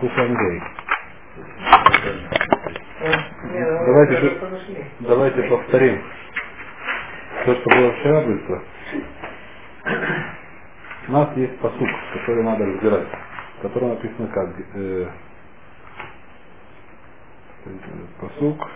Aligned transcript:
Куфангей. 0.00 0.62
Ну, 3.44 3.86
Давайте. 3.86 4.40
Давайте 5.00 5.42
повторим 5.50 6.02
то, 7.46 7.54
что 7.56 7.70
было 7.70 7.92
вчера 7.94 8.22
быстро. 8.22 8.64
У 11.08 11.12
нас 11.12 11.36
есть 11.36 11.58
посуд, 11.60 11.90
который 12.14 12.44
надо 12.44 12.66
разбирать, 12.66 13.08
в 13.58 13.62
котором 13.62 13.90
написано 13.90 14.28
как 14.28 14.50
э, 14.76 15.10
посук. 18.20 18.68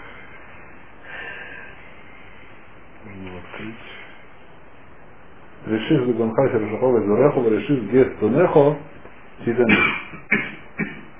Его 3.04 3.38
открыть. 3.38 3.93
Решишь 5.66 6.14
Гонхайся 6.14 6.58
Рашахова 6.58 7.00
Зурехова, 7.00 7.48
решишь 7.48 7.80
Гес 7.90 8.08
Тунехо, 8.20 8.76
Тиден. 9.44 9.68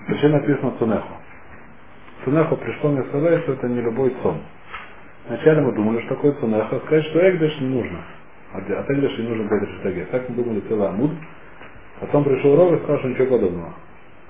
Зачем 0.09 0.33
написано 0.33 0.73
Тунехо? 0.73 1.15
Тунехо 2.25 2.57
пришло 2.57 2.91
мне 2.91 3.05
сказать, 3.05 3.43
что 3.43 3.53
это 3.55 3.69
не 3.69 3.81
любой 3.81 4.15
сон. 4.23 4.41
Вначале 5.29 5.63
мы 5.63 5.73
думали, 5.73 6.01
что 6.01 6.17
такое 6.17 6.33
Тунехо, 6.33 6.79
сказать, 6.81 7.07
что 7.07 7.31
Эгдеш 7.31 7.59
не 7.61 7.69
нужно. 7.69 7.99
А 8.53 8.59
От 8.59 8.91
Эгдеш 8.91 9.19
не 9.19 9.29
нужен 9.29 9.49
Бедеш 9.49 9.81
Тагес. 9.83 10.09
Так 10.11 10.29
мы 10.29 10.37
думали 10.37 10.61
целый 10.69 10.89
Амуд. 10.89 11.13
Потом 12.01 12.25
пришел 12.25 12.55
Ров 12.55 12.75
и 12.75 12.83
сказал, 12.83 12.99
что 12.99 13.09
ничего 13.09 13.39
подобного. 13.39 13.73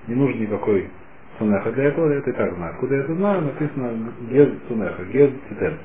Не 0.07 0.15
нужен 0.15 0.41
никакой 0.41 0.91
Тунеха 1.39 1.73
для 1.73 1.85
этого, 1.87 2.13
я 2.13 2.19
это 2.19 2.31
и 2.31 2.35
так 2.35 2.55
знаю. 2.55 2.75
Откуда 2.75 2.95
я 2.95 3.01
это 3.01 3.15
знаю, 3.17 3.43
написано 3.43 4.13
Гез 4.31 4.49
Тунеха, 4.69 5.05
Гез 5.07 5.31
Титен. 5.49 5.79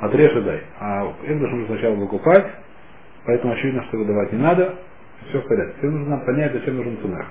Отрежь 0.00 0.36
и 0.36 0.40
дай. 0.42 0.62
А 0.80 1.14
Эгдеш 1.24 1.50
нужно 1.50 1.66
сначала 1.68 1.94
выкупать, 1.94 2.46
поэтому 3.26 3.52
очевидно, 3.54 3.84
что 3.84 3.98
выдавать 3.98 4.32
не 4.32 4.38
надо. 4.38 4.74
Все 5.28 5.40
в 5.40 5.48
порядке. 5.48 5.74
Теперь 5.78 5.90
нужно 5.90 6.16
нам 6.16 6.24
понять, 6.24 6.52
зачем 6.52 6.76
нужен 6.76 6.96
Тунех. 6.98 7.26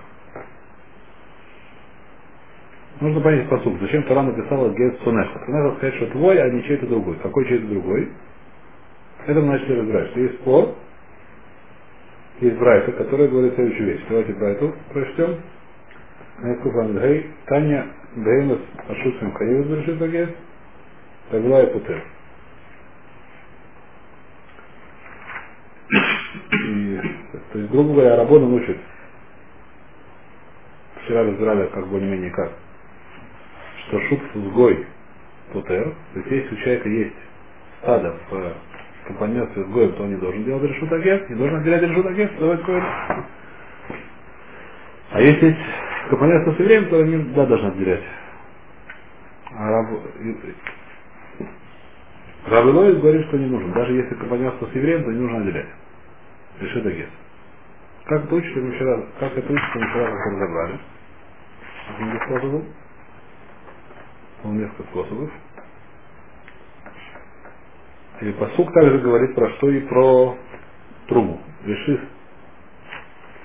Нужно 3.02 3.22
понять 3.22 3.50
посуд. 3.50 3.80
Зачем 3.82 4.04
Тора 4.04 4.24
написала 4.24 4.70
Гез 4.74 4.98
Тунеха? 5.04 5.40
Тунеха 5.46 5.78
сказать, 5.78 5.96
что 5.96 6.08
твой, 6.08 6.42
а 6.42 6.50
не 6.50 6.64
чей-то 6.64 6.88
другой. 6.88 7.16
Какой 7.22 7.48
чей-то 7.48 7.68
другой? 7.68 8.10
Это 9.28 9.40
мы 9.40 9.48
начали 9.48 9.80
разбирать, 9.80 10.10
что 10.12 10.20
есть 10.20 10.36
спор, 10.42 10.76
есть 12.42 12.58
Брайта, 12.58 12.92
который 12.94 13.30
говорит 13.30 13.56
следующую 13.56 13.88
вещь. 13.88 14.02
Давайте 14.10 14.34
Брайту 14.34 14.74
прочтем. 14.92 15.38
Таня 17.46 17.88
Беймас 18.16 18.60
Ашутсим 18.90 19.32
Хаевис 19.34 19.66
Берешит 19.68 20.02
Агес, 20.02 20.30
Тагла 21.32 21.64
и 21.64 21.74
Путер. 21.74 22.04
То 27.54 27.60
есть, 27.60 27.72
грубо 27.72 27.94
говоря, 27.94 28.16
Рабона 28.16 28.48
учит. 28.48 28.78
Вчера 31.04 31.24
разбирали 31.24 31.68
как 31.68 31.88
более-менее 31.88 32.32
как. 32.32 32.52
Что 33.88 34.00
шут 34.02 34.20
сгой 34.34 34.88
Путер, 35.52 35.94
то 36.14 36.20
есть 36.20 36.32
если 36.32 36.56
у 36.56 36.58
человека 36.58 36.90
есть 36.90 37.16
стадо 37.80 38.16
в 38.32 38.54
компаньонстве 39.06 39.66
с 39.66 39.68
Гоем, 39.68 39.94
то 39.94 40.04
он 40.04 40.10
не 40.10 40.16
должен 40.16 40.44
делать 40.46 40.64
решут 40.64 40.92
агент, 40.94 41.30
не 41.30 41.36
должен 41.36 41.60
отделять 41.60 41.84
решут 41.84 42.06
агент, 42.08 42.40
давать 42.40 42.64
Гоем. 42.64 42.84
А 45.12 45.22
если 45.22 45.46
есть 45.46 45.60
компаньонство 46.10 46.54
с 46.54 46.60
евреем, 46.60 46.90
то 46.90 47.00
они 47.02 47.18
да, 47.36 47.46
должны 47.46 47.68
отделять. 47.68 48.04
А 49.52 49.70
раб... 49.70 49.88
Раб 52.48 52.66
говорит, 52.66 53.28
что 53.28 53.38
не 53.38 53.46
нужно. 53.46 53.76
Даже 53.76 53.94
если 53.94 54.16
компаньонство 54.16 54.66
с 54.66 54.76
евреем, 54.76 55.04
то 55.04 55.12
не 55.12 55.20
нужно 55.20 55.38
отделять. 55.38 55.68
Решит 56.60 56.84
агент. 56.84 57.12
Как 58.06 58.26
это 58.26 58.36
учится, 58.36 58.60
мы 58.60 58.72
вчера, 58.76 59.02
как 59.20 59.38
это 59.38 59.54
учится, 59.54 59.80
мы 59.80 59.88
вчера 59.88 60.08
разобрали. 60.10 60.80
Каким 61.88 62.20
способом? 62.26 62.66
Несколько 64.44 64.84
способов. 64.84 65.32
И 68.22 68.32
посук 68.34 68.74
также 68.74 69.00
говорит 69.00 69.36
про 69.36 69.50
что 69.52 69.70
и 69.70 69.80
про 69.82 70.38
труму. 71.08 71.42
Решив 71.66 72.02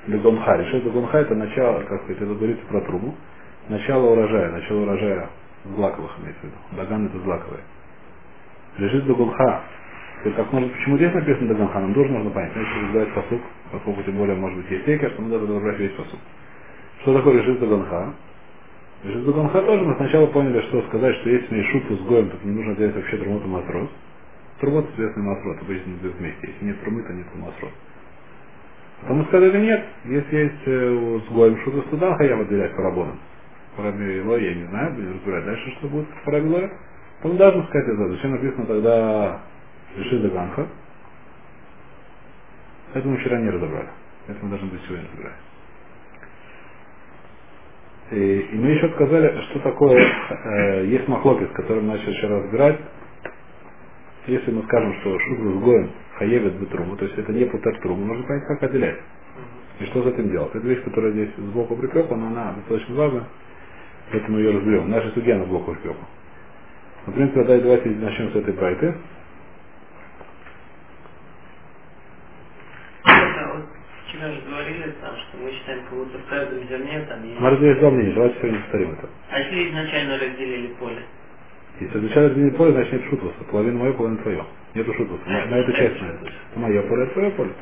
Легонха. 0.09 0.57
Решив 0.57 0.85
Легонха 0.85 1.19
это 1.19 1.35
начало, 1.37 1.83
как 1.85 2.03
сказать, 2.03 2.23
это 2.23 2.27
говорится 2.27 2.67
про 2.67 2.81
труму. 2.83 3.17
Начало 3.69 4.13
урожая, 4.13 4.51
начало 4.51 4.83
урожая 4.83 5.31
злаковых 5.65 6.19
имеется 6.19 6.41
в 6.41 6.45
виду. 6.45 6.57
Даган 6.73 7.07
это 7.07 7.19
злаковые. 7.21 7.63
Легонха. 8.79 9.63
И 10.25 10.31
как 10.31 10.53
может, 10.53 10.73
почему 10.73 10.97
здесь 10.97 11.15
написано 11.15 11.49
Даганха, 11.49 11.79
нам 11.81 11.95
тоже 11.95 12.11
нужно 12.11 12.31
понять. 12.31 12.53
Если 12.57 12.85
разбирать 12.85 13.15
посук, 13.15 13.41
поскольку 13.73 14.03
тем 14.03 14.17
более 14.17 14.37
может 14.37 14.59
быть 14.59 14.71
есть 14.71 14.85
тейка, 14.85 15.11
что 15.11 15.23
мы 15.23 15.31
должны 15.31 15.49
разобрать 15.49 15.79
весь 15.79 15.93
посук. 15.93 16.21
Что 17.03 17.15
такое 17.15 17.41
решит 17.41 17.61
Даганха? 17.61 18.15
Решит 19.05 19.25
Даганха 19.27 19.63
тоже 19.63 19.85
мы 19.85 19.95
сначала 19.97 20.27
поняли, 20.27 20.61
что 20.69 20.83
сказать, 20.89 21.17
что 21.17 21.31
если 21.31 21.55
мне 21.55 21.65
шутку 21.65 21.95
с 21.95 22.01
гоем, 22.03 22.31
то 22.31 22.37
не 22.45 22.53
нужно 22.55 22.77
делать 22.77 22.97
вообще 22.97 23.17
трумуту 23.19 23.49
матрос. 23.49 23.89
Трумот 24.61 24.91
известный 24.95 25.23
масрот, 25.23 25.59
обычно 25.63 25.91
идут 25.93 26.15
вместе. 26.17 26.49
Если 26.49 26.65
нет 26.65 26.81
трумы, 26.83 27.03
то 27.03 27.13
нет 27.13 27.27
масрот. 27.37 27.71
Потом 29.03 29.19
мы 29.19 29.25
сказали, 29.27 29.61
нет, 29.61 29.85
если 30.05 30.37
есть 30.37 30.63
э, 30.67 31.21
с 31.27 31.33
гоем 31.33 31.57
шутку 31.63 31.83
с 31.83 31.91
туда, 31.91 32.17
я 32.21 32.37
выделять 32.37 32.75
по 32.75 32.83
рабонам. 32.83 33.19
По 33.77 33.85
Рабило, 33.85 34.37
я 34.37 34.55
не 34.55 34.65
знаю, 34.65 34.95
будем 34.95 35.15
разбирать 35.15 35.45
дальше, 35.45 35.71
что 35.79 35.89
будет 35.89 36.09
по 36.25 36.33
Рабило. 36.33 36.69
Он 37.23 37.37
должен 37.37 37.65
сказать 37.69 37.89
это. 37.89 38.09
Зачем 38.09 38.33
написано 38.33 38.67
тогда 38.67 39.41
реши 39.97 40.19
Даганха? 40.19 40.67
Это 42.95 43.07
мы 43.07 43.19
вчера 43.19 43.39
не 43.41 43.51
разобрали. 43.51 43.89
Это 44.29 44.39
мы 44.43 44.51
должны 44.51 44.69
быть 44.69 44.81
сегодня 44.87 45.07
разбирать. 45.09 45.39
И, 48.11 48.39
и 48.41 48.57
мы 48.57 48.69
еще 48.69 48.89
сказали, 48.95 49.43
что 49.51 49.61
такое, 49.61 50.01
э, 50.01 50.87
есть 50.87 51.09
махлокис, 51.09 51.49
который 51.55 51.83
мы 51.83 51.95
начали 51.95 52.15
еще 52.15 52.27
разбирать. 52.27 52.81
Если 54.27 54.51
мы 54.51 54.63
скажем, 54.65 54.95
что 55.01 55.19
шубру 55.21 55.59
с 55.59 55.63
гоем 55.63 55.91
хаевит 56.19 56.55
бы 56.55 56.67
труму, 56.67 56.97
то 56.97 57.05
есть 57.05 57.19
это 57.19 57.33
не 57.33 57.45
путер 57.47 57.79
труму, 57.81 58.07
нужно 58.07 58.25
понять, 58.27 58.47
как 58.47 58.63
отделять. 58.63 58.99
И 59.81 59.85
что 59.87 60.03
с 60.03 60.07
этим 60.07 60.31
делать. 60.31 60.55
Это 60.55 60.67
вещь, 60.67 60.83
которая 60.85 61.13
здесь 61.13 61.31
сбоку 61.37 61.77
припекла, 61.77 62.17
но 62.17 62.27
она 62.29 62.53
достаточно 62.55 62.95
важна, 62.95 63.29
поэтому 64.11 64.39
ее 64.39 64.53
разберем. 64.53 64.91
Наша 64.91 65.11
судья 65.11 65.37
на 65.37 65.45
сбоку 65.45 65.73
припекла. 65.73 66.07
Ну, 67.07 67.13
в 67.13 67.15
принципе, 67.15 67.45
давайте, 67.45 67.91
начнем 67.91 68.33
с 68.33 68.37
этой 68.37 68.55
брайты. 68.55 68.95
Это 73.05 74.08
вот 74.19 74.25
вчера 74.27 74.33
же 74.33 74.41
говорили 74.43 74.95
там, 75.01 75.17
что 75.17 75.39
мы 75.39 75.51
считаем, 75.53 75.85
как 75.85 75.99
будто 75.99 76.19
в 76.19 76.27
каждом 76.27 76.69
зерне 76.69 77.07
там 77.09 77.25
есть... 77.25 77.41
Мы 77.41 77.51
разделили 77.51 77.79
два 77.79 77.91
мнения, 77.91 78.13
давайте 78.15 78.39
сегодня 78.39 78.61
повторим 78.61 78.93
это. 78.93 79.09
А 79.31 79.41
если 79.41 79.69
изначально 79.69 80.19
разделили 80.19 80.67
поле? 80.79 81.03
Если 81.81 81.99
изучали 81.99 82.27
разделение 82.27 82.55
поле, 82.57 82.73
значит 82.73 82.93
нет 82.93 83.03
шутвуса. 83.11 83.45
Половина 83.51 83.79
мое, 83.79 83.93
половина 83.93 84.23
твое. 84.23 84.45
Нету 84.75 84.95
шутвуса. 84.95 85.23
На, 85.27 85.47
на 85.47 85.55
эту 85.57 85.73
часть 85.73 86.01
на 86.01 86.07
это. 86.07 86.27
Это 86.27 86.61
мое 86.61 86.83
поле, 86.83 87.03
это 87.05 87.13
твое 87.13 87.31
поле. 87.33 87.53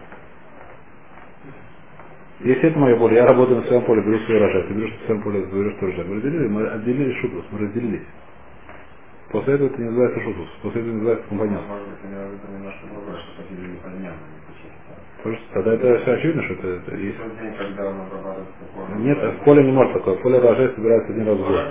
Если 2.40 2.68
это 2.68 2.78
мое 2.78 2.96
поле, 2.96 3.16
я 3.16 3.26
работаю 3.26 3.60
на 3.60 3.66
своем 3.66 3.82
поле, 3.82 4.02
беру 4.02 4.18
свой 4.20 4.36
урожай, 4.36 4.62
ты 4.64 4.74
берешь 4.74 4.92
на 5.00 5.06
своем 5.06 5.22
поле, 5.22 5.40
берешь 5.40 5.76
свой 5.78 5.90
урожай. 5.90 6.04
Мы 6.06 6.14
разделили, 6.16 6.48
мы 6.48 6.68
отделили 6.68 7.20
шутвус, 7.20 7.44
мы 7.50 7.58
разделились. 7.60 8.06
После 9.30 9.54
этого 9.54 9.68
это 9.68 9.78
не 9.80 9.86
называется 9.86 10.20
шутвус, 10.20 10.48
после 10.62 10.80
этого 10.82 10.94
называется 10.94 11.28
компаньонство. 11.28 11.74
Может 11.74 11.88
быть, 11.88 12.00
не 15.30 15.36
что 15.38 15.54
тогда 15.54 15.74
это 15.74 15.98
все 16.02 16.12
очевидно, 16.14 16.42
что 16.44 16.54
это, 16.54 16.68
это 16.68 16.96
есть. 16.96 17.18
Нет, 18.98 19.18
в 19.18 19.44
поле 19.44 19.64
не 19.64 19.72
может 19.72 19.92
такое. 19.94 20.16
В 20.16 20.22
поле 20.22 20.38
урожай 20.38 20.72
собирается 20.74 21.12
один 21.12 21.28
раз 21.28 21.38
в 21.38 21.48
год. 21.48 21.66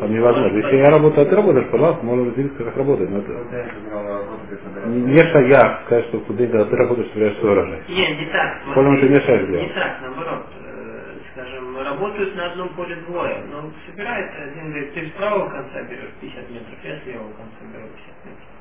Там 0.00 0.12
невозможно. 0.14 0.56
Если 0.58 0.76
я 0.76 0.90
работаю, 0.90 1.26
а 1.26 1.30
ты 1.30 1.36
работаешь, 1.36 1.68
пожалуйста, 1.70 2.04
можно 2.06 2.26
разделиться, 2.26 2.64
как 2.64 2.76
работать. 2.76 3.10
Но 3.10 3.18
это 3.18 3.32
работает, 3.32 4.60
не 4.86 5.00
не 5.02 5.22
шага 5.32 5.80
сказать, 5.86 6.06
что 6.06 6.20
день, 6.34 6.50
когда 6.50 6.66
ты 6.66 6.76
работаешь, 6.76 7.10
собираешь 7.12 7.38
свой 7.38 7.52
урожай. 7.52 7.82
Не, 7.88 8.16
не 8.16 8.26
так. 8.32 8.58
Поле 8.74 8.88
ты 9.00 9.08
Не 9.08 9.52
делать. 9.52 9.74
так, 9.74 9.98
наоборот. 10.02 10.46
Э, 10.66 11.14
Скажем, 11.32 11.78
работают 11.78 12.36
на 12.36 12.46
одном 12.52 12.70
поле 12.70 12.96
двое, 13.08 13.38
но 13.52 13.70
собирается 13.86 14.42
один 14.44 14.68
говорит, 14.70 14.94
ты 14.94 15.06
с 15.08 15.10
правого 15.12 15.50
конца 15.50 15.82
берешь 15.84 16.10
50 16.20 16.50
метров, 16.50 16.78
я 16.84 16.98
с 16.98 17.06
левого 17.06 17.32
конца 17.32 17.60
беру 17.72 17.88
50 17.88 18.26
метров. 18.26 18.55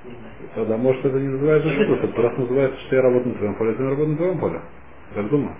Тогда, 0.55 0.77
может, 0.77 1.03
это 1.05 1.19
не 1.19 1.29
называется 1.29 1.69
шутус, 1.69 1.99
это 1.99 2.13
просто 2.13 2.41
называется, 2.41 2.79
что 2.81 2.95
я 2.95 3.01
работаю 3.01 3.33
на 3.33 3.37
твоем 3.39 3.55
поле, 3.55 3.73
ты 3.73 3.83
работаешь 3.83 4.09
на 4.09 4.17
твоем 4.17 4.39
поле. 4.39 4.61
Как 5.13 5.29
думаю? 5.29 5.55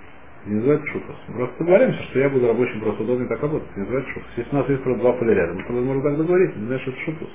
Не 0.45 0.55
называется 0.55 0.87
шутус. 0.87 1.15
Мы 1.27 1.35
просто 1.37 1.59
договоримся, 1.59 2.03
что 2.03 2.19
я 2.19 2.29
буду 2.29 2.47
рабочим 2.47 2.79
просто 2.81 3.03
удобно 3.03 3.27
так 3.27 3.41
работать. 3.41 3.75
Не 3.75 3.81
называется 3.83 4.11
шутус. 4.13 4.29
Если 4.37 4.55
у 4.55 4.59
нас 4.59 4.69
есть 4.69 4.83
просто 4.83 5.01
два 5.01 5.13
поля 5.13 5.33
рядом, 5.33 5.65
то 5.65 5.73
мы 5.73 5.81
можем 5.81 6.03
так 6.03 6.17
договориться, 6.17 6.59
не 6.59 6.65
знаешь, 6.67 6.81
что 6.83 6.91
это 6.91 6.99
шутус. 7.01 7.29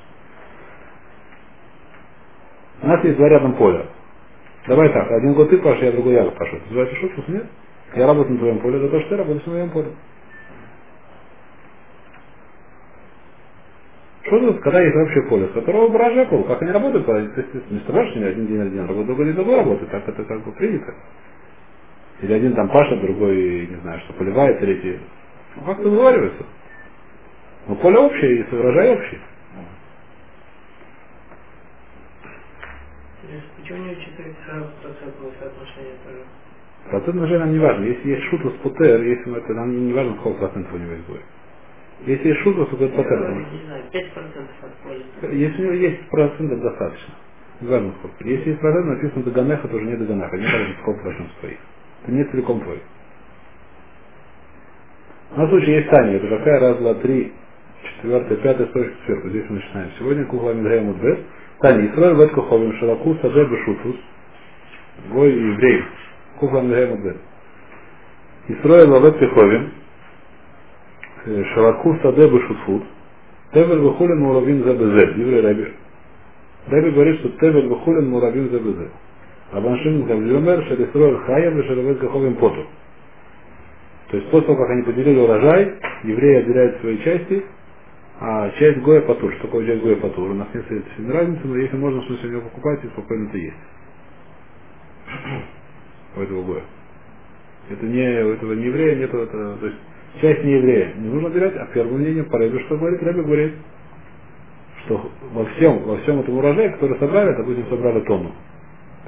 У 2.83 2.87
нас 2.87 3.05
есть 3.05 3.17
два 3.17 3.29
рядом 3.29 3.55
поля. 3.55 3.87
Давай 4.67 4.89
так, 4.93 5.11
один 5.11 5.35
год 5.35 5.51
ты 5.51 5.59
пашешь, 5.59 5.83
я 5.83 5.93
другой 5.93 6.15
я 6.15 6.25
пашу. 6.31 6.57
Это 6.57 6.65
называется 6.67 6.97
шутус? 6.97 7.29
Нет. 7.29 7.47
Я 7.97 8.07
работаю 8.07 8.35
на 8.35 8.39
твоем 8.39 8.59
поле, 8.61 8.79
это 8.79 8.89
то, 8.89 9.01
что 9.01 9.09
ты 9.11 9.17
работаешь 9.17 9.47
на 9.47 9.53
моем 9.53 9.71
поле. 9.71 9.89
Что 14.31 14.39
тут, 14.39 14.61
когда 14.61 14.81
есть 14.81 14.95
общее 14.95 15.25
поле, 15.25 15.49
с 15.49 15.53
которого 15.53 15.89
баража 15.89 16.25
пол, 16.27 16.45
как 16.45 16.63
они 16.63 16.71
работают, 16.71 17.05
то 17.05 17.19
есть, 17.19 17.37
не 17.73 17.81
страшно, 17.81 18.29
один 18.29 18.47
день 18.47 18.61
один 18.63 18.83
работает, 18.83 19.07
другой 19.09 19.27
день 19.27 19.35
другой 19.35 19.57
работает, 19.57 19.91
так 19.91 20.09
это 20.09 20.23
как 20.23 20.45
бы 20.45 20.53
принято. 20.53 20.95
Или 22.23 22.35
один 22.35 22.55
там 22.55 22.69
пашет, 22.69 23.01
другой, 23.01 23.67
не 23.67 23.77
знаю, 23.83 23.99
что 24.03 24.13
поливает, 24.13 24.61
третий. 24.61 25.01
Ну, 25.57 25.65
как-то 25.65 25.83
договариваются. 25.83 26.47
Но 27.67 27.75
поле 27.75 27.99
общее, 27.99 28.39
и 28.39 28.55
урожай 28.55 28.95
общий. 28.95 29.19
Почему 33.61 33.79
не 33.79 33.91
учитывается 33.93 34.73
процентное 34.81 35.33
соотношение 35.41 35.95
тоже? 36.05 36.23
Процент 36.89 37.17
уже 37.21 37.39
нам 37.41 37.53
не 37.53 37.59
важно. 37.59 37.85
Если 37.85 38.11
есть 38.11 38.25
шутус 38.31 38.55
путер, 38.63 39.03
если 39.03 39.37
это 39.37 39.55
нам 39.55 39.89
не 39.89 39.93
важно, 39.93 40.17
сколько 40.21 40.39
процентов 40.39 40.73
у 40.73 40.79
него 40.79 40.93
есть 40.93 41.07
будет. 41.09 41.40
Если 42.07 42.29
есть 42.29 42.41
шутус, 42.41 42.69
то 42.71 42.77
это 42.77 42.97
путер. 42.97 43.19
потому 43.19 43.41
Не 43.41 43.65
знаю, 43.67 43.85
5% 43.93 44.43
от 44.63 44.75
поля. 44.83 45.03
что 45.19 45.29
Если 45.29 45.63
у 45.63 45.65
него 45.65 45.75
есть 45.75 46.09
процентов 46.09 46.61
достаточно. 46.61 47.15
Важно 47.61 47.93
сколько. 47.99 48.25
Если 48.27 48.51
есть 48.51 48.61
процент, 48.61 48.87
написано 48.87 49.23
Даганеха, 49.25 49.69
то 49.69 49.77
уже 49.77 49.85
не 49.87 49.97
Даганеха. 49.97 50.37
Не 50.37 50.45
важно, 50.47 50.75
сколько 50.83 51.03
процентов 51.03 51.33
твоих. 51.41 51.59
Это 52.03 52.13
не 52.13 52.25
целиком 52.25 52.61
твой. 52.63 52.81
На 55.37 55.49
случай 55.49 55.73
есть 55.73 55.91
Таня. 55.91 56.17
Это 56.17 56.29
какая? 56.29 56.61
Раз, 56.61 56.79
два, 56.79 56.95
три, 56.95 57.33
четвертая, 57.83 58.39
пятая 58.39 58.67
строчка 58.69 58.95
сверху. 59.05 59.29
Здесь 59.29 59.45
мы 59.51 59.57
начинаем. 59.57 59.91
Сегодня 59.99 60.25
Кухла 60.25 60.53
Мидрея 60.53 60.83
Мудбет. 60.83 61.21
Таня. 61.61 61.87
Исраиль 61.87 62.17
Бет 62.17 62.33
Куховим 62.33 62.73
Шалаку 62.79 63.15
Саде 63.17 63.45
Бешутус. 63.45 63.97
Гой 65.11 65.33
еврей. 65.33 65.85
Кухла 66.39 66.61
Мидрея 66.63 66.89
Мудбет. 66.89 67.17
Исраиль 68.49 68.89
Бет 68.89 69.19
Куховим. 69.19 69.73
Шалаку 71.25 71.97
Саде 72.03 72.29
Бешутфут. 72.29 72.83
Тевель 73.53 73.81
Вахулин 73.81 74.21
Муравин 74.21 74.65
Забезе. 74.65 75.21
Еврей 75.21 75.41
Раби. 75.43 75.69
Раби 76.69 76.91
говорит, 76.91 77.21
что 77.21 77.29
Тевель 77.41 77.69
Вахулин 77.69 78.09
Муравин 78.09 78.51
Забезе. 78.51 78.91
Рабаншин 79.53 80.05
Гавлюмер 80.07 80.65
Шалисроэль 80.65 81.19
Хаям 81.19 81.59
и 81.59 81.63
Шалавет 81.67 81.99
Каховим 81.99 82.37
Поту. 82.37 82.65
То 84.11 84.17
есть 84.17 84.31
после 84.31 84.47
того, 84.47 84.59
как 84.59 84.71
они 84.71 84.83
поделили 84.83 85.21
урожай, 85.21 85.75
евреи 86.05 86.37
отделяют 86.37 86.81
свои 86.81 86.99
части, 86.99 87.45
а 88.21 88.51
часть 88.59 88.79
Гоя 88.81 89.03
Патур. 89.03 89.33
Что 89.35 89.43
такое 89.47 89.67
часть 89.67 89.83
Гоя 89.83 89.97
Патур? 89.97 90.31
У 90.31 90.35
нас 90.35 90.49
нет 90.55 90.65
сильной 90.97 91.15
разницы, 91.15 91.47
но 91.47 91.57
если 91.57 91.77
можно 91.77 92.01
в 92.01 92.07
смысле 92.07 92.31
ее 92.31 92.41
покупать, 92.41 92.85
и 92.85 92.89
спокойно 92.89 93.29
это 93.29 93.39
есть. 93.39 93.57
У 96.17 96.21
этого 96.21 96.43
Гоя. 96.45 96.63
Это 97.71 97.87
не, 97.87 98.25
у 98.25 98.31
этого 98.31 98.55
не 98.55 98.65
еврея 98.65 98.97
нету 98.97 99.19
этого, 99.19 99.57
то 99.59 99.67
есть 99.67 99.79
часть 100.21 100.45
не 100.45 100.53
еврея 100.53 100.95
не 100.95 101.09
нужно 101.09 101.29
отделять, 101.29 101.57
а 101.57 101.67
первым 101.73 102.01
мнением 102.01 102.27
по 102.29 102.39
Рэбе, 102.39 102.61
что 102.67 102.77
говорит, 102.77 103.03
Рэбе 103.03 103.23
говорит, 103.23 103.55
что 104.85 105.11
во 105.33 105.45
всем, 105.47 105.83
во 105.85 105.97
всем 105.99 106.21
этом 106.21 106.37
урожае, 106.39 106.71
который 106.71 106.99
собрали, 106.99 107.37
допустим, 107.37 107.67
собрали 107.69 108.01
тонну, 108.01 108.33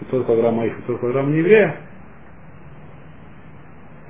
500 0.01 0.27
килограмм 0.27 0.55
моих, 0.57 0.77
500 0.79 1.01
килограмм 1.01 1.33
не 1.33 1.39
еврея, 1.39 1.77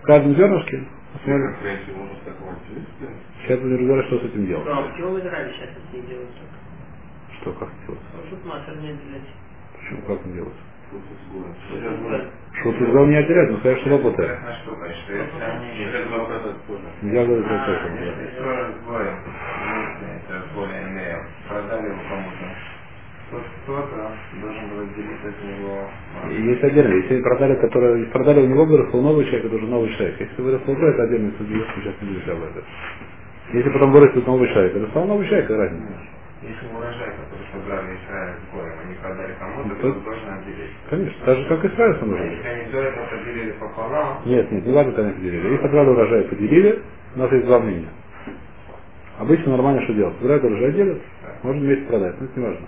в 0.00 0.02
каждом 0.04 0.34
зернышке, 0.36 0.84
посмотрим, 1.12 1.54
Конкуренцию 1.54 1.96
можно 1.96 2.14
с 2.16 2.24
такого 2.24 2.52
отделить? 2.52 2.88
сейчас 3.42 3.60
будем 3.60 3.76
разбирать, 3.78 4.06
что 4.06 4.18
с 4.18 4.24
этим 4.24 4.46
делать. 4.46 4.66
Ну, 4.66 4.72
а 4.72 4.82
почему 4.88 5.08
в 5.10 5.20
Израиле 5.20 5.52
сейчас 5.54 5.70
это 5.70 5.96
не 5.96 6.02
делают 6.08 6.30
так? 6.34 7.38
Что, 7.40 7.52
как 7.52 7.68
делать? 7.86 8.00
Тут 8.30 8.44
массер 8.44 8.76
не 8.78 8.90
отделять. 8.90 9.28
Почему, 9.78 10.02
как 10.06 10.26
не 10.26 10.32
делать? 10.34 10.54
Да. 10.92 12.20
Шут 12.62 12.76
из 12.80 12.94
не 13.08 13.16
отделять, 13.16 13.50
но 13.50 13.58
что 13.58 13.90
работает. 13.90 14.38
Что 14.62 14.76
они 14.76 14.94
позже. 16.66 16.84
Я 17.02 17.24
говорю, 17.24 17.44
что 17.44 17.54
А, 17.54 17.62
это 20.28 20.44
продали 21.48 21.86
его 21.86 22.00
кому-то, 22.08 22.46
кто-то 23.64 24.12
должен 24.40 24.68
был 24.68 24.82
от 25.24 25.44
него 25.44 25.88
И 26.30 26.42
Есть 26.42 26.62
отдельно. 26.64 26.94
Если 26.94 27.22
продали, 27.22 27.54
который 27.56 28.04
продали 28.06 28.40
у 28.42 28.46
него 28.46 28.64
вырос 28.66 28.92
новый 28.92 29.24
человек, 29.24 29.46
это 29.46 29.54
уже 29.56 29.66
новый 29.66 29.88
человек. 29.94 30.20
Если 30.20 30.42
вырос 30.42 30.60
другой, 30.62 30.90
это 30.90 31.02
отдельный 31.04 31.32
судья, 31.38 31.64
сейчас 31.74 31.94
не 32.02 32.08
будем 32.08 32.30
об 32.32 32.42
этом. 32.42 32.64
Если 33.54 33.70
потом 33.70 33.92
вырастет 33.92 34.26
новый 34.26 34.48
человек, 34.48 34.76
это 34.76 34.86
стал 34.88 35.06
новый 35.06 35.26
человек, 35.26 35.50
разница? 35.50 35.94
Если 36.42 36.66
урожай, 36.74 37.06
который 37.06 37.46
собрали 37.52 37.96
Израиль 38.02 38.34
с 38.34 38.54
горем, 38.54 38.74
они 38.84 38.94
продали 38.96 39.32
кому-то, 39.38 39.68
Ну, 39.68 39.74
то 39.76 39.92
то-. 39.92 40.00
Конечно, 40.92 41.24
так 41.24 41.38
же, 41.38 41.48
как 41.48 41.64
и. 41.64 41.68
Если 41.70 42.80
этого 42.82 43.06
поделили 43.06 43.52
пополам, 43.52 44.18
Нет, 44.26 44.52
нет, 44.52 44.66
не 44.66 44.72
важно, 44.74 44.92
как 44.92 45.06
они 45.06 45.14
поделили. 45.14 45.54
Их 45.54 45.62
собрали 45.62 45.88
урожай, 45.88 46.22
поделили, 46.24 46.82
у 47.16 47.18
нас 47.18 47.32
есть 47.32 47.46
два 47.46 47.60
мнения. 47.60 47.88
Обычно 49.18 49.52
нормально 49.52 49.80
что 49.84 49.94
делать? 49.94 50.14
Собирают 50.18 50.44
урожай, 50.44 50.72
делят, 50.72 51.00
можно 51.44 51.62
вместе 51.62 51.86
продать, 51.86 52.20
но 52.20 52.26
это 52.26 52.38
не 52.40 52.46
важно. 52.46 52.66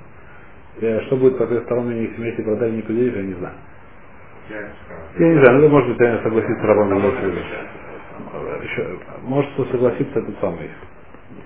Э, 0.81 1.00
Что 1.03 1.17
будет, 1.19 1.37
как 1.37 1.50
стороны 1.65 1.93
них 1.93 2.17
вместе 2.17 2.43
продали, 2.43 2.71
не 2.76 2.82
поделили, 2.82 3.17
я 3.19 3.23
не 3.25 3.35
знаю. 3.35 3.55
я 5.19 5.29
не 5.35 5.44
знаю, 5.44 5.61
ну, 5.61 5.69
может 5.69 5.91
быть, 5.91 6.00
я 6.00 6.23
согласиться 6.23 6.67
Роман. 6.67 6.94
Еще, 8.62 8.99
может, 9.25 9.53
кто 9.53 9.67
согласится, 9.67 10.19
этот 10.21 10.41
самый. 10.41 10.71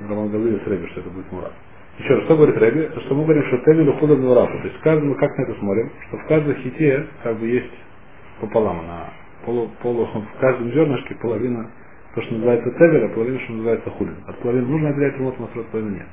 Роман 0.08 0.30
Галилович 0.30 0.64
Рэби, 0.64 0.86
что 0.92 1.00
это 1.00 1.10
будет 1.10 1.32
Мурат. 1.32 1.52
Еще 1.98 2.14
раз, 2.14 2.24
что 2.24 2.36
говорит 2.36 2.56
Рэби? 2.56 2.90
Что 3.06 3.14
мы 3.14 3.24
говорим, 3.24 3.44
что 3.46 3.58
Тевилю 3.58 3.92
худом 3.94 4.20
Мурату. 4.20 4.56
То 4.58 4.64
есть 4.68 4.76
в 4.76 4.82
каждом, 4.82 5.14
как 5.16 5.36
на 5.36 5.42
это 5.42 5.54
смотрим, 5.58 5.90
что 6.08 6.16
в 6.18 6.26
каждой 6.26 6.54
хите 6.56 7.06
как 7.24 7.36
бы 7.38 7.46
есть 7.46 7.72
пополам 8.40 8.86
на 8.86 9.12
полу, 9.44 9.68
полу, 9.82 10.04
в 10.06 10.40
каждом 10.40 10.70
зернышке 10.72 11.16
половина 11.16 11.70
то, 12.14 12.22
что 12.22 12.34
называется 12.34 12.70
Тевель, 12.72 13.04
а 13.04 13.08
половина, 13.08 13.40
что 13.40 13.52
называется 13.52 13.90
хулин. 13.90 14.16
От 14.26 14.38
половины 14.38 14.66
нужно 14.66 14.88
отделять 14.90 15.14
ремонт, 15.14 15.40
от 15.40 15.66
половины 15.70 15.96
нет. 15.96 16.06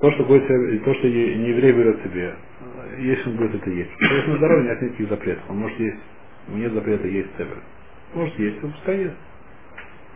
То, 0.00 0.10
что 0.12 0.24
будет, 0.24 0.46
то, 0.84 0.94
что 0.94 1.08
не 1.08 1.48
еврей 1.50 1.72
берет 1.72 2.02
себе, 2.02 2.34
э, 2.34 3.00
если 3.00 3.28
он 3.28 3.36
будет 3.36 3.54
это 3.56 3.70
есть. 3.70 3.90
То 3.98 4.14
есть 4.14 4.28
на 4.28 4.36
здоровье 4.38 4.70
нет 4.70 4.82
никаких 4.82 5.08
запретов. 5.10 5.44
Он 5.50 5.58
может 5.58 5.78
есть, 5.78 5.98
ему 6.48 6.56
нет 6.56 6.72
запрета 6.72 7.06
есть 7.06 7.28
цебель. 7.36 7.62
Может 8.14 8.38
есть, 8.38 8.64
он 8.64 8.72
пускай 8.72 8.98
ест. 8.98 9.16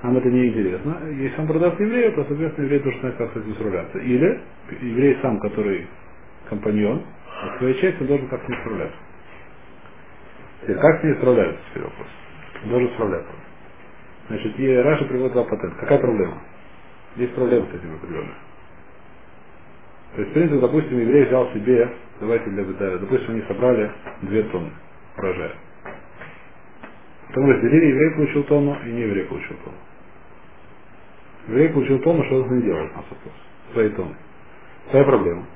Нам 0.05 0.19
это 0.19 0.29
не 0.29 0.49
интересно. 0.49 0.99
Если 1.17 1.41
он 1.41 1.47
продаст 1.47 1.81
еврею, 1.81 2.13
то, 2.13 2.27
соответственно, 2.27 2.67
еврей 2.67 2.81
должен 2.81 3.01
знать, 3.01 3.17
как 3.17 3.33
с 3.33 3.37
этим 3.37 3.55
справляться. 3.55 3.99
Или 4.01 4.41
еврей 4.83 5.17
сам, 5.23 5.41
который 5.41 5.87
компаньон, 6.51 7.03
от 7.43 7.57
своей 7.57 7.81
части 7.81 8.03
он 8.03 8.09
должен 8.09 8.29
как 8.29 8.45
с 8.45 8.49
ним 8.49 8.59
справляться. 8.61 8.97
Теперь, 10.61 10.77
как 10.77 11.01
с 11.01 11.05
ней 11.05 11.15
справляются, 11.15 11.61
теперь 11.71 11.85
вопрос. 11.85 12.07
Он 12.65 12.69
должен 12.69 12.89
справляться. 12.91 13.33
Значит, 14.29 14.61
и 14.61 14.77
Раша 14.77 15.05
приводит 15.07 15.33
два 15.33 15.45
патента. 15.45 15.77
Какая 15.81 15.99
проблема? 15.99 16.39
Есть 17.17 17.35
проблема 17.35 17.67
с 17.73 17.75
этим 17.75 17.95
определенная. 17.95 18.37
То 20.17 20.21
есть, 20.21 20.31
в 20.33 20.35
принципе, 20.35 20.61
допустим, 20.61 21.01
еврей 21.01 21.25
взял 21.25 21.51
себе, 21.55 21.89
давайте 22.21 22.51
для 22.51 22.65
бытая, 22.65 22.99
допустим, 22.99 23.31
они 23.31 23.43
собрали 23.49 23.91
две 24.21 24.43
тонны 24.43 24.71
урожая. 25.17 25.53
Потом 27.29 27.51
разделили, 27.51 27.87
еврей 27.87 28.11
получил 28.11 28.43
тонну, 28.45 28.77
и 28.85 28.89
не 28.91 29.01
еврей 29.01 29.25
получил 29.25 29.57
тонну. 29.65 29.79
Еврей 31.49 31.69
получил 31.71 31.99
тонну, 32.01 32.25
что 32.25 32.37
он 32.43 32.49
с 32.49 32.51
ней 32.53 32.63
делал? 32.63 32.81
У 32.81 32.85
нас 32.85 33.05
вопрос. 33.11 33.35
Своей 33.73 33.91
тонны. 33.91 34.17
Своя 34.91 35.05
проблема. 35.05 35.47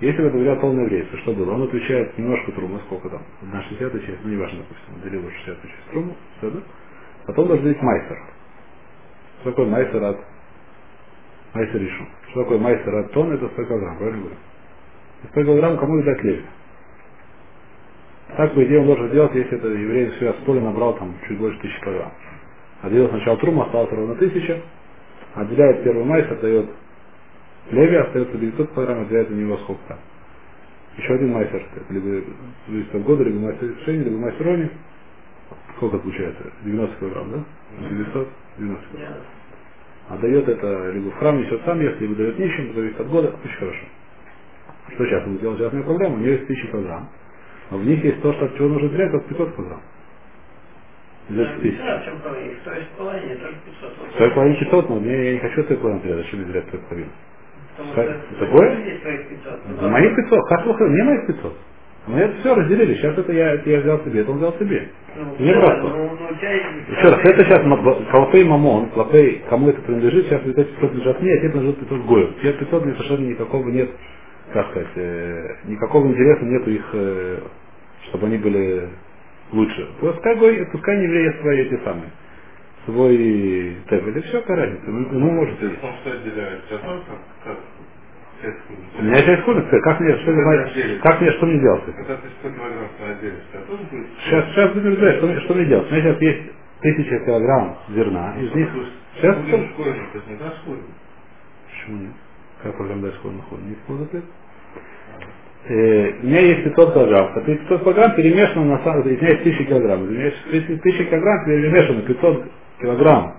Если 0.00 0.20
бы 0.20 0.28
это 0.28 0.38
взял 0.38 0.60
тонну 0.60 0.82
еврейства, 0.82 1.18
что 1.18 1.32
было? 1.32 1.52
Он 1.52 1.62
отвечает 1.62 2.16
немножко 2.18 2.52
трумы, 2.52 2.80
сколько 2.86 3.08
там? 3.08 3.22
Одна 3.42 3.62
шестьдесятая 3.62 4.00
часть, 4.00 4.18
ну 4.24 4.30
неважно, 4.30 4.60
допустим, 4.60 5.02
делил 5.02 5.30
шестьдесятую 5.30 5.70
часть 5.72 5.90
труму, 5.90 6.16
все, 6.38 6.50
да? 6.50 6.60
Потом 7.26 7.48
должен 7.48 7.64
быть 7.64 7.82
майстер. 7.82 8.18
Что 9.40 9.50
такое 9.50 9.66
майстер 9.66 10.02
от 10.02 10.18
майстер 11.54 11.80
решу? 11.80 12.06
Что 12.30 12.42
такое 12.42 12.58
майстер 12.58 12.94
от 12.96 13.12
тонны? 13.12 13.34
Это 13.34 13.48
100 13.48 13.64
килограмм, 13.64 13.98
правильно 13.98 14.20
говорю? 14.20 14.36
И 15.22 15.26
100 15.28 15.42
килограмм 15.42 15.78
кому 15.78 16.02
дать 16.02 16.22
леве? 16.24 16.44
Так, 18.36 18.54
по 18.54 18.64
идее, 18.64 18.80
он 18.80 18.86
должен 18.86 19.10
делать, 19.10 19.34
если 19.34 19.58
это 19.58 19.68
еврей 19.68 20.10
все 20.12 20.32
с 20.32 20.36
поля 20.46 20.60
набрал 20.60 20.94
там 20.96 21.14
чуть 21.28 21.38
больше 21.38 21.60
тысячи 21.60 21.80
килограмм. 21.80 22.12
Отделил 22.82 23.08
сначала 23.08 23.36
трум, 23.38 23.60
осталось 23.60 23.90
ровно 23.92 24.14
тысяча, 24.16 24.62
отделяет 25.34 25.84
первый 25.84 26.04
майс, 26.04 26.30
отдает 26.30 26.70
леве, 27.70 28.00
остается 28.00 28.38
900 28.38 28.72
килограмм, 28.74 29.02
отделяет 29.02 29.30
у 29.30 29.34
него 29.34 29.56
сколько 29.58 29.82
там. 29.88 29.98
Еще 30.98 31.14
один 31.14 31.32
майстер, 31.32 31.64
это 31.74 31.92
либо 31.92 32.24
зависит 32.68 32.94
от 32.94 33.02
года, 33.04 33.24
либо 33.24 33.38
майстер 33.38 33.68
решения, 33.68 34.04
либо 34.04 34.18
майстер 34.18 34.46
рони. 34.46 34.70
Сколько 35.76 35.98
получается? 35.98 36.52
90 36.64 36.96
килограмм, 36.98 37.30
да? 37.32 37.44
900? 37.88 38.28
90 38.58 38.86
килограмм. 38.88 39.14
Отдает 40.08 40.48
это 40.48 40.90
либо 40.90 41.10
в 41.10 41.14
храм 41.18 41.40
несет 41.40 41.62
сам 41.64 41.80
ест, 41.80 42.00
либо 42.00 42.14
дает 42.16 42.38
нищим, 42.38 42.74
зависит 42.74 43.00
от 43.00 43.08
года, 43.08 43.34
очень 43.44 43.56
хорошо. 43.56 43.86
Что 44.94 45.06
сейчас 45.06 45.26
он 45.26 45.36
сделал? 45.38 45.56
Сейчас 45.56 45.72
у 45.72 45.76
меня 45.76 45.84
проблема, 45.86 46.14
у 46.16 46.18
него 46.18 46.30
есть 46.30 46.44
1000 46.44 46.68
килограмм. 46.68 47.08
Но 47.70 47.78
в 47.78 47.84
них 47.86 48.04
есть 48.04 48.20
то, 48.20 48.32
что 48.34 48.44
от 48.46 48.56
чего 48.56 48.68
нужно 48.68 48.90
терять, 48.90 49.14
от 49.14 49.26
500 49.26 49.56
килограмм. 49.56 49.82
Да, 51.30 52.02
чем 52.04 52.18
проблема? 52.20 52.52
Их 52.52 52.60
стоит 52.62 52.88
половине, 52.98 53.36
только 53.36 53.56
500. 53.66 53.98
Вот 54.00 54.10
Стоит 54.14 54.34
половину 54.34 54.56
500, 54.60 54.90
но 54.90 54.96
мне, 55.00 55.24
я 55.26 55.32
не 55.34 55.38
хочу 55.40 55.62
стоить 55.64 55.80
половину 55.80 56.02
терять, 56.04 56.18
зачем 56.18 56.46
терять 56.46 56.68
стоит 56.68 56.82
половину? 56.88 57.10
Такое? 58.40 59.00
своих 59.02 59.28
500. 59.28 59.80
За 59.80 59.88
моих 59.88 60.16
500, 60.16 60.48
как 60.48 60.66
не 60.90 61.02
моих 61.04 61.26
500. 61.28 61.54
Мы 62.08 62.18
это 62.20 62.40
все 62.40 62.54
разделили, 62.54 62.94
сейчас 62.96 63.18
это 63.18 63.32
я, 63.32 63.54
это 63.54 63.70
я 63.70 63.80
взял 63.80 64.00
себе, 64.04 64.20
это 64.22 64.32
он 64.32 64.38
взял 64.38 64.54
себе. 64.58 64.88
Ну, 65.16 65.36
Мне 65.38 65.54
да, 65.54 65.60
просто. 65.60 65.82
ну, 65.82 66.10
ну, 66.20 66.28
есть- 66.30 66.88
Еще 66.90 67.08
раз, 67.10 67.20
это 67.24 67.44
сейчас 67.44 68.10
клопей 68.10 68.44
мамон, 68.44 68.90
клопей, 68.90 69.42
кому 69.50 69.70
это 69.70 69.80
принадлежит, 69.82 70.26
сейчас 70.26 70.42
эти 70.42 70.64
500 70.64 70.94
лежат 70.94 71.22
мне, 71.22 71.32
а 71.32 71.40
те 71.42 71.50
принадлежат 71.50 71.80
500 71.80 72.00
гою. 72.06 72.28
Те 72.42 72.52
500 72.54 72.84
мне 72.86 72.94
совершенно 72.94 73.26
никакого 73.28 73.68
нет, 73.70 73.90
как 74.52 74.70
сказать, 74.70 74.88
э, 74.96 75.48
никакого 75.66 76.08
интереса 76.08 76.44
нету 76.46 76.70
их, 76.70 76.90
э, 76.94 77.38
чтобы 78.08 78.26
они 78.28 78.38
были 78.38 78.88
лучше. 79.52 79.88
Пускай, 80.00 80.66
пускай 80.72 80.96
не 80.98 81.04
евреи 81.04 81.40
свои 81.40 81.58
эти 81.62 81.84
самые, 81.84 82.10
свой 82.86 83.76
тэп. 83.88 84.06
Это 84.08 84.22
все 84.22 84.40
какая 84.40 84.56
разница. 84.58 84.90
Ну, 84.90 85.08
ну 85.12 85.30
может 85.32 85.60
быть. 85.60 85.78
что 85.78 86.12
отделяет? 86.12 86.62
Сейчас 86.68 86.80
как, 86.82 87.18
как 87.44 87.58
У 88.98 89.02
меня 89.02 89.22
часть 89.24 89.44
комнаты, 89.44 89.80
как 89.82 90.00
мне, 90.00 90.16
что, 90.18 90.32
мне- 90.32 90.96
как 91.02 91.20
мне, 91.20 91.32
что 91.32 91.46
мне 91.46 91.60
делать? 91.60 91.84
Когда 91.96 92.16
ты 92.16 92.28
100 92.40 92.50
килограмм 92.50 92.88
отделишь, 93.10 93.34
у 93.48 93.52
тебя 93.52 93.62
тоже 93.66 93.84
будет? 93.90 94.06
Сейчас, 94.24 94.46
сейчас 94.50 94.72
будем 94.74 94.96
знать, 94.96 95.16
что, 95.18 95.40
что 95.42 95.54
мне 95.54 95.66
делать. 95.66 95.90
У 95.90 95.94
меня 95.94 96.02
сейчас 96.04 96.22
есть 96.22 96.52
тысяча 96.82 97.20
килограмм 97.26 97.78
зерна, 97.90 98.36
из 98.40 98.54
них... 98.54 98.70
Сейчас... 99.16 99.36
Будешь 99.38 99.70
школьник, 99.72 100.12
то 100.12 100.18
есть 100.18 100.28
не 100.30 100.36
дашь 100.36 100.56
школьник. 100.62 100.84
Почему 101.70 101.98
нет? 101.98 102.12
Как 102.62 102.76
проблема 102.76 103.02
дать 103.02 103.14
школьный 103.16 103.42
ход? 103.42 103.60
Не 103.62 103.76
буду 103.88 104.04
ответ. 104.04 104.24
Э, 105.66 106.20
у 106.22 106.26
меня 106.26 106.40
есть 106.40 106.64
500 106.64 106.94
килограмм. 106.94 107.32
А 107.36 107.40
500 107.42 107.82
килограмм 107.82 108.16
перемешано 108.16 108.64
на 108.66 108.84
самом 108.84 109.04
деле, 109.04 109.16
у 109.18 109.20
меня 109.20 109.30
есть 109.32 109.42
1000 109.42 109.64
килограмм. 109.66 110.02
У 110.02 110.06
меня 110.06 110.24
есть 110.26 110.38
1000 110.48 111.04
килограмм 111.06 111.46
перемешано 111.46 112.02
500 112.02 112.44
килограмм 112.80 113.36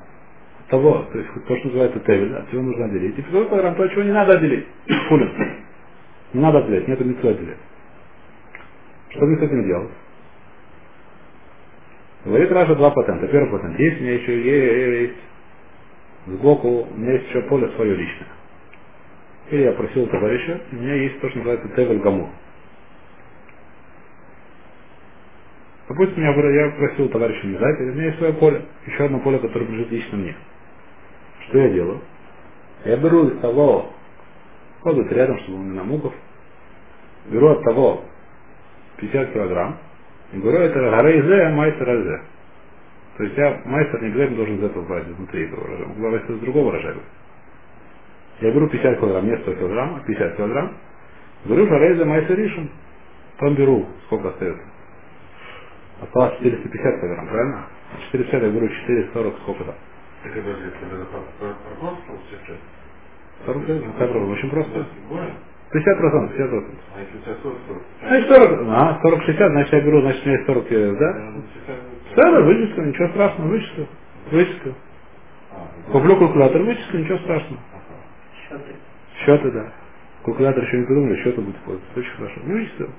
того, 0.69 1.05
то 1.11 1.19
есть 1.19 1.29
то, 1.47 1.57
что 1.57 1.67
называется 1.67 1.99
тевель, 2.01 2.35
от 2.35 2.51
чего 2.51 2.63
нужно 2.63 2.85
отделить. 2.85 3.19
И 3.19 3.23
500 3.23 3.49
килограмм 3.49 3.75
то, 3.75 3.87
чего 3.89 4.03
не 4.03 4.13
надо 4.13 4.33
отделить. 4.35 4.67
Фулин. 5.09 5.31
Не 6.33 6.41
надо 6.41 6.59
отделять, 6.59 6.87
нет 6.87 6.99
митцвы 7.01 7.31
отделять. 7.31 7.59
Что 9.09 9.25
мне 9.25 9.37
с 9.37 9.43
этим 9.43 9.65
делать? 9.67 9.91
Говорит 12.25 12.51
Раша 12.51 12.75
два 12.75 12.91
патента. 12.91 13.27
Первый 13.27 13.51
патент. 13.51 13.79
Есть 13.79 13.99
у 13.99 14.03
меня 14.03 14.13
еще 14.15 15.03
есть 15.03 15.17
сбоку, 16.27 16.87
у 16.91 16.97
меня 16.97 17.13
есть 17.13 17.29
еще 17.29 17.41
поле 17.43 17.69
свое 17.75 17.95
личное. 17.95 18.29
Или 19.49 19.63
я 19.63 19.73
просил 19.73 20.07
товарища, 20.07 20.61
у 20.71 20.75
меня 20.75 20.95
есть 20.95 21.19
то, 21.19 21.29
что 21.29 21.39
называется 21.39 21.69
Тевель 21.75 21.99
Гамур. 21.99 22.29
Допустим, 25.89 26.23
я, 26.23 26.31
говорю, 26.31 26.53
я 26.53 26.71
просил 26.71 27.09
товарища 27.09 27.45
не 27.45 27.57
дать, 27.57 27.79
у 27.79 27.83
меня 27.83 28.05
есть 28.05 28.17
свое 28.17 28.33
поле, 28.33 28.65
еще 28.85 29.05
одно 29.05 29.19
поле, 29.19 29.39
которое 29.39 29.65
принадлежит 29.65 29.91
лично 29.91 30.17
мне. 30.17 30.35
Что 31.47 31.57
я 31.59 31.69
делаю? 31.69 32.01
Я 32.85 32.97
беру 32.97 33.27
из 33.27 33.39
того, 33.41 33.91
вот 34.81 35.11
рядом, 35.11 35.39
чтобы 35.39 35.59
он 35.59 35.71
не 35.71 35.77
намуков, 35.77 36.13
беру 37.29 37.49
от 37.49 37.63
того 37.63 38.03
50 38.97 39.33
килограмм, 39.33 39.77
и 40.31 40.37
говорю, 40.39 40.59
это 40.59 40.79
гарейзе, 40.79 41.41
а 41.43 41.49
майстер 41.51 41.89
азе. 41.89 42.21
То 43.17 43.23
есть 43.23 43.37
я, 43.37 43.61
майстер 43.65 44.01
не 44.01 44.07
обязательно 44.07 44.37
должен 44.37 44.55
из 44.57 44.63
этого 44.63 44.85
брать, 44.85 45.07
изнутри 45.07 45.45
этого 45.45 45.63
урожая, 45.63 45.87
брать 45.87 46.29
из 46.29 46.39
другого 46.39 46.67
урожая. 46.69 46.95
Я 48.41 48.51
беру 48.51 48.69
50 48.69 48.99
килограмм, 48.99 49.27
не 49.27 49.37
100 49.37 49.55
килограмм, 49.55 49.95
а 49.95 49.99
50 50.05 50.37
килограмм. 50.37 50.77
Говорю, 51.45 51.67
жарейза 51.67 52.05
майса 52.05 52.33
ришен. 52.35 52.71
Потом 53.37 53.55
беру, 53.55 53.87
сколько 54.07 54.29
остается. 54.29 54.63
Осталось 56.01 56.37
450 56.39 57.01
килограмм, 57.01 57.27
правильно? 57.27 57.67
450 58.11 58.43
я 58.43 58.49
беру 58.49 58.69
440, 58.69 59.37
сколько 59.43 59.63
там? 59.65 59.75
Это? 60.25 60.35
40, 63.45 63.67
ну, 63.69 64.31
очень 64.31 64.49
просто. 64.51 64.87
Горе? 65.09 65.33
50 65.71 65.97
процентов, 65.99 66.31
50 66.37 66.49
процентов. 66.49 66.79
А 66.95 66.99
если 67.01 67.17
у 67.17 67.21
тебя 67.21 67.35
40, 67.43 67.57
40? 67.67 67.83
Значит 68.01 68.29
40, 68.29 68.61
а, 68.69 68.99
40, 69.03 69.23
60, 69.23 69.51
значит 69.51 69.73
я 69.73 69.81
беру, 69.81 70.01
значит 70.01 70.23
у 70.23 70.25
меня 70.29 70.37
есть 70.37 70.47
40, 70.47 70.71
э, 70.71 70.95
да? 70.99 71.13
Да, 72.15 72.31
да, 72.31 72.41
вычислю, 72.41 72.85
ничего 72.85 73.09
страшного, 73.09 73.49
вычислю. 73.49 73.87
Вычислю. 74.31 74.75
Куплю 75.91 76.17
калькулятор, 76.17 76.61
вычислю, 76.63 76.99
ничего 77.01 77.17
страшного. 77.19 77.61
Счеты. 79.25 79.51
Да. 79.51 79.71
Калькулятор 80.25 80.63
еще 80.63 80.79
не 80.79 80.85
придумали, 80.85 81.23
счеты 81.23 81.41
будет 81.41 81.57
пользоваться. 81.57 81.99
Очень 81.99 82.11
хорошо. 82.11 82.41
Ну, 82.45 82.53
вычислил. 82.53 82.89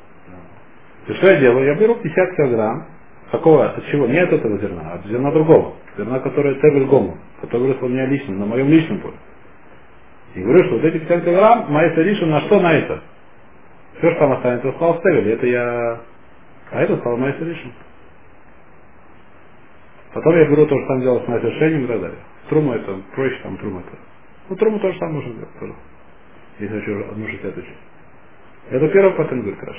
И 1.08 1.14
что 1.14 1.30
я 1.30 1.40
делаю? 1.40 1.66
Я 1.66 1.74
беру 1.74 1.96
50 1.96 2.36
килограмм. 2.36 2.86
Какого? 3.30 3.66
От 3.70 3.86
чего? 3.86 4.06
Не 4.06 4.18
от 4.18 4.32
этого 4.32 4.58
зерна, 4.58 4.82
а 4.92 4.94
от 4.96 5.06
зерна 5.06 5.32
другого. 5.32 5.74
Зерна, 5.98 6.20
которое 6.20 6.54
Тевель 6.56 6.86
Гому, 6.86 7.18
которое 7.40 7.64
выросло 7.68 7.86
у 7.86 7.88
меня 7.88 8.06
лично, 8.06 8.34
на 8.34 8.46
моем 8.46 8.68
личном 8.68 9.00
поле. 9.00 9.16
И 10.34 10.42
говорю, 10.42 10.64
что 10.64 10.76
вот 10.76 10.84
эти 10.84 10.98
50 10.98 11.24
килограмм, 11.24 11.72
моя 11.72 11.90
Ришин 11.94 12.30
на 12.30 12.40
что 12.42 12.60
на 12.60 12.72
это? 12.74 13.02
Все, 13.98 14.10
что 14.10 14.20
там 14.20 14.32
останется, 14.32 14.72
стал 14.72 15.00
Тевель. 15.02 15.30
Это 15.30 15.46
я... 15.46 16.00
А 16.72 16.82
это 16.82 16.96
стало 16.98 17.16
моя 17.16 17.34
Ришин. 17.38 17.72
Потом 20.12 20.36
я 20.36 20.46
беру 20.48 20.66
то, 20.66 20.78
что 20.78 20.88
там 20.88 21.00
делал 21.02 21.22
с 21.22 21.28
моим 21.28 21.42
решением 21.42 21.84
и 21.84 21.88
так 21.88 22.00
далее. 22.00 22.18
Труму 22.48 22.72
это 22.72 23.00
проще, 23.14 23.40
там 23.42 23.56
труму 23.58 23.80
это. 23.80 24.13
Ну, 24.48 24.56
труму 24.56 24.80
тоже 24.80 24.98
там 25.00 25.14
можно 25.14 25.32
сделать 25.32 25.60
тоже. 25.60 25.74
Если 26.60 26.80
хочу 26.80 27.10
одну 27.10 27.26
шестьдесят 27.28 27.56
учить. 27.58 27.78
Это 28.70 28.88
первый 28.90 29.12
патент, 29.16 29.42
говорит 29.42 29.60
Краш. 29.60 29.76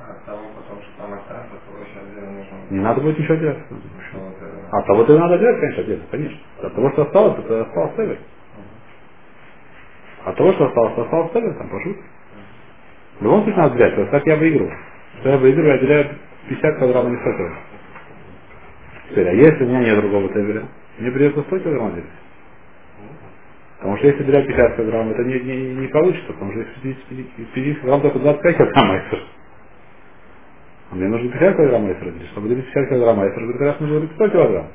А 0.00 0.14
того 0.26 0.42
потом, 0.56 0.82
что 0.82 0.92
там 0.98 1.14
останется, 1.14 1.56
то 1.56 1.86
сейчас 1.86 2.04
где 2.12 2.20
нужно... 2.22 2.56
Не 2.70 2.80
надо 2.80 3.00
будет 3.02 3.18
ничего 3.18 3.36
делать. 3.36 3.58
Это- 3.58 4.68
А 4.72 4.82
того-то 4.82 5.14
и 5.14 5.18
надо 5.18 5.38
делать, 5.38 5.60
конечно, 5.60 5.82
отдельно, 5.82 6.04
конечно. 6.10 6.38
От 6.62 6.74
того, 6.74 6.90
что 6.92 7.02
осталось, 7.02 7.38
это 7.44 7.62
осталось 7.62 7.96
Тевель. 7.96 8.20
От 10.24 10.36
того, 10.36 10.52
что 10.54 10.66
осталось, 10.66 10.94
то 10.96 11.02
осталось 11.04 11.32
Тевель, 11.32 11.54
там 11.56 11.70
пошут. 11.70 11.98
В 13.20 13.24
любом 13.24 13.42
случае 13.44 13.62
надо 13.62 13.74
взять, 13.76 13.96
вот 13.98 14.10
так 14.10 14.26
я 14.26 14.36
выигрываю. 14.36 14.78
Что 15.20 15.30
я 15.30 15.38
выигрываю, 15.38 15.70
я 15.70 15.76
отделяю 15.76 16.18
50 16.48 16.78
килограмм, 16.78 17.06
а 17.06 17.10
не 17.10 17.16
100 17.16 17.24
килограмм. 17.24 17.64
Теперь, 19.10 19.28
а 19.28 19.32
если 19.32 19.64
у 19.64 19.68
меня 19.68 19.80
нет 19.80 19.96
другого 19.96 20.28
Тевеля, 20.30 20.68
мне 20.98 21.10
придется 21.12 21.42
100 21.42 21.58
килограмм 21.60 21.88
отделить. 21.88 22.10
Потому 23.80 23.98
что 23.98 24.08
если 24.08 24.24
отделять 24.24 24.48
50 24.48 24.76
килограмм, 24.76 25.10
это 25.10 25.24
не, 25.24 25.40
не, 25.40 25.74
не 25.76 25.88
получится, 25.88 26.34
потому 26.34 26.52
что 26.52 26.62
из 26.62 26.68
50, 26.82 27.12
из 27.40 27.48
50 27.54 27.82
килограмм 27.82 28.02
только 28.02 28.20
25 28.20 28.58
килограмм 28.58 28.92
айсер. 28.92 29.20
А 30.90 30.96
мне 30.96 31.08
нужно 31.08 31.30
50 31.30 31.56
килограмм 31.56 31.86
айсер 31.86 32.08
отделить. 32.08 32.30
Чтобы 32.30 32.46
отделить 32.48 32.66
50 32.72 32.90
килограмм 32.90 33.20
айсер, 33.20 33.52
как 33.52 33.62
раз 33.62 33.80
нужно 33.80 33.96
отделить 33.98 34.14
100 34.16 34.28
килограмм. 34.30 34.68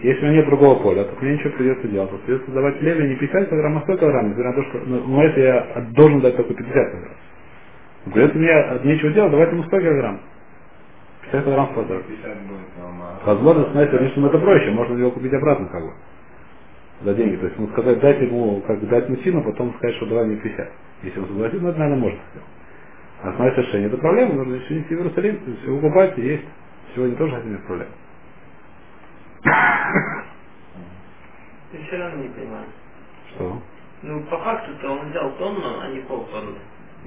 Если 0.00 0.20
у 0.20 0.28
меня 0.28 0.36
нет 0.38 0.46
другого 0.46 0.82
поля, 0.82 1.04
то 1.04 1.16
мне 1.22 1.34
ничего 1.34 1.50
придется 1.56 1.88
делать. 1.88 2.12
Вот 2.12 2.22
Придется 2.24 2.52
давать 2.52 2.82
леве 2.82 3.08
не 3.10 3.16
50 3.16 3.48
килограмм, 3.50 3.78
а 3.78 3.82
100 3.82 3.98
килограмм, 3.98 4.28
несмотря 4.30 4.50
на 4.50 4.56
то, 4.56 4.70
что 4.70 4.78
ну, 4.86 5.04
ну, 5.08 5.22
это 5.22 5.40
я 5.40 5.82
должен 5.94 6.20
дать 6.20 6.36
только 6.36 6.54
50 6.54 6.74
килограмм. 6.74 7.16
Но 8.06 8.12
Придется 8.12 8.38
мне 8.38 8.52
от 8.52 8.84
нечего 8.84 9.12
делать, 9.12 9.32
давать 9.32 9.52
ему 9.52 9.64
100 9.64 9.80
килограмм. 9.80 10.20
50 11.24 11.44
килограмм 11.44 11.74
хватает. 11.74 12.06
50 12.06 12.38
будет 12.48 12.74
там, 12.76 13.02
а- 13.02 13.20
Возможно, 13.26 13.72
знаете, 13.72 13.98
конечно, 13.98 14.26
это 14.26 14.38
проще, 14.38 14.70
можно 14.72 14.98
его 14.98 15.10
купить 15.12 15.34
обратно 15.34 15.68
как 15.68 15.82
бы. 15.82 15.94
За 17.02 17.14
деньги. 17.14 17.36
То 17.36 17.46
есть 17.46 17.56
ему 17.58 17.68
сказать, 17.68 18.00
дать 18.00 18.20
ему, 18.20 18.60
как 18.66 18.80
бы 18.80 18.86
дать 18.88 19.08
мужчину, 19.08 19.42
потом 19.44 19.74
сказать, 19.76 19.96
что 19.96 20.06
давай 20.06 20.24
мне 20.26 20.36
50. 20.36 20.68
Если 21.04 21.20
он 21.20 21.26
согласится, 21.28 21.62
ну 21.62 21.68
это, 21.70 21.78
наверное, 21.78 22.02
можно 22.02 22.18
сделать. 22.30 22.48
А 23.22 23.32
с 23.32 23.38
моей 23.38 23.52
совершенно 23.54 23.86
это 23.86 23.96
проблема, 23.98 24.32
нужно 24.34 24.54
еще 24.54 24.80
идти 24.80 24.94
в 24.94 24.98
Иерусалим, 24.98 25.40
все 25.62 25.80
покупать 25.80 26.18
и 26.18 26.22
есть. 26.22 26.44
Сегодня 26.94 27.16
тоже 27.16 27.34
хотим 27.36 27.54
без 27.56 27.60
проблем. 27.62 27.88
Ты 31.72 31.78
все 31.86 31.96
равно 31.98 32.22
не 32.22 32.28
понимаешь. 32.30 32.68
Что? 33.34 33.62
Ну, 34.02 34.22
по 34.24 34.38
факту-то 34.38 34.88
он 34.90 35.10
взял 35.10 35.30
тонну, 35.32 35.80
а 35.82 35.88
не 35.88 36.00
полтонны. 36.00 36.56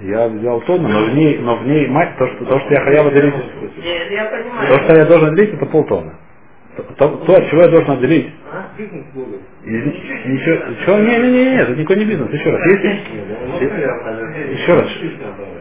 Я 0.01 0.27
взял 0.29 0.61
тонну, 0.61 0.87
но 0.87 1.05
в 1.05 1.15
ней, 1.15 1.37
но 1.39 1.57
в 1.57 1.63
ней 1.67 1.87
мать, 1.87 2.17
то, 2.17 2.27
что, 2.27 2.45
то, 2.45 2.59
что 2.59 2.73
я 2.73 2.81
хотел 2.81 3.07
отделить, 3.07 3.33
Нет, 3.77 4.11
я 4.11 4.25
понимаю. 4.25 4.67
то, 4.67 4.83
что 4.83 4.95
я 4.95 5.05
должен 5.05 5.33
отделить, 5.33 5.53
это 5.55 5.65
полтонны. 5.65 6.13
То, 6.77 6.83
то, 6.83 7.17
то, 7.25 7.35
от 7.35 7.49
чего 7.49 7.61
я 7.61 7.67
должен 7.69 7.91
отделить, 7.91 8.33
А? 8.51 8.69
Ничего, 9.65 10.57
чего, 10.85 10.97
не, 10.99 11.17
не, 11.19 11.31
не, 11.31 11.45
не, 11.51 11.57
это 11.61 11.73
никакой 11.75 11.97
не 11.97 12.05
бизнес, 12.05 12.31
еще 12.33 12.49
раз, 12.51 12.61
если, 12.65 12.89
еще 14.53 14.73
раз, 14.75 14.89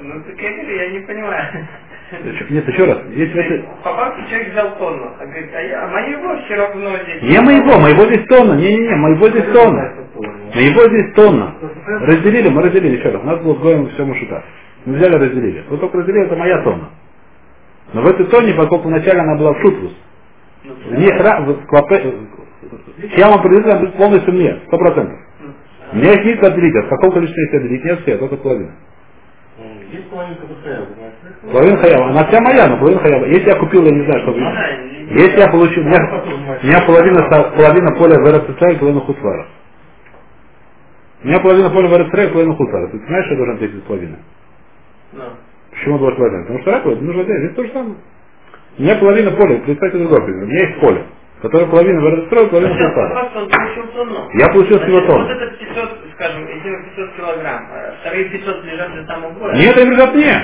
Ну, 0.02 0.22
так 0.24 0.40
я 0.40 0.50
говорю, 0.52 0.76
я 0.76 0.90
не 0.90 1.00
понимаю. 1.00 1.68
нет, 2.50 2.68
еще 2.68 2.84
раз, 2.86 2.98
если 3.10 3.44
это, 3.56 3.66
По 3.84 3.94
факту 3.94 4.22
человек 4.30 4.52
взял 4.52 4.78
тонну, 4.78 5.12
а 5.20 5.26
говорит, 5.26 5.50
а 5.54 5.60
я, 5.62 5.84
а 5.84 5.88
моего 5.88 6.36
все 6.44 6.54
равно 6.56 6.90
здесь. 7.04 7.22
Не 7.22 7.40
моего, 7.42 7.78
моего 7.80 8.04
здесь 8.06 8.26
тонна. 8.28 8.54
Не-не-не, 8.54 8.96
моего 8.96 9.28
здесь 9.30 9.46
тонна. 9.52 9.94
Моего 10.54 10.88
здесь 10.88 11.14
тонна. 11.14 11.54
Разделили, 11.86 12.48
мы 12.50 12.62
разделили 12.62 12.96
еще 12.98 13.10
раз. 13.10 13.22
У 13.22 13.26
нас 13.26 13.40
было 13.42 13.54
вдвоем 13.54 13.88
все 13.90 14.04
мушута. 14.06 14.44
Мы 14.86 14.96
взяли, 14.96 15.14
разделили. 15.16 15.64
Вот 15.68 15.80
только 15.80 15.98
разделили, 15.98 16.26
это 16.26 16.36
моя 16.36 16.62
тонна. 16.62 16.90
Но 17.92 18.02
в 18.02 18.06
этой 18.06 18.26
тонне, 18.26 18.54
поскольку 18.54 18.88
вначале 18.88 19.20
она 19.20 19.36
была 19.36 19.52
в 19.54 19.60
шутвус, 19.62 19.92
Ну, 20.64 20.74
в 20.74 20.98
ней 20.98 21.10
хра- 21.12 21.42
в 21.44 21.66
клопе- 21.66 22.14
Яма 23.16 23.42
принадлежит 23.42 23.80
будет 23.80 23.94
полностью 23.96 24.34
мне, 24.34 24.60
сто 24.66 24.78
процентов. 24.78 25.18
Мне 25.92 26.12
их 26.12 26.24
нет 26.24 26.44
отделить, 26.44 26.76
от 26.76 26.88
какого 26.90 27.12
количества 27.12 27.40
есть 27.40 27.54
отделить, 27.54 27.84
нет 27.84 28.00
все, 28.02 28.18
только 28.18 28.36
половина. 28.36 28.72
Есть 29.92 30.08
половинка 30.10 30.46
быстрее, 30.46 30.86
Половина 31.52 31.76
хаява, 31.78 32.10
она 32.10 32.24
вся 32.26 32.40
моя, 32.40 32.68
но 32.68 32.78
половина 32.78 33.00
хаява. 33.02 33.24
Если 33.26 33.48
я 33.48 33.56
купил, 33.58 33.84
я 33.84 33.90
не 33.92 34.04
знаю, 34.06 34.20
что 34.22 34.32
Ну 34.32 34.38
будет. 34.38 34.54
да, 34.54 34.76
не- 34.78 35.20
Если 35.22 35.40
я 35.40 35.48
получил, 35.50 35.82
у 35.82 35.86
меня, 35.86 35.98
у 36.62 36.66
меня 36.66 36.86
половина, 36.86 37.22
половина 37.56 37.96
поля 37.98 38.18
в 38.20 38.38
РЦЦ 38.38 38.62
и 38.74 38.78
половина 38.78 39.00
Хуцвара. 39.02 39.46
У 41.24 41.28
меня 41.28 41.40
половина 41.40 41.70
поля 41.70 41.88
в 41.88 41.98
РЦЦ 42.02 42.28
и 42.28 42.32
половина 42.32 42.54
Хуцвара. 42.56 42.88
Ты 42.88 42.98
знаешь, 43.06 43.24
что 43.26 43.34
я 43.34 43.38
должен 43.38 43.54
ответить 43.56 43.84
половина? 43.84 44.18
Ну. 45.12 45.22
Почему 45.72 45.98
два 45.98 46.12
с 46.12 46.16
половиной? 46.16 46.42
Потому 46.44 46.60
что 46.60 46.70
раковина 46.72 47.02
нужно 47.02 47.22
ответить. 47.22 47.44
Это 47.46 47.54
то 47.56 47.64
же 47.64 47.72
самое. 47.72 47.94
У 48.78 48.82
меня 48.82 48.96
половина 48.96 49.30
поля, 49.32 49.58
представьте 49.60 49.98
другой 49.98 50.24
пример. 50.24 50.44
У 50.44 50.46
меня 50.48 50.66
есть 50.68 50.80
поле, 50.80 51.04
которое 51.42 51.66
половина 51.66 52.00
в 52.00 52.08
РЦЦ 52.08 52.32
и 52.32 52.50
половина 52.50 52.74
Сейчас, 52.74 52.94
по 52.94 53.00
Хуцвара. 53.02 53.14
факту 53.24 53.38
он 53.40 53.48
получил 53.50 53.86
тонну. 53.94 54.30
Я 54.34 54.46
получил 54.48 54.76
Значит, 54.78 54.84
всего 54.88 55.00
тонну. 55.06 55.24
Вот 55.26 55.30
это 55.30 55.56
500, 55.56 55.90
скажем, 56.14 56.44
эти 56.48 56.96
500 56.96 57.16
килограмм. 57.16 57.66
а 57.72 57.94
Вторые 58.00 58.24
500 58.30 58.64
лежат 58.64 58.92
для 58.92 59.06
самого. 59.06 59.52
Нет, 59.54 59.76
они 59.76 59.86
принадлежат 59.86 60.14
мне. 60.14 60.42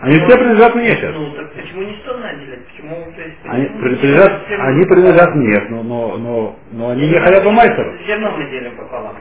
Они 0.00 0.18
все 0.18 0.36
принадлежат 0.38 0.74
мне 0.74 0.88
сейчас. 0.96 1.14
Ну, 1.14 1.30
так 1.32 1.52
почему 1.54 1.82
не 1.82 1.96
100 2.02 2.14
отделять 2.14 2.60
Ну, 2.82 3.12
то 3.14 3.22
есть... 3.22 3.36
Они 3.44 3.68
ну, 3.68 3.80
принадлежат, 3.82 4.42
они 4.50 4.84
принадлежат 4.86 5.34
нет, 5.36 5.70
но, 5.70 5.82
но, 5.84 6.18
но, 6.18 6.56
но 6.72 6.88
они 6.90 7.08
не 7.08 7.20
хаяба 7.20 7.50
майсер. 7.52 7.98
Зерно 8.06 8.32
мы 8.36 8.50
делим 8.50 8.76
пополам. 8.76 9.16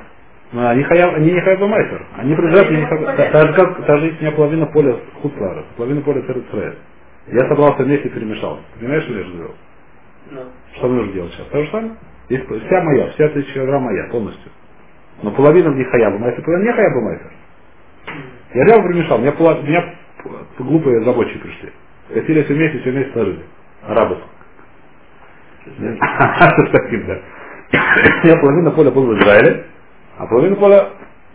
Но 0.54 0.68
они, 0.70 0.84
хаяв, 0.84 1.14
они 1.16 1.34
не 1.34 1.42
хаяба 1.42 1.68
майсер. 1.68 2.06
Они 2.18 2.36
принадлежат 2.36 2.72
мне 2.72 2.88
так 3.32 3.48
же 3.48 3.54
как, 3.54 3.86
так 3.86 4.00
же 4.00 4.06
есть 4.08 4.20
у 4.20 4.24
меня 4.24 4.34
половина 4.34 4.66
поля 4.68 4.98
хутлара, 5.22 5.66
половина 5.78 6.02
поля 6.02 6.22
церцрея. 6.24 6.76
Я 7.28 7.48
собрался 7.50 7.84
вместе 7.84 8.08
и 8.08 8.12
перемешал. 8.12 8.60
Понимаешь, 8.80 9.04
что 9.04 9.14
я 9.14 9.24
же 9.24 9.32
сделал? 9.34 9.56
Ну, 10.32 10.42
Что 10.76 10.88
нужно 10.88 11.14
делать 11.14 11.34
сейчас? 11.34 11.48
То 11.48 11.64
же 11.64 11.72
самое. 11.72 11.96
Есть 12.30 12.46
вся 12.48 12.82
моя, 12.84 13.12
вся 13.12 13.30
тысяча 13.30 13.54
килограмм 13.56 13.84
моя 13.84 14.10
полностью. 14.12 14.52
Но 15.24 15.32
половина 15.32 15.72
в 15.72 15.76
них 15.76 15.90
хаяба 15.90 16.18
майсер, 16.20 16.44
половина 16.44 16.68
не 16.70 16.74
хаяба 16.74 17.02
майсер. 17.02 17.32
Я 18.54 18.66
взял, 18.66 18.84
перемешал. 18.84 19.20
У 19.20 19.22
меня, 19.22 19.34
у 19.38 19.64
меня 19.64 19.96
глупые 20.60 21.06
рабочие 21.06 21.40
пришли. 21.40 21.72
Хотели 22.14 22.44
все 22.44 22.54
вместе, 22.54 22.80
все 22.80 22.92
вместе 22.92 23.14
сложили. 23.14 23.44
Арабы. 23.84 24.18
С 25.66 26.72
таким, 26.72 27.08
да. 27.08 27.22
Меня 28.24 28.38
половина 28.42 28.72
поля 28.72 28.92
была 28.92 29.08
в 29.16 29.20
Израиле, 29.20 29.66
а 30.18 30.28
половина 30.28 30.56
поля 30.58 30.90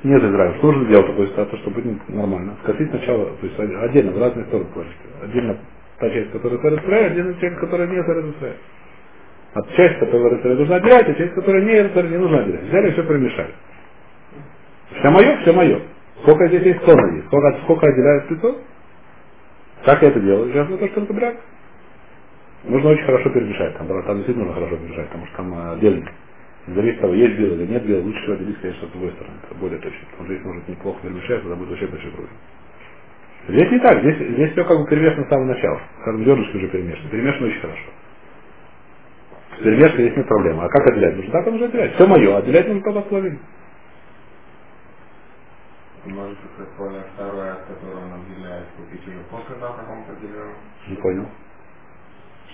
нет 0.05 0.23
в 0.23 0.31
Израиле. 0.31 0.59
Что 0.59 0.73
нужно 0.73 0.89
делать 0.89 1.07
такой 1.09 1.29
ситуации, 1.29 1.57
чтобы 1.59 1.83
быть 1.83 2.09
нормально? 2.09 2.57
Скосить 2.63 2.91
сначала, 2.91 3.27
то 3.27 3.47
есть 3.47 3.59
отдельно, 3.59 4.13
в 4.13 4.21
разные 4.21 4.47
стороны 4.47 4.69
положить. 4.73 4.97
Отдельно 5.23 5.59
та 5.99 6.11
часть, 6.11 6.33
которая 6.33 6.59
царит 6.61 6.85
Израиль, 6.85 7.13
отдельно 7.13 7.35
часть, 7.41 7.57
которая 7.59 7.89
не 7.89 8.03
царит 8.03 8.37
Израиль. 8.37 8.57
От 9.57 9.71
часть, 9.77 9.99
которая 10.01 10.43
царит 10.43 10.59
нужно 10.61 10.77
отделять, 10.77 11.09
а 11.09 11.15
часть, 11.15 11.35
которая 11.35 11.65
не 11.65 11.95
царит, 11.95 12.13
не 12.13 12.19
нужно 12.19 12.41
отделять. 12.41 12.65
Взяли 12.65 12.91
и 12.91 12.93
все 12.93 13.05
перемешали. 13.05 13.55
Все 15.01 15.11
мое, 15.11 15.39
все 15.43 15.53
мое. 15.53 15.83
Сколько 16.23 16.49
здесь 16.49 16.63
есть 16.65 16.85
тонна 16.85 17.17
есть? 17.17 17.27
Сколько, 17.29 17.59
сколько 17.65 17.87
отделяют 17.89 18.31
лицо? 18.31 18.57
Как 19.85 20.03
я 20.03 20.09
это 20.09 20.21
делаю? 20.21 20.53
Сейчас 20.53 20.69
мы 20.69 20.79
то, 20.79 20.89
что 20.89 21.01
разбирать. 21.03 21.39
Нужно 22.65 22.91
очень 22.91 23.05
хорошо 23.05 23.31
перемешать. 23.31 23.77
Там, 23.79 23.89
там 23.89 24.17
действительно 24.19 24.47
нужно 24.47 24.55
хорошо 24.55 24.77
перемешать, 24.79 25.09
потому 25.09 25.27
что 25.29 25.37
там 25.39 25.55
э, 25.55 25.73
отдельно. 25.75 26.13
Зависит 26.69 26.97
от 26.97 27.03
того, 27.03 27.15
есть 27.15 27.39
белый 27.39 27.57
или 27.59 27.73
нет 27.73 27.87
белый, 27.87 28.05
лучше 28.05 28.21
всего 28.23 28.35
отделить, 28.35 28.61
конечно, 28.61 28.89
с 28.89 28.93
другой 28.93 29.13
стороны. 29.13 29.37
Это 29.45 29.55
более 29.57 29.81
точно. 29.81 30.01
Потому 30.13 30.27
что 30.27 30.35
здесь 30.35 30.47
может 30.47 30.69
неплохо 30.69 31.01
перемешать, 31.03 31.41
тогда 31.43 31.57
будет 31.57 31.71
вообще 31.71 31.87
большой 31.89 32.13
проблем. 32.13 32.37
Здесь 33.49 33.71
не 33.73 33.81
так, 33.81 34.01
здесь, 34.01 34.17
здесь 34.35 34.53
все 34.53 34.65
как 34.65 34.79
бы 34.79 34.87
перемешано 34.89 35.27
с 35.27 35.29
самого 35.31 35.47
начала. 35.47 35.81
Скажем, 36.03 36.25
зернышки 36.25 36.57
уже 36.57 36.69
перемешаны. 36.69 37.11
Перемешано 37.11 37.47
очень 37.49 37.61
хорошо. 37.61 37.91
С 39.59 39.63
перемешкой 39.63 40.07
здесь 40.07 40.17
нет 40.17 40.29
проблемы. 40.29 40.65
А 40.65 40.69
как 40.69 40.87
отделять? 40.89 41.17
Нужно 41.17 41.33
так 41.33 41.47
нужно 41.47 41.67
отделять. 41.67 41.95
Все 41.95 42.07
мое, 42.07 42.37
отделять 42.39 42.69
нужно 42.69 42.83
только 42.83 43.01
половину. 43.09 43.39
Может, 46.07 46.39
это 46.59 46.69
поле 46.79 47.03
второе, 47.15 47.53
от 47.55 47.65
которого 47.67 48.01
он 48.05 48.13
отделяет, 48.23 48.67
купить 48.77 49.03
уже 49.09 49.19
после 49.31 49.57
того, 49.57 49.75
как 49.75 49.91
он 49.91 50.05
поделил, 50.05 50.51
Не 50.89 50.97
понял. 50.97 51.27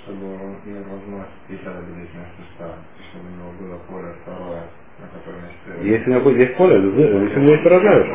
чтобы 0.02 0.34
он 0.34 0.56
имел 0.66 0.84
возможность 0.84 1.32
50 1.48 1.66
отделить 1.76 2.10
вместо 2.14 2.42
100, 2.56 2.64
и 2.66 3.02
чтобы 3.10 3.26
у 3.28 3.32
него 3.36 3.52
было 3.60 3.78
поле 3.88 4.14
второе, 4.22 4.62
на 5.00 5.06
котором 5.12 5.40
есть 5.46 5.86
Если 5.86 6.10
у 6.10 6.14
него 6.14 6.22
будет- 6.24 6.38
есть 6.38 6.56
поле, 6.56 6.74
если 6.76 7.38
у 7.38 7.42
него 7.42 7.52
есть 7.52 7.66
урожай 7.66 8.00
уже. 8.00 8.12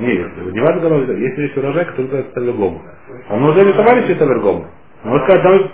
Нет, 0.00 0.52
не 0.52 0.60
важно, 0.60 0.80
когда 0.82 0.96
если 1.14 1.42
есть 1.42 1.56
урожай, 1.56 1.84
который 1.86 2.08
дает 2.08 2.34
Тавергому. 2.34 2.82
Он 3.30 3.44
уже 3.44 3.64
не 3.66 3.72
товарищ 3.72 4.18
Тавергому. 4.18 4.66
Может 5.04 5.24
сказать, 5.30 5.72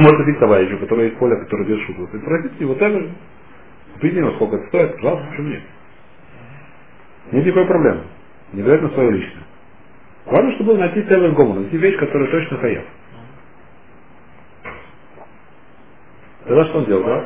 может 0.00 0.18
купить 0.18 0.38
товарищу, 0.38 0.76
у 0.76 0.80
которого 0.80 1.04
есть 1.04 1.18
поле, 1.18 1.36
которое 1.36 1.66
держит 1.66 1.86
шутку. 1.86 2.16
И 2.16 2.20
просите 2.20 2.54
его 2.60 2.74
Тавер, 2.74 3.10
купите 3.94 4.18
его, 4.18 4.32
сколько 4.32 4.56
это 4.56 4.68
стоит, 4.68 4.96
пожалуйста, 4.96 5.26
почему 5.30 5.48
нет? 5.48 5.62
Нет 7.32 7.46
никакой 7.46 7.66
проблемы. 7.66 8.04
Не 8.52 8.62
обязательно 8.62 8.90
свое 8.90 9.10
личное. 9.12 9.44
Важно, 10.26 10.52
чтобы 10.54 10.78
найти 10.78 11.02
Тавергому, 11.02 11.54
найти 11.54 11.76
вещь, 11.76 11.98
которая 11.98 12.30
точно 12.30 12.58
хаяв. 12.58 12.84
Тогда 16.46 16.64
что 16.66 16.78
он 16.78 16.84
делал, 16.86 17.04
да? 17.04 17.24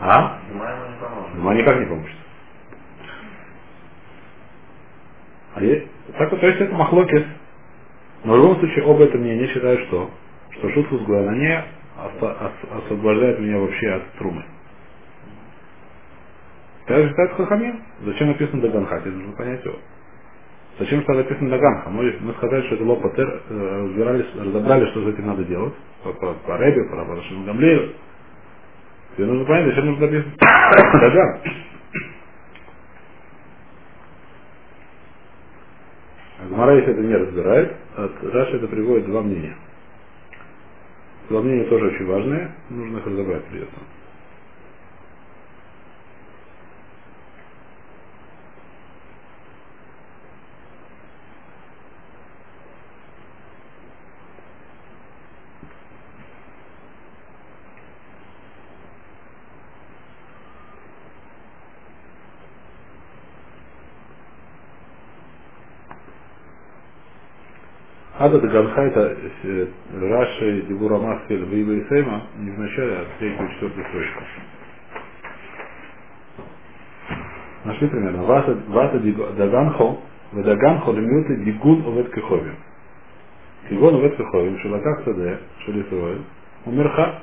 А? 0.00 0.38
Зима. 0.48 0.76
Ну, 1.34 1.52
никак 1.52 1.80
не 1.80 1.86
поможет. 1.86 2.16
А 5.54 5.62
есть? 5.62 5.86
Так 6.18 6.30
вот, 6.30 6.40
то 6.40 6.46
есть 6.46 6.60
это 6.60 6.74
махлокис. 6.74 7.24
Но 8.24 8.34
в 8.34 8.36
любом 8.36 8.58
случае 8.58 8.84
оба 8.84 9.04
это 9.04 9.18
мнения 9.18 9.48
считают, 9.48 9.80
что, 9.88 10.10
что 10.52 10.70
шутку 10.70 10.98
с 10.98 11.06
не 11.06 11.64
освобождает 11.96 13.38
меня 13.40 13.58
вообще 13.58 13.90
от 13.90 14.12
трумы. 14.18 14.44
Так 16.86 16.98
же 16.98 17.08
считает 17.08 17.32
Хахамин. 17.32 17.82
Зачем 18.04 18.28
написано 18.28 18.62
Даганхат? 18.62 19.00
Это 19.00 19.10
нужно 19.10 19.32
понять 19.36 19.64
его. 19.64 19.76
Зачем 20.78 21.02
что 21.02 21.14
написано 21.14 21.50
Даганха? 21.50 21.88
Мы, 21.88 22.16
мы 22.20 22.34
сказали, 22.34 22.66
что 22.66 22.74
это 22.74 22.84
Лопатер, 22.84 23.42
разбирались, 23.48 24.26
разобрали, 24.34 24.90
что 24.90 25.04
с 25.04 25.14
этим 25.14 25.26
надо 25.26 25.44
делать. 25.44 25.74
По, 26.02 26.12
по, 26.12 26.34
по 26.34 26.58
Ребе, 26.58 26.84
по 26.90 26.96
Рабашину 26.96 27.44
Гамлею. 27.44 27.94
Тебе 29.16 29.26
нужно 29.26 29.44
понять, 29.46 29.66
зачем 29.66 29.86
нужно 29.86 30.06
написано 30.06 30.34
Даган. 31.00 31.40
Гмара, 36.48 36.76
если 36.76 36.92
это 36.92 37.02
не 37.02 37.14
разбирает, 37.14 37.76
от 37.96 38.24
Раши 38.24 38.56
это 38.56 38.68
приводит 38.68 39.06
два 39.06 39.22
мнения. 39.22 39.56
Два 41.28 41.40
мнения 41.42 41.64
тоже 41.64 41.86
очень 41.86 42.06
важные, 42.06 42.52
нужно 42.70 42.98
их 42.98 43.06
разобрать 43.06 43.44
придется. 43.46 43.76
Ада 68.23 68.39
Даганха 68.41 68.81
это 68.83 69.17
э, 69.43 69.67
Раши, 69.93 70.61
Дебура 70.63 70.97
Маскель, 70.99 71.45
Виба 71.45 71.73
и 71.73 71.89
Сейма, 71.89 72.23
не 72.39 72.51
в 72.51 72.59
начале, 72.59 72.95
а 72.97 73.05
в 73.05 73.19
третью, 73.19 73.49
четвертую 73.53 73.85
строчку. 73.87 74.23
Нашли 77.65 77.87
примерно. 77.89 78.23
Вата 78.23 78.57
вата 78.67 78.97
диго- 78.99 79.33
Даганхо, 79.35 79.99
Вадаганхо 80.33 80.91
лемюты 80.93 81.37
дигун 81.45 81.85
овет 81.87 82.13
кеховим. 82.13 82.55
Кигон 83.69 83.95
овет 83.95 84.17
кеховим, 84.17 84.59
шелаках 84.59 85.03
саде, 85.05 85.39
шелисуэль, 85.65 86.23
умерха. 86.65 87.21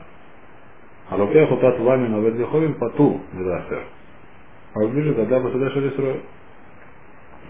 А 1.10 1.16
локех 1.16 1.50
утат 1.52 1.78
ламин 1.80 2.14
овет 2.14 2.36
кеховим 2.36 2.74
пату, 2.74 3.20
медасер. 3.32 3.82
А 4.74 4.86
ближе 4.88 5.14
тогда 5.14 5.40
посаде 5.40 5.70
шелисуэль. 5.70 6.22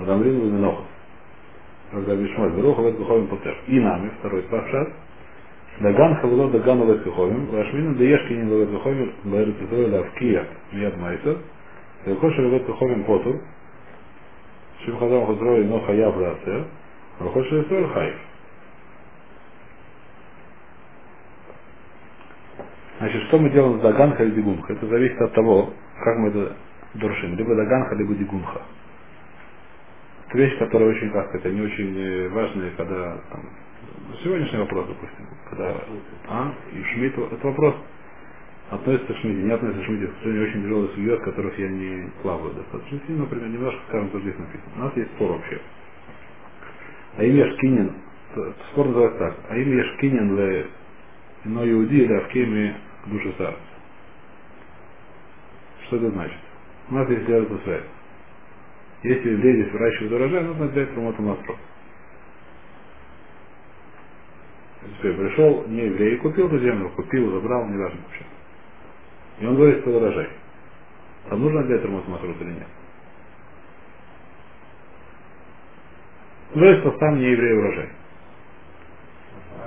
Адамрин 0.00 0.40
виминохот 0.40 0.84
Когда 1.91 2.15
Бишмоль 2.15 2.51
Беруха 2.51 2.81
Вет 2.81 2.97
Буховим 2.97 3.27
Путер. 3.27 3.55
И 3.67 3.79
нами, 3.79 4.11
второй 4.19 4.43
спрашивает, 4.43 4.93
Даган 5.79 6.15
Хавло 6.15 6.49
Даган 6.49 6.87
Вет 6.87 7.03
Буховим, 7.03 7.47
Вашмину 7.47 7.95
Даешкинин 7.95 8.49
Вет 8.49 8.69
Буховим, 8.69 9.13
Бэрит 9.25 9.61
Израиля 9.61 9.99
Авкия, 9.99 10.47
Мияд 10.71 10.97
Майсер, 10.97 11.37
Велкошер 12.05 12.45
Вет 12.45 12.65
Буховим 12.65 13.03
Потур, 13.03 13.41
Шим 14.85 14.97
Хазам 14.97 15.25
Хузрой 15.25 15.65
Но 15.65 15.79
Хаяв 15.81 16.17
Рацер, 16.17 16.65
Велкошер 17.19 17.65
Исраиль 17.65 17.87
Хайф. 17.87 18.15
Значит, 22.99 23.23
что 23.23 23.39
мы 23.39 23.49
делаем 23.49 23.79
с 23.79 23.81
Даганха 23.81 24.23
или 24.23 24.35
Дигунха? 24.35 24.73
Это 24.73 24.85
зависит 24.85 25.19
от 25.19 25.33
того, 25.33 25.73
как 26.03 26.17
мы 26.19 26.29
это 26.29 26.55
дуршим. 26.93 27.35
Либо 27.35 27.55
Даганха, 27.55 27.95
либо 27.95 28.13
Дигунха. 28.13 28.61
Это 30.31 30.37
вещь, 30.37 30.57
которая 30.59 30.89
очень, 30.91 31.11
как 31.11 31.27
сказать, 31.27 31.45
они 31.47 31.61
очень 31.61 31.93
э, 31.99 32.29
важные, 32.29 32.71
когда 32.77 33.17
там, 33.31 33.49
сегодняшний 34.23 34.59
вопрос, 34.59 34.87
допустим, 34.87 35.27
когда 35.49 35.75
а, 36.29 36.53
и 36.71 36.81
Шмидт, 36.93 37.17
этот 37.17 37.43
вопрос 37.43 37.75
относится 38.69 39.13
к 39.13 39.17
Шмидте, 39.17 39.41
не 39.41 39.51
относится 39.51 39.83
к 39.83 39.85
Шмидте, 39.87 40.07
к 40.07 40.15
сожалению, 40.19 40.47
очень 40.47 40.63
тяжелые 40.63 40.89
судьи, 40.91 41.11
от 41.11 41.21
которых 41.23 41.59
я 41.59 41.67
не 41.67 42.09
плаваю 42.21 42.53
достаточно 42.53 42.99
сильно, 43.07 43.23
например, 43.23 43.49
немножко, 43.49 43.81
скажем, 43.89 44.09
здесь 44.21 44.37
написано. 44.39 44.71
У 44.77 44.79
нас 44.79 44.95
есть 44.95 45.11
спор 45.15 45.31
вообще. 45.33 45.61
А 47.17 47.23
имя 47.25 47.51
Шкинин, 47.51 47.93
спор 48.71 48.87
называется 48.87 49.19
так, 49.19 49.35
а 49.49 49.57
имя 49.57 49.83
Шкинин 49.83 50.37
ле 50.37 50.67
ино 51.43 51.69
иуди 51.69 52.03
или 52.03 52.13
авкеми 52.13 52.73
души. 53.07 53.33
Что 55.87 55.97
это 55.97 56.09
значит? 56.09 56.39
У 56.89 56.93
нас 56.93 57.09
есть 57.09 57.27
Лерат 57.27 57.51
Исраиль. 57.51 57.83
Если 59.03 59.29
евреи 59.29 59.61
здесь 59.61 59.73
выращивают 59.73 60.13
урожай, 60.13 60.43
нужно 60.43 60.65
взять 60.67 60.93
Трумоту 60.93 61.21
Масру. 61.23 61.57
Теперь 64.97 65.15
пришел 65.15 65.65
не 65.67 65.85
еврей, 65.85 66.17
купил 66.17 66.47
эту 66.47 66.59
землю, 66.59 66.89
купил, 66.95 67.31
забрал, 67.31 67.65
неважно 67.67 67.99
вообще. 68.01 68.25
И 69.39 69.45
он 69.45 69.55
вырастил 69.55 69.95
урожай. 69.95 70.29
Там 71.29 71.41
нужно 71.41 71.61
взять 71.63 71.81
Трумоту 71.81 72.11
Масру 72.11 72.31
или 72.31 72.51
нет? 72.51 72.67
Вырастил 76.53 76.99
сам 76.99 77.17
не 77.17 77.31
еврей 77.31 77.57
урожай. 77.57 77.89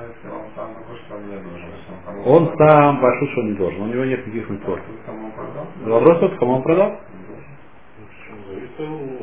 если 0.09 0.29
он 0.29 0.47
сам 0.55 0.75
такой, 0.75 0.97
что 0.99 1.17
он 1.17 1.29
не 1.29 1.37
должен, 1.37 1.71
если 1.71 1.93
он 1.93 1.99
кому 2.05 2.23
Он 2.25 2.47
продал, 2.57 2.69
сам 2.69 3.01
пошел, 3.01 3.29
что 3.29 3.43
не 3.43 3.53
должен, 3.55 3.81
у 3.81 3.87
него 3.87 4.05
нет 4.05 4.27
никаких 4.27 4.51
митцвот. 4.51 4.81
Вопрос 5.85 6.21
тот, 6.21 6.39
кому 6.39 6.53
он 6.53 6.63
продал? 6.63 7.01
Есть 8.51 8.77
смысл? 8.77 9.14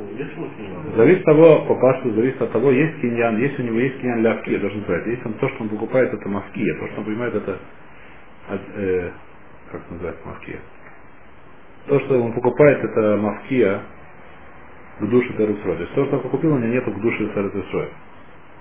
Зависит 0.95 1.21
от 1.21 1.25
того, 1.25 1.65
по 1.67 1.75
паспорту, 1.75 2.15
зависит 2.15 2.41
от 2.41 2.51
того, 2.51 2.71
есть 2.71 2.99
киньян, 3.01 3.37
если 3.37 3.61
у 3.61 3.65
него 3.65 3.79
есть 3.79 3.99
киньян 4.01 4.21
лявки, 4.21 4.49
я 4.49 4.59
должен 4.59 4.83
сказать. 4.83 5.07
Если 5.07 5.25
он 5.25 5.33
то, 5.35 5.47
что 5.49 5.63
он 5.63 5.69
покупает, 5.69 6.13
это 6.13 6.27
мавкия, 6.27 6.79
то, 6.79 6.87
что 6.87 6.99
он 6.99 7.05
понимает, 7.05 7.35
это, 7.35 7.59
э, 8.75 9.11
как 9.71 9.89
называется 9.89 10.27
мавкия? 10.27 10.59
То, 11.87 11.99
что 12.01 12.21
он 12.21 12.33
покупает, 12.33 12.83
это 12.83 13.17
мавкия 13.17 13.81
к 14.99 15.05
душе 15.05 15.29
Тересрой. 15.33 15.75
То 15.77 15.81
есть 15.83 15.95
то, 15.95 16.05
что 16.07 16.17
он 16.17 16.29
купил, 16.29 16.53
у 16.53 16.57
него 16.57 16.73
нет 16.73 16.83
к 16.83 16.99
душе 16.99 17.25
Тересрой. 17.29 17.89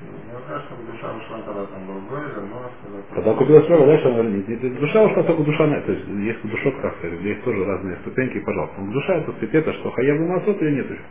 когда 1.45 1.65
там 1.67 1.87
был 1.87 2.01
бой, 2.09 2.21
вернулась, 2.21 2.73
когда... 2.83 3.15
Когда 3.15 3.33
купил 3.35 3.63
Срога, 3.65 3.85
дальше 3.87 4.07
он 4.09 4.13
говорит, 4.15 4.47
не- 4.49 4.55
не- 4.69 4.77
душа 4.79 5.03
ушла 5.03 5.23
только 5.23 5.43
душа, 5.43 5.67
на- 5.67 5.81
то 5.81 5.91
есть 5.93 6.07
есть 6.07 6.43
душок, 6.49 6.81
как 6.81 6.97
сказать, 6.97 7.19
где 7.19 7.29
есть 7.31 7.43
тоже 7.43 7.65
разные 7.65 7.97
ступеньки, 7.97 8.39
пожалуйста. 8.41 8.81
Но 8.81 8.93
душа 8.93 9.15
это 9.15 9.31
сказать, 9.33 9.55
это 9.55 9.73
что, 9.73 9.91
хаяв 9.91 10.19
масот 10.19 10.61
или 10.61 10.75
нет 10.75 10.91
еще? 10.91 11.03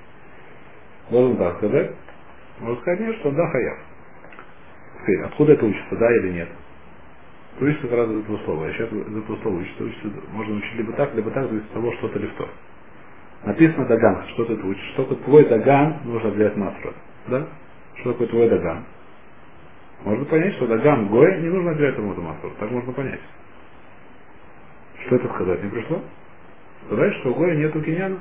Должен 1.10 1.36
так 1.38 1.56
сказать. 1.58 1.96
Можно 2.60 2.80
сказать, 2.82 3.00
нет, 3.00 3.16
что 3.18 3.30
да, 3.32 3.48
хаяв. 3.50 3.78
Теперь, 5.02 5.22
откуда 5.22 5.52
это 5.54 5.66
учится, 5.66 5.96
да 5.96 6.16
или 6.18 6.32
нет? 6.32 6.48
Учится 7.60 7.96
раз 7.96 8.10
из 8.10 8.24
этого 8.24 8.38
слова. 8.44 8.72
Сейчас 8.72 8.92
из 8.92 9.16
этого 9.18 9.36
слова 9.42 9.56
учится, 9.56 9.84
учится, 9.84 10.08
можно 10.32 10.56
учить 10.56 10.74
либо 10.76 10.92
так, 10.94 11.14
либо 11.14 11.30
так, 11.32 11.52
от 11.52 11.70
того, 11.70 11.92
что-то 11.94 12.18
или 12.18 12.28
что. 12.30 12.48
Написано 13.44 13.86
Даган, 13.86 14.24
что 14.28 14.44
ты 14.46 14.54
учишь. 14.54 14.90
Что 14.94 15.04
твой 15.16 15.46
Даган, 15.46 15.98
нужно 16.04 16.30
взять 16.30 16.56
масрот. 16.56 16.94
Да? 17.28 17.48
Что 18.00 18.12
такое 18.12 18.28
твой 18.28 18.48
Даган? 18.48 18.84
Можно 20.04 20.24
понять, 20.24 20.54
что 20.54 20.66
Даган 20.66 21.08
Гоя 21.08 21.40
не 21.40 21.48
нужно 21.48 21.70
ему 21.70 22.12
эту 22.12 22.22
масрот. 22.22 22.56
Так 22.58 22.70
можно 22.70 22.92
понять. 22.92 23.20
Что 25.06 25.16
это 25.16 25.28
сказать 25.34 25.62
не 25.62 25.70
пришло? 25.70 26.02
Сказать, 26.86 27.14
что 27.16 27.30
у 27.30 27.34
Гоя 27.34 27.56
нету 27.56 27.82
киньяна. 27.82 28.18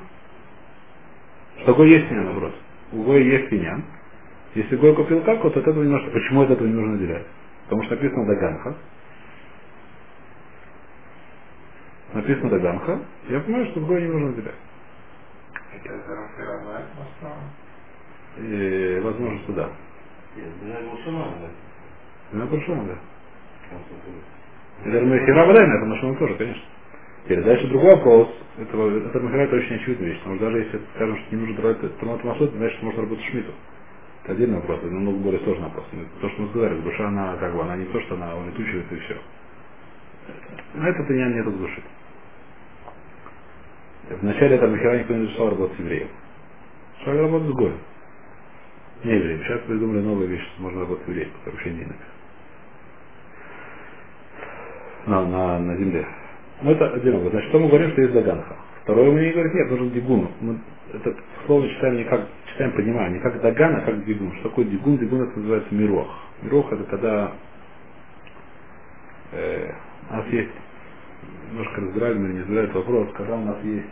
Что 1.62 1.74
Гой 1.74 1.90
есть 1.90 2.08
киньян, 2.08 2.26
наоборот. 2.26 2.54
У 2.92 3.02
Гоя 3.04 3.20
есть 3.20 3.48
киньян. 3.48 3.84
Если 4.54 4.76
Гой 4.76 4.94
купил 4.94 5.22
как, 5.22 5.42
вот 5.42 5.56
от 5.56 5.66
этого 5.66 5.82
не 5.82 5.90
нужно. 5.90 6.10
Почему 6.10 6.42
от 6.42 6.50
этого 6.50 6.66
не 6.66 6.74
нужно 6.74 6.94
отделять? 6.94 7.26
Потому 7.64 7.82
что 7.84 7.94
написано 7.94 8.26
Даганха. 8.26 8.76
Написано 12.12 12.50
Даганха. 12.50 13.00
Я 13.28 13.40
понимаю, 13.40 13.66
что 13.70 13.80
Гой 13.80 14.02
не 14.02 14.08
нужно 14.08 14.28
отделять. 14.30 14.54
Это 15.72 15.94
Рафира 18.36 18.38
знает, 18.38 18.38
что 18.38 18.38
И, 18.38 19.00
возможно, 19.00 19.38
что 19.40 19.52
да. 19.52 19.70
Махира 25.04 25.46
Вадайна, 25.46 25.74
это 25.74 25.86
машина 25.86 26.14
тоже, 26.16 26.34
конечно. 26.36 26.62
Теперь 27.24 27.42
дальше 27.42 27.66
другой 27.68 27.94
вопрос. 27.96 28.28
Это, 28.58 28.76
это 28.78 29.20
Махира 29.20 29.42
это 29.42 29.56
очень 29.56 29.74
очевидная 29.76 30.08
вещь. 30.08 30.18
Потому 30.18 30.36
что 30.36 30.44
даже 30.46 30.58
если 30.58 30.80
скажем, 30.94 31.18
что 31.18 31.34
не 31.36 31.40
нужно 31.42 31.56
тратить 31.56 31.98
тормот 31.98 32.24
масот, 32.24 32.52
значит 32.52 32.82
можно 32.82 33.02
работать 33.02 33.24
шмиту. 33.26 33.52
Это 34.22 34.32
отдельный 34.32 34.56
вопрос, 34.56 34.78
это 34.80 34.90
намного 34.90 35.18
более 35.18 35.40
сложный 35.40 35.64
вопрос. 35.64 35.86
То, 36.20 36.28
что 36.28 36.42
мы 36.42 36.48
сказали, 36.50 36.80
душа, 36.80 37.08
она 37.08 37.36
как 37.36 37.54
бы, 37.54 37.62
она 37.62 37.76
не 37.76 37.86
то, 37.86 38.00
что 38.02 38.14
она 38.14 38.36
улетучивается 38.36 38.94
и 38.94 38.98
все. 39.00 39.16
На 40.74 40.88
это 40.88 41.04
ты 41.04 41.14
не 41.14 41.42
души. 41.42 41.82
Вначале 44.10 44.56
это 44.56 44.66
Махира 44.66 44.98
никто 44.98 45.14
не 45.14 45.24
разрешал 45.24 45.50
работать 45.50 45.76
с 45.76 45.80
евреем. 45.80 46.08
Шаг 47.04 47.16
работать 47.16 47.48
с 47.48 47.52
Гоем. 47.52 47.78
Не 49.04 49.12
евреем. 49.12 49.42
Сейчас 49.44 49.60
придумали 49.62 50.00
новые 50.00 50.28
вещи, 50.28 50.44
что 50.54 50.62
можно 50.62 50.80
работать 50.80 51.08
евреем, 51.08 51.30
которые 51.30 51.52
вообще 51.54 51.70
не 51.70 51.86
на, 55.06 55.26
на, 55.26 55.58
на 55.58 55.76
земле. 55.76 56.06
Ну 56.62 56.72
это 56.72 56.92
отдельно. 56.92 57.30
Значит, 57.30 57.48
что 57.48 57.58
мы 57.58 57.68
говорим, 57.68 57.90
что 57.92 58.02
есть 58.02 58.12
Даганха. 58.14 58.56
Второе 58.82 59.10
мы 59.10 59.20
не 59.20 59.32
говорим, 59.32 59.54
нет, 59.54 59.70
нужен 59.70 59.90
дигун. 59.92 60.28
Мы 60.40 60.58
это 60.92 61.14
слово 61.46 61.68
читаем 61.68 61.96
не 61.96 62.04
как, 62.04 62.26
читаем, 62.52 62.72
понимаем, 62.72 63.14
не 63.14 63.20
как 63.20 63.40
Даган, 63.40 63.76
а 63.76 63.80
как 63.82 64.04
дигун. 64.04 64.32
Что 64.34 64.48
такое 64.48 64.64
дигун? 64.66 64.98
Дигун 64.98 65.22
это 65.22 65.38
называется 65.38 65.74
мирох. 65.74 66.08
Мирох 66.42 66.72
это 66.72 66.84
когда 66.84 67.32
э, 69.32 69.72
у 70.10 70.14
нас 70.14 70.26
есть, 70.26 70.50
немножко 71.50 71.80
разбирали 71.80 72.18
мы 72.18 72.26
или 72.26 72.32
не 72.34 72.40
разбирали 72.40 72.68
этот 72.68 72.76
вопрос, 72.76 73.08
когда 73.16 73.36
у 73.36 73.44
нас 73.44 73.56
есть, 73.64 73.86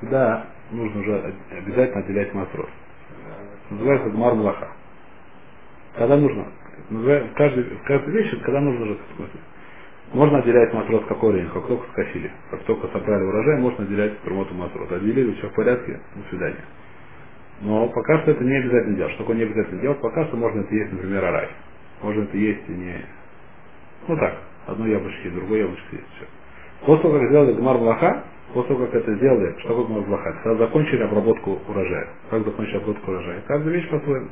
когда 0.00 0.46
нужно 0.70 1.00
уже 1.00 1.34
обязательно 1.50 2.00
отделять 2.00 2.34
матрос. 2.34 2.70
Называется 3.70 4.10
Гмар 4.10 4.34
Млаха. 4.34 4.68
Когда 5.96 6.16
нужно, 6.16 6.48
называется, 6.90 7.34
каждый, 7.34 7.64
в 7.64 7.82
каждой 7.84 8.14
вещи, 8.14 8.36
когда 8.40 8.60
нужно 8.60 8.96
смысле, 9.16 9.40
можно 10.12 10.38
отделять 10.38 10.72
матрос 10.74 11.04
какой 11.06 11.32
время, 11.32 11.50
как 11.50 11.66
только 11.68 11.88
скосили. 11.92 12.32
Как 12.50 12.62
только 12.64 12.88
собрали 12.88 13.24
урожай, 13.24 13.60
можно 13.60 13.84
отделять 13.84 14.18
промоту 14.18 14.54
матрос. 14.54 14.90
Отделили, 14.90 15.34
все 15.34 15.48
в 15.48 15.54
порядке, 15.54 16.00
до 16.16 16.28
свидания. 16.30 16.64
Но 17.60 17.88
пока 17.88 18.20
что 18.22 18.32
это 18.32 18.42
не 18.42 18.56
обязательно 18.56 18.96
делать. 18.96 19.12
Что 19.14 19.22
такое 19.22 19.36
не 19.36 19.42
обязательно 19.44 19.80
делать? 19.82 20.00
Пока 20.00 20.24
что 20.26 20.36
можно 20.36 20.60
это 20.60 20.74
есть, 20.74 20.92
например, 20.92 21.24
арай. 21.24 21.48
Можно 22.02 22.22
это 22.22 22.36
есть 22.36 22.68
и 22.68 22.72
не... 22.72 23.04
Ну 24.08 24.16
так, 24.16 24.38
одно 24.66 24.86
яблочко, 24.86 25.30
другое 25.30 25.60
яблочко 25.60 25.96
есть. 25.96 26.08
Все. 26.16 26.26
После 26.86 27.02
того, 27.02 27.18
как 27.18 27.28
сделали 27.28 27.52
Гмар 27.52 27.78
Блаха, 27.78 28.24
после 28.52 28.74
того, 28.74 28.86
как 28.86 28.94
это 28.94 29.14
сделали, 29.14 29.58
что 29.60 29.68
такое 29.68 29.84
Гмар 29.86 30.02
Блаха? 30.02 30.32
Когда 30.42 30.66
закончили 30.66 31.02
обработку 31.02 31.58
урожая. 31.68 32.08
Как 32.30 32.44
закончили 32.44 32.76
обработку 32.76 33.10
урожая? 33.10 33.42
Каждая 33.46 33.74
вещь 33.74 33.88
по-своему. 33.88 34.28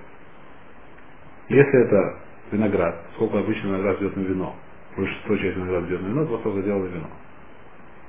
Если 1.48 1.84
это 1.84 2.18
виноград, 2.52 2.96
сколько 3.14 3.38
обычно 3.38 3.68
виноград 3.68 4.00
идет 4.00 4.16
на 4.16 4.20
вино, 4.20 4.54
большинство 4.96 5.36
часть 5.36 5.56
винограда 5.56 5.86
идет 5.86 6.02
на 6.02 6.06
вино, 6.08 6.26
после 6.26 6.42
того, 6.42 6.54
как 6.54 6.64
сделали 6.64 6.88
вино. 6.88 7.06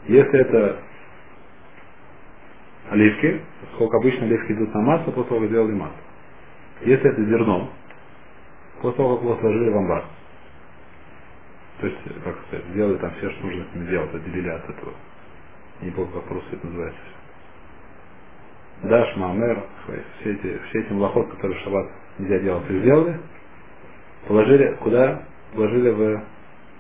Если 0.08 0.39
это 0.39 0.80
оливки, 2.89 3.41
сколько 3.76 3.98
обычно 3.98 4.26
оливки 4.26 4.52
идут 4.52 4.74
на 4.74 4.82
масло, 4.82 5.12
после 5.12 5.30
того, 5.30 5.39
как 5.41 5.50
сделали 5.50 5.74
масло. 5.74 5.98
Если 6.82 7.10
это 7.10 7.24
зерно, 7.26 7.69
после 8.82 8.98
того, 8.98 9.15
как 9.15 9.26
его 9.26 9.38
сложили 9.38 9.69
в 9.69 9.78
амбар. 9.78 10.06
То 11.80 11.88
есть, 11.88 12.00
как 12.24 12.36
сказать, 12.48 12.65
сделали 12.72 12.98
там 12.98 13.12
все, 13.17 13.30
что 13.30 13.45
нужно 13.45 13.65
с 13.72 13.76
ним 13.76 13.88
делать, 13.88 14.13
отделили 14.13 14.50
от 14.50 14.69
этого. 14.69 14.93
Не 15.82 15.92
помню, 15.92 16.12
как 16.13 16.24
по-русски 16.24 16.54
это 16.54 16.68
называется. 16.68 17.02
Даш, 18.84 19.15
Мамер, 19.18 19.63
все 20.20 20.32
эти, 20.32 20.60
все 20.70 20.80
эти 20.80 20.94
млохот, 20.94 21.30
которые 21.32 21.60
в 21.60 21.63
шаббат 21.63 21.89
нельзя 22.18 22.39
делать, 22.39 22.70
их 22.70 22.82
сделали, 22.82 23.20
положили 24.28 24.78
куда? 24.82 25.24
Положили 25.54 25.89
в 25.89 26.24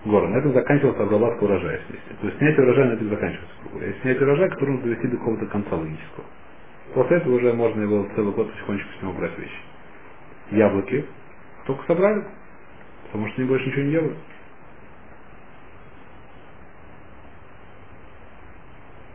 гору. 0.05 0.27
На 0.27 0.37
этом 0.37 0.53
заканчивалась 0.53 0.99
обработка 0.99 1.43
урожая. 1.43 1.81
То 2.21 2.27
есть 2.27 2.37
снятие 2.37 2.63
урожая 2.63 2.89
на 2.89 2.93
этом 2.93 3.09
заканчивается. 3.09 3.55
Если 3.81 4.01
снять 4.01 4.21
урожай, 4.21 4.49
который 4.49 4.69
нужно 4.71 4.85
довести 4.85 5.07
до 5.07 5.17
какого-то 5.17 5.45
конца 5.47 5.75
логического. 5.75 6.25
После 6.93 7.17
этого 7.17 7.35
уже 7.35 7.53
можно 7.53 7.81
его 7.81 8.07
целый 8.15 8.33
год 8.33 8.51
потихонечку 8.51 8.89
с 8.97 9.01
него 9.01 9.13
брать 9.13 9.37
вещи. 9.37 9.59
Яблоки 10.51 11.05
только 11.65 11.85
собрали, 11.85 12.23
потому 13.05 13.27
что 13.27 13.41
они 13.41 13.49
больше 13.49 13.67
ничего 13.67 13.83
не 13.83 13.91
делают. 13.91 14.17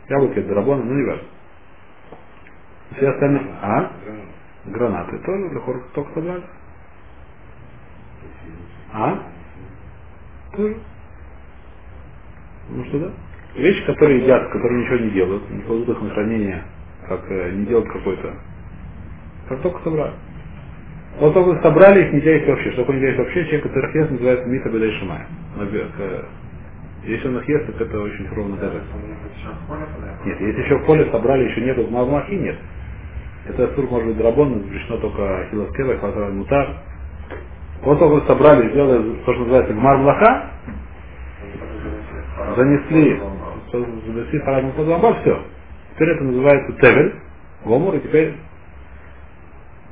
Яблоки 0.08 0.38
это 0.38 0.48
драбона, 0.48 0.84
ну 0.84 0.94
не 0.94 1.04
важно. 1.06 1.28
Все 2.96 3.08
остальные... 3.08 3.42
А? 3.62 3.92
Гранаты 4.66 5.18
тоже 5.20 5.50
для 5.50 5.60
хор 5.60 5.84
только 5.94 6.14
собрали. 6.14 6.44
А? 8.92 9.32
Тоже. 10.56 10.76
Ну 12.70 12.84
что 12.86 13.00
да? 13.00 13.12
Вещи, 13.56 13.84
которые 13.86 14.22
едят, 14.22 14.50
которые 14.52 14.82
ничего 14.84 14.98
не 14.98 15.10
делают, 15.12 15.50
не 15.50 15.62
кладут 15.62 15.88
их 15.90 16.02
на 16.02 16.10
хранение, 16.10 16.64
как 17.08 17.30
э, 17.30 17.52
не 17.52 17.66
делают 17.66 17.90
какой-то. 17.92 18.34
Как 19.48 19.62
только 19.62 19.82
собрали. 19.84 20.14
Вот 21.20 21.34
только 21.34 21.62
собрали 21.62 22.06
их, 22.06 22.14
нельзя 22.14 22.32
есть 22.32 22.48
вообще. 22.48 22.72
Что 22.72 22.82
такое 22.82 22.96
нельзя 22.96 23.08
есть 23.08 23.18
вообще? 23.20 23.44
Человек, 23.44 23.64
который 23.64 23.94
ест, 23.94 24.10
называется 24.12 24.46
Мита 24.48 24.70
Бедай 24.70 24.92
Шимая. 24.98 25.28
Если 27.06 27.28
он 27.28 27.38
их 27.38 27.48
ест, 27.48 27.66
так 27.66 27.80
это 27.80 28.00
очень 28.00 28.28
ровно 28.34 28.56
даже. 28.56 28.80
Нет, 30.24 30.40
если 30.40 30.62
еще 30.62 30.78
в 30.78 30.86
поле 30.86 31.10
собрали, 31.10 31.50
еще 31.50 31.60
нету 31.60 31.86
мавмахи, 31.90 32.32
нет. 32.32 32.56
Это 33.46 33.74
сур 33.74 33.90
может 33.90 34.08
быть 34.08 34.16
драбон, 34.16 34.62
запрещено 34.64 34.96
только 34.98 35.46
хилоскева, 35.50 35.98
хватал 35.98 36.32
мутар. 36.32 36.76
Вот 37.82 37.98
только 37.98 38.26
собрали, 38.26 38.70
сделали 38.70 39.16
то, 39.24 39.32
что 39.34 39.42
называется 39.42 39.74
гмар 39.74 39.98
млаха, 39.98 40.50
занесли, 42.56 43.20
занесли 43.70 44.38
харадну 44.40 44.72
подзамбар, 44.72 45.20
все. 45.20 45.42
Теперь 45.94 46.08
это 46.08 46.24
называется 46.24 46.72
тевель, 46.80 47.14
гомор, 47.66 47.94
и 47.96 48.00
теперь 48.00 48.34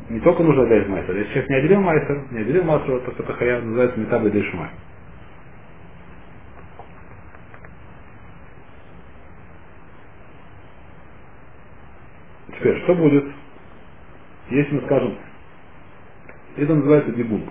не 0.08 0.20
только 0.20 0.42
нужно 0.42 0.62
отдать 0.62 0.88
майстер. 0.88 1.14
Если 1.16 1.30
человек 1.32 1.50
не 1.50 1.56
отделил 1.56 1.80
майстер, 1.80 2.22
не 2.30 2.40
отделил 2.40 2.64
мастера, 2.64 2.98
то 3.00 3.12
это 3.12 3.32
хая 3.34 3.60
называется 3.60 4.00
метабы 4.00 4.30
дешмай. 4.30 4.70
Теперь, 12.62 12.82
что 12.84 12.96
будет? 12.96 13.26
Если 14.50 14.74
мы 14.74 14.82
скажем, 14.82 15.18
это 16.56 16.74
называется 16.74 17.12
дигун. 17.12 17.50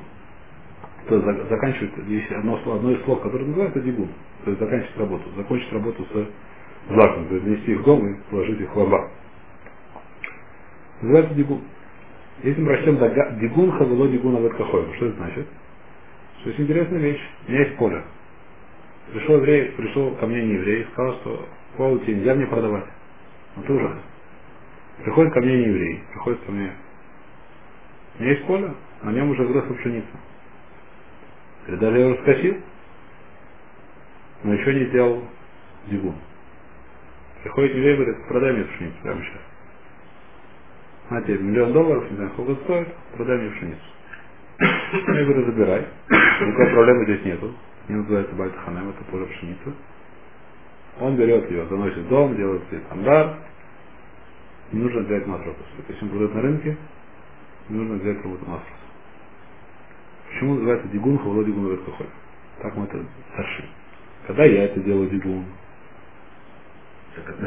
То 1.07 1.15
есть 1.15 1.25
за- 1.25 1.45
заканчивает, 1.49 1.97
есть 2.07 2.31
одно, 2.31 2.57
одно 2.75 2.91
из 2.91 3.03
слов, 3.05 3.21
которое 3.21 3.45
называется 3.45 3.81
дигун. 3.81 4.09
То 4.45 4.51
есть 4.51 4.61
заканчивать 4.61 4.97
работу. 4.97 5.31
Закончить 5.37 5.73
работу 5.73 6.05
с 6.05 6.91
злаком. 6.93 7.27
То 7.29 7.35
есть 7.35 7.45
внести 7.47 7.73
их 7.73 7.81
в 7.81 7.83
дом 7.85 8.07
и 8.07 8.21
положить 8.31 8.61
их 8.61 8.71
в 8.71 8.77
лоба. 8.77 9.11
Называется 11.01 11.35
дигун. 11.35 11.61
Если 12.43 12.61
мы 12.61 12.67
прочтем 12.67 12.97
дигун 13.39 13.71
хавело 13.73 14.09
дигун 14.09 14.37
авет 14.37 14.55
кахой, 14.55 14.93
что 14.97 15.07
это 15.07 15.17
значит? 15.17 15.47
Что 16.41 16.49
есть 16.49 16.61
интересная 16.61 16.99
вещь. 16.99 17.21
У 17.47 17.51
меня 17.51 17.65
есть 17.65 17.77
поле. 17.77 18.03
Пришел 19.13 19.37
еврей, 19.37 19.71
пришел 19.73 20.15
ко 20.17 20.27
мне 20.27 20.43
не 20.43 20.53
еврей, 20.55 20.87
сказал, 20.93 21.15
что 21.21 21.49
поле 21.77 21.99
тебе 22.01 22.15
нельзя 22.17 22.35
мне 22.35 22.47
продавать. 22.47 22.85
Ну 23.57 23.63
ты 23.63 23.73
ужас. 23.73 23.93
Приходит 24.97 25.33
ко 25.33 25.39
мне 25.41 25.57
не 25.57 25.63
еврей, 25.63 26.03
приходит 26.11 26.41
ко 26.41 26.51
мне. 26.51 26.71
У 28.17 28.21
меня 28.21 28.31
есть 28.33 28.45
поле, 28.45 28.73
на 29.03 29.11
нем 29.11 29.29
уже 29.29 29.43
выросла 29.43 29.73
пшеница. 29.73 30.07
И 31.67 31.75
даже 31.75 31.97
я 31.97 32.05
его 32.05 32.17
раскосил, 32.17 32.57
но 34.43 34.53
еще 34.53 34.73
не 34.73 34.85
сделал 34.85 35.23
дигун. 35.87 36.15
Приходит 37.43 37.75
еврей 37.75 37.95
говорит, 37.95 38.27
продай 38.27 38.53
мне 38.53 38.63
пшеницу 38.65 38.97
прямо 39.01 39.21
сейчас. 39.23 39.41
На 41.09 41.21
тебе 41.23 41.39
миллион 41.39 41.73
долларов, 41.73 42.09
не 42.09 42.15
знаю, 42.15 42.31
сколько 42.31 42.55
стоит, 42.63 42.87
продай 43.15 43.37
мне 43.37 43.49
пшеницу. 43.51 43.81
Я 44.59 45.25
говорю, 45.25 45.45
забирай. 45.45 45.87
Никакой 46.09 46.69
проблемы 46.71 47.05
здесь 47.05 47.25
нету. 47.25 47.53
Не 47.87 47.95
называется 47.95 48.35
Бальтаханем, 48.35 48.89
это 48.89 49.03
поле 49.05 49.25
пшеницы. 49.25 49.73
Он 50.99 51.15
берет 51.15 51.49
ее, 51.49 51.65
заносит 51.65 51.97
в 51.97 52.09
дом, 52.09 52.35
делает 52.35 52.61
себе 52.69 52.81
стандарт. 52.81 53.37
Не 54.71 54.81
нужно 54.81 55.01
взять 55.01 55.27
матрос. 55.27 55.55
Если 55.87 56.03
он 56.03 56.09
продает 56.09 56.35
на 56.35 56.41
рынке, 56.41 56.77
не 57.69 57.77
нужно 57.77 57.95
взять 57.95 58.23
работу 58.23 58.45
матрос. 58.45 58.67
Почему 60.29 60.55
называется 60.55 60.87
дигун 60.89 61.17
хавло 61.19 61.43
дигун 61.43 61.77
кахоль? 61.85 62.07
Так 62.61 62.75
мы 62.75 62.85
это 62.85 63.03
старшим. 63.33 63.65
Когда 64.27 64.45
я 64.45 64.65
это 64.65 64.79
делаю 64.81 65.09
дигун, 65.09 65.45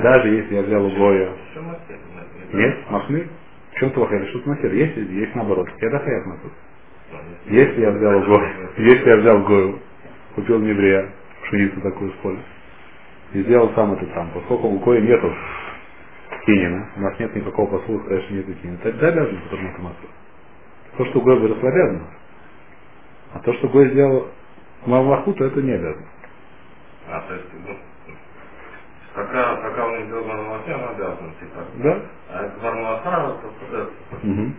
даже 0.02 0.28
если 0.28 0.54
я 0.56 0.62
взял 0.62 0.84
у 0.84 0.90
Гоя, 0.96 1.32
Что 1.52 1.62
мастер? 1.62 1.98
нет, 2.52 2.90
махмир, 2.90 3.28
в 3.72 3.78
чем 3.78 3.90
плохо, 3.92 4.16
или 4.16 4.26
что-то 4.30 4.48
махмир, 4.50 4.72
есть, 4.74 4.96
есть 4.96 5.34
наоборот, 5.34 5.68
я 5.80 5.90
дахаят 5.90 6.26
на 6.26 6.36
тут. 6.38 6.52
Если 7.46 7.80
я 7.80 7.90
взял 7.92 8.20
Гою, 8.24 8.70
если 8.76 9.08
я 9.08 9.16
взял 9.18 9.42
Гою, 9.44 9.78
купил 10.34 10.62
еврея, 10.62 11.10
пшеницу 11.44 11.80
такую 11.80 12.10
с 12.12 12.14
поля, 12.16 12.40
и 13.32 13.42
сделал 13.42 13.72
сам 13.74 13.92
это 13.94 14.06
сам, 14.14 14.30
поскольку 14.34 14.68
у 14.68 14.78
Гоя 14.80 15.00
нету 15.00 15.32
Кинина, 16.46 16.90
у 16.96 17.00
нас 17.00 17.18
нет 17.18 17.34
никакого 17.36 17.80
сказать, 17.82 18.24
что 18.24 18.34
нету 18.34 18.54
Кинина, 18.54 18.78
тогда 18.78 19.08
обязан 19.08 19.40
потому 19.42 19.68
это 19.68 19.82
масло. 19.82 20.08
То, 20.98 21.04
что 21.06 21.20
Гой 21.20 21.38
выросло, 21.40 21.68
обязано. 21.68 22.06
А 23.34 23.38
то, 23.40 23.52
что 23.54 23.68
Гой 23.68 23.90
сделал 23.90 24.28
Мавлаху, 24.86 25.32
то 25.34 25.44
это 25.44 25.62
не 25.62 25.72
обязано. 25.72 26.08
А, 27.08 27.20
то 27.22 27.34
есть, 27.34 27.46
ну, 27.66 27.76
пока, 29.14 29.56
пока 29.56 29.86
он 29.86 29.98
не 30.00 30.06
сделал 30.06 30.24
Бармалахе, 30.24 30.74
он 30.74 30.84
обязан, 30.94 31.34
типа. 31.40 31.64
Да? 31.76 32.02
А 32.30 32.44
это 32.46 32.60
Бармалаха, 32.60 33.36
то? 33.70 33.90
Угу. 34.22 34.52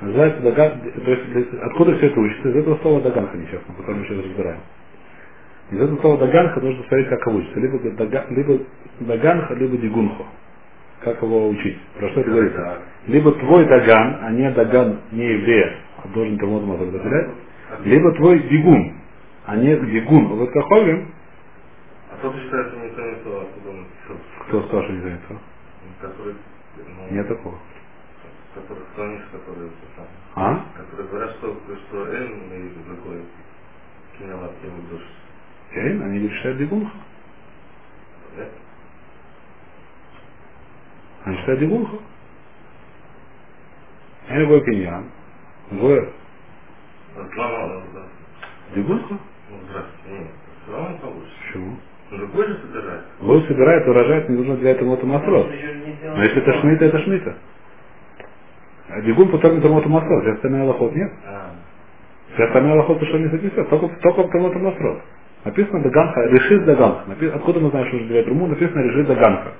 Называется 0.00 0.40
даган, 0.42 0.80
то 0.80 1.10
есть 1.10 1.54
откуда 1.62 1.96
все 1.96 2.06
это 2.06 2.20
учится? 2.20 2.48
Из 2.50 2.56
этого 2.56 2.76
слова 2.78 3.00
даганха 3.00 3.36
нечестно, 3.36 3.74
которое 3.74 3.98
мы 3.98 4.06
сейчас 4.06 4.24
разбираем. 4.24 4.60
Из 5.70 5.78
этого 5.80 6.00
слова 6.00 6.18
даганха 6.18 6.60
нужно 6.60 6.82
смотреть, 6.84 7.08
как 7.08 7.26
его 7.26 7.38
учится. 7.38 7.60
Либо, 7.60 7.78
дага- 7.90 8.26
либо 8.30 8.58
даганха, 9.00 9.54
либо 9.54 9.76
дигунхо. 9.76 10.24
Как 11.00 11.22
его 11.22 11.48
учить? 11.50 11.78
Про 11.98 12.08
что 12.10 12.20
это 12.22 12.30
говорится? 12.30 12.78
Либо 13.06 13.32
твой 13.32 13.64
даган, 13.66 14.18
а 14.22 14.30
не 14.32 14.50
даган 14.50 15.00
не 15.12 15.24
еврея, 15.24 15.76
а 16.02 16.08
должен 16.08 16.38
Талмуд 16.38 16.64
Мазак 16.64 16.92
разделять. 16.94 17.28
Либо 17.84 18.12
твой 18.14 18.40
дигун, 18.48 18.94
а 19.46 19.56
не 19.56 19.76
дигун. 19.76 20.26
Вот 20.28 20.50
Каховим, 20.50 21.08
А 22.10 22.16
тот 22.22 22.34
считается 22.34 22.76
не 22.76 22.88
то, 22.90 23.02
не 23.02 23.70
он 23.70 23.86
всё- 24.04 24.16
кто 24.48 24.62
сказал, 24.62 24.84
что 24.84 24.92
не 24.92 25.00
знает, 25.02 25.20
кто? 25.26 25.36
который, 26.00 26.34
ну, 26.76 27.14
Нет 27.14 27.28
такого. 27.28 27.54
который 28.54 28.82
склонишь, 28.92 29.22
который, 29.30 29.70
А? 30.34 30.64
которые 30.76 31.08
говорят, 31.10 31.30
что, 31.36 31.56
что 31.88 32.06
Эн 32.12 32.30
и 32.52 32.70
другой 32.88 33.22
кинолат 34.18 34.52
его 34.64 34.76
душ. 34.90 35.02
Окей, 35.70 36.02
они 36.02 36.18
дигунха. 36.58 36.96
Да? 38.36 38.44
Они 41.24 41.36
считают 41.38 41.60
дигунха. 41.60 41.96
Я 44.28 44.38
любой 44.38 44.60
пиньян. 44.62 45.04
Гой 45.72 46.12
Сломал, 47.34 47.82
да. 47.94 48.02
дигунха? 48.74 49.18
Ну. 49.50 49.58
Почему? 51.46 51.76
Другой 52.10 52.46
же 52.46 52.58
собирает. 52.60 53.02
Гой 53.20 53.42
собирает, 53.46 53.86
урожает, 53.86 54.28
не 54.28 54.36
нужно 54.36 54.56
для 54.56 54.70
этого 54.70 54.88
сделал 55.98 56.16
Но 56.16 56.22
если 56.22 56.42
это 56.42 56.52
шмита, 56.60 56.84
это 56.86 56.98
шмита. 57.00 57.36
А 58.88 59.00
дигун 59.02 59.30
потом 59.30 59.58
это 59.58 59.68
мотоматрос, 59.68 60.22
все 60.22 60.32
остальные 60.32 60.62
лохот 60.62 60.94
нет. 60.94 61.12
А, 61.26 61.50
Все 62.34 62.44
остальные 62.44 62.74
лохот 62.74 63.02
что 63.02 63.18
не 63.18 63.28
записывают, 63.28 63.68
только, 63.68 63.88
только 64.00 64.22
в 64.22 64.40
мотоматрос. 64.40 64.98
Написано 65.48 65.82
Даганха, 65.82 66.22
решит 66.28 66.66
Даганха. 66.66 67.04
Напи- 67.10 67.30
Откуда 67.30 67.60
мы 67.60 67.70
знаем, 67.70 67.88
что 67.88 67.96
нужно 67.96 68.12
делать 68.12 68.28
руму? 68.28 68.48
Написано 68.48 68.80
решит 68.82 69.08
Даганха. 69.08 69.52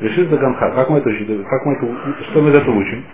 Решит 0.00 0.30
Даганха. 0.30 0.70
Как 0.72 0.90
мы 0.90 0.98
это? 0.98 1.10
Как 1.10 1.66
мы 1.66 1.74
это, 1.74 2.24
что 2.30 2.42
мы 2.42 2.50
из 2.50 2.56
этого 2.56 2.76
учим? 2.76 3.04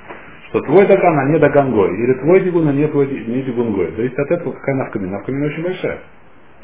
Что 0.51 0.61
твой 0.63 0.87
Даган, 0.87 1.19
а 1.19 1.25
не 1.31 1.39
Дагангой. 1.41 1.91
Или 1.97 2.15
твой 2.21 2.41
Дигун, 2.43 2.69
а 2.69 2.73
не 2.75 2.87
твой 2.89 3.07
не 3.09 3.43
Дигунгой. 3.43 3.93
То 3.93 4.03
есть 4.03 4.19
от 4.19 4.31
этого 4.33 4.53
какая 4.53 4.77
навкамина? 4.77 5.13
Навкамина 5.13 5.47
очень 5.47 5.65
большая. 5.65 6.01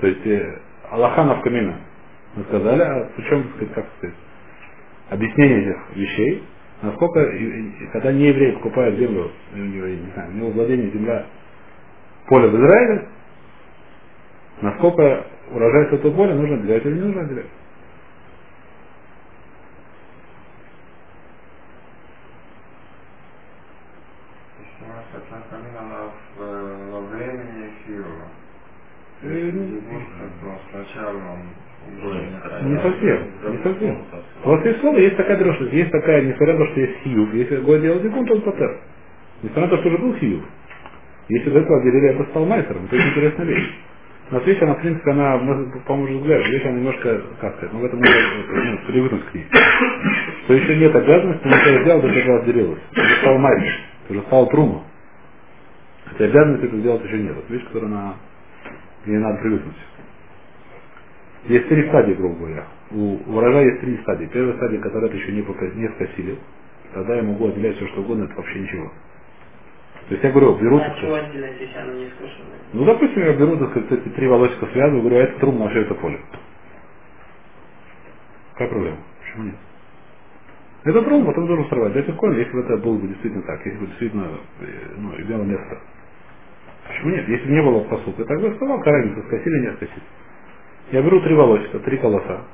То 0.00 0.08
есть 0.08 0.26
э, 0.26 0.60
Аллаха 0.90 1.24
навкамина. 1.24 1.76
Мы 2.36 2.44
сказали, 2.44 2.82
а 2.82 3.10
причем, 3.16 3.44
так 3.44 3.52
сказать, 3.56 3.74
как 3.74 3.86
сказать, 3.98 4.16
объяснение 5.10 5.62
этих 5.70 5.96
вещей, 5.96 6.44
насколько, 6.82 7.32
когда 7.92 8.12
не 8.12 8.28
еврей 8.28 8.52
покупает 8.54 8.98
землю, 8.98 9.30
у 9.54 9.58
него, 9.58 9.86
не 9.88 10.12
знаю, 10.14 10.30
у 10.32 10.34
него 10.34 10.50
владение 10.50 10.90
земля, 10.90 11.26
поле 12.28 12.48
в 12.48 12.56
Израиле, 12.56 13.08
насколько 14.62 15.26
урожай 15.52 15.86
с 15.86 15.92
этого 15.94 16.12
поля 16.14 16.34
нужно 16.34 16.56
отделять 16.56 16.84
или 16.84 16.94
не 16.94 17.00
нужно 17.00 17.22
отделять. 17.22 17.46
Хиова. 27.86 28.28
Э, 29.22 29.50
ну, 29.52 29.80
Не 32.68 32.76
совсем, 32.82 33.18
не 33.50 33.62
совсем. 33.62 34.04
Вот 34.44 34.66
из 34.66 34.80
слова 34.80 34.98
есть 34.98 35.16
такая 35.16 35.38
дрожь, 35.38 35.60
есть 35.72 35.90
такая, 35.90 36.22
несмотря 36.22 36.54
на 36.54 36.58
то, 36.64 36.70
что 36.72 36.80
есть 36.80 36.98
хиюв, 37.02 37.34
если 37.34 37.56
год 37.56 37.80
делал 37.80 38.00
дикун, 38.00 38.26
то 38.26 38.34
он 38.34 38.42
патер. 38.42 38.80
Несмотря 39.42 39.62
на 39.64 39.68
то, 39.70 39.78
что 39.78 39.88
уже 39.88 39.98
был 39.98 40.14
хиюв. 40.16 40.44
Если 41.28 41.50
до 41.50 41.60
этого 41.60 41.80
отделили, 41.80 42.08
это 42.10 42.24
стал 42.30 42.44
майстером, 42.46 42.84
это 42.86 42.96
интересная 42.96 43.46
вещь. 43.46 43.74
Но 44.30 44.38
вещь, 44.40 44.60
она, 44.60 44.74
в 44.74 44.80
принципе, 44.80 45.10
она, 45.10 45.38
может, 45.38 45.84
по 45.84 45.96
моему 45.96 46.20
взгляду, 46.20 46.50
вещь, 46.50 46.64
она 46.64 46.72
немножко, 46.78 47.22
как 47.40 47.56
сказать, 47.56 47.72
ну, 47.72 47.80
в 47.80 47.84
этом 47.84 48.00
ну, 48.00 48.78
привыкнуть 48.86 49.24
к 49.26 49.34
ней. 49.34 49.46
Что 50.44 50.54
еще 50.54 50.76
нет 50.76 50.94
обязанности, 50.94 51.46
но 51.46 51.56
это 51.56 51.82
сделал, 51.82 52.00
до 52.02 52.08
этого 52.08 52.40
отделилось. 52.40 52.80
Ты 52.94 53.00
уже 53.00 53.16
стал 53.16 53.38
майстер, 53.38 53.74
ты 54.06 54.14
уже 54.14 54.22
стал 54.26 54.48
труму. 54.48 54.84
Хотя 56.04 56.24
обязанности 56.24 56.66
это 56.66 56.76
сделать 56.78 57.04
еще 57.04 57.18
нет. 57.18 57.36
Это 57.38 57.52
вещь, 57.52 57.64
которая 57.66 57.90
на, 57.90 58.14
к 59.04 59.06
надо 59.18 59.40
привыкнуть. 59.40 59.76
Есть 61.46 61.68
три 61.68 61.88
стадии, 61.88 62.14
грубо 62.14 62.36
говоря. 62.36 62.64
У 62.90 63.18
урожая 63.34 63.64
есть 63.64 63.80
три 63.80 63.96
стадии. 63.98 64.26
Первая 64.26 64.56
стадия, 64.56 64.80
которая 64.80 65.08
это 65.08 65.16
еще 65.18 65.32
не, 65.32 65.40
не 65.40 65.88
скосили. 65.94 66.38
Тогда 66.92 67.16
я 67.16 67.22
могу 67.22 67.48
отделять 67.48 67.76
все, 67.76 67.86
что 67.88 68.00
угодно, 68.00 68.24
это 68.24 68.34
вообще 68.34 68.60
ничего. 68.60 68.90
То 70.08 70.14
есть 70.14 70.24
я 70.24 70.30
говорю, 70.30 70.56
беру, 70.56 70.78
А 70.78 70.90
чего 70.90 71.16
сказать, 71.16 71.30
отделять, 71.30 71.60
если 71.60 71.78
оно 71.78 71.92
не 71.94 72.06
скошенное? 72.10 72.58
ну, 72.72 72.84
допустим, 72.84 73.22
я 73.22 73.32
беру, 73.34 73.56
так 73.58 73.70
сказать, 73.70 73.92
эти 73.92 74.08
три 74.14 74.26
волосика 74.28 74.66
связываю, 74.66 75.02
говорю, 75.02 75.16
а 75.18 75.20
это 75.24 75.40
труб 75.40 75.58
на 75.58 75.68
все 75.70 75.80
это 75.82 75.94
поле. 75.94 76.20
Какая 78.52 78.68
проблема? 78.68 78.98
Почему 79.20 79.44
нет? 79.44 79.54
Это 80.84 81.02
труб, 81.02 81.26
потом 81.26 81.46
должен 81.46 81.68
сорвать. 81.68 81.92
Да 81.92 82.00
легко, 82.00 82.32
если 82.32 82.52
бы 82.52 82.60
это 82.60 82.76
было 82.78 82.96
бы 82.98 83.08
действительно 83.08 83.42
так, 83.42 83.64
если 83.66 83.78
бы 83.78 83.86
действительно 83.88 84.28
э, 84.60 84.66
ну, 84.96 85.20
имело 85.20 85.42
место. 85.44 85.80
Почему 86.88 87.10
нет? 87.10 87.28
Если 87.28 87.46
бы 87.46 87.52
не 87.52 87.62
было 87.62 87.84
так 88.24 88.40
бы 88.40 88.54
сказал, 88.56 88.78
какая 88.78 89.02
разница, 89.02 89.26
скосили, 89.26 89.60
не 89.60 89.72
скосили. 89.76 90.02
Я 90.92 91.02
беру 91.02 91.20
три 91.20 91.34
волосика, 91.34 91.80
три 91.80 91.98
колоса, 91.98 92.44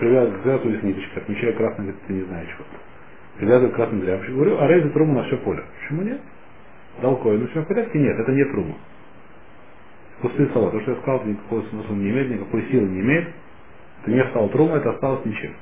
привязываю, 0.00 0.40
их 0.74 0.82
ниточкой, 0.82 1.22
отмечаю 1.22 1.54
красным, 1.56 1.86
говорит, 1.86 2.06
ты 2.06 2.12
не 2.14 2.22
знаешь 2.22 2.48
чего. 2.48 2.64
Привязываю 3.36 3.72
красным 3.74 4.00
дряпочкой, 4.00 4.34
говорю, 4.34 4.58
а 4.60 4.66
рейзы 4.66 4.90
труму 4.90 5.14
на 5.14 5.24
все 5.24 5.36
поле. 5.38 5.62
Почему 5.80 6.02
нет? 6.02 6.20
Дал 7.02 7.16
кое, 7.18 7.38
ну 7.38 7.46
все 7.48 7.62
в 7.62 7.66
порядке? 7.66 7.98
Нет, 7.98 8.18
это 8.18 8.32
не 8.32 8.44
трума. 8.44 8.74
Пустые 10.20 10.48
слова. 10.50 10.70
То, 10.70 10.80
что 10.80 10.92
я 10.92 10.96
сказал, 10.98 11.24
никакого 11.24 11.62
смысла 11.68 11.94
не 11.94 12.10
имеет, 12.10 12.30
никакой 12.30 12.62
силы 12.70 12.88
не 12.88 13.00
имеет. 13.00 13.28
Это 14.02 14.10
не 14.10 14.24
стало 14.30 14.48
трума, 14.48 14.76
это 14.76 14.90
осталось 14.90 15.24
ничем. 15.24 15.52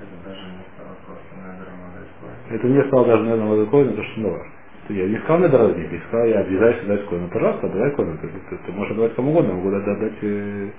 Это 0.00 0.28
даже 0.28 0.40
не 0.42 0.64
стало 0.74 0.96
просто 1.06 1.36
на 1.36 2.56
Это 2.56 2.68
не 2.68 2.84
стало 2.88 3.06
даже, 3.06 3.22
наверное, 3.22 3.46
молодой 3.46 3.66
коин, 3.68 3.88
это 3.90 4.02
что 4.02 4.30
важно. 4.30 4.52
Я 4.90 5.08
не 5.08 5.18
сказал 5.20 5.38
на 5.38 5.48
родник, 5.48 5.92
не 5.92 5.98
сказал, 6.08 6.26
я 6.26 6.40
обязаюсь 6.40 6.86
дать 6.86 7.06
коину. 7.06 7.28
Пожалуйста, 7.28 7.68
давай 7.68 7.90
коину. 7.92 8.18
Ты, 8.18 8.28
ты, 8.28 8.56
ты 8.66 8.72
можешь 8.72 8.92
отдавать 8.92 9.14
кому 9.14 9.30
угодно, 9.30 9.54
могу 9.54 9.70
дать, 9.70 9.84
дать 9.84 10.18
э, 10.22 10.70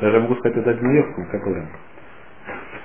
даже 0.00 0.20
могу 0.20 0.34
сказать 0.36 0.58
отдать 0.58 0.82
Маевскому, 0.82 1.26
какая 1.26 1.42
проблема. 1.42 1.68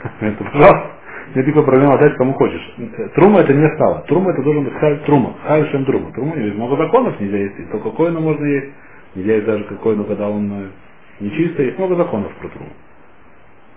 Это, 0.21 0.43
пожалуйста, 0.43 0.91
нет 1.35 1.47
никакой 1.47 1.63
проблемы 1.65 1.93
отдать 1.93 2.15
кому 2.17 2.33
хочешь. 2.33 2.75
Трума 3.15 3.41
это 3.41 3.53
не 3.53 3.69
стало. 3.75 4.03
Трума 4.07 4.31
это 4.31 4.43
должен 4.43 4.63
быть 4.65 4.73
халь 4.75 4.99
трума. 5.05 5.35
Халь 5.45 5.69
шем 5.71 5.85
трума. 5.85 6.11
Трума 6.13 6.35
есть 6.37 6.55
много 6.55 6.77
законов 6.77 7.19
нельзя 7.19 7.37
есть. 7.37 7.71
Только 7.71 7.91
коину 7.91 8.21
можно 8.21 8.45
есть. 8.45 8.67
Нельзя 9.15 9.33
есть 9.35 9.45
даже 9.45 9.63
коину, 9.65 10.05
когда 10.05 10.29
он 10.29 10.51
э, 10.51 10.67
нечистый. 11.21 11.67
Есть 11.67 11.77
много 11.79 11.95
законов 11.95 12.33
про 12.35 12.49
труму. 12.49 12.71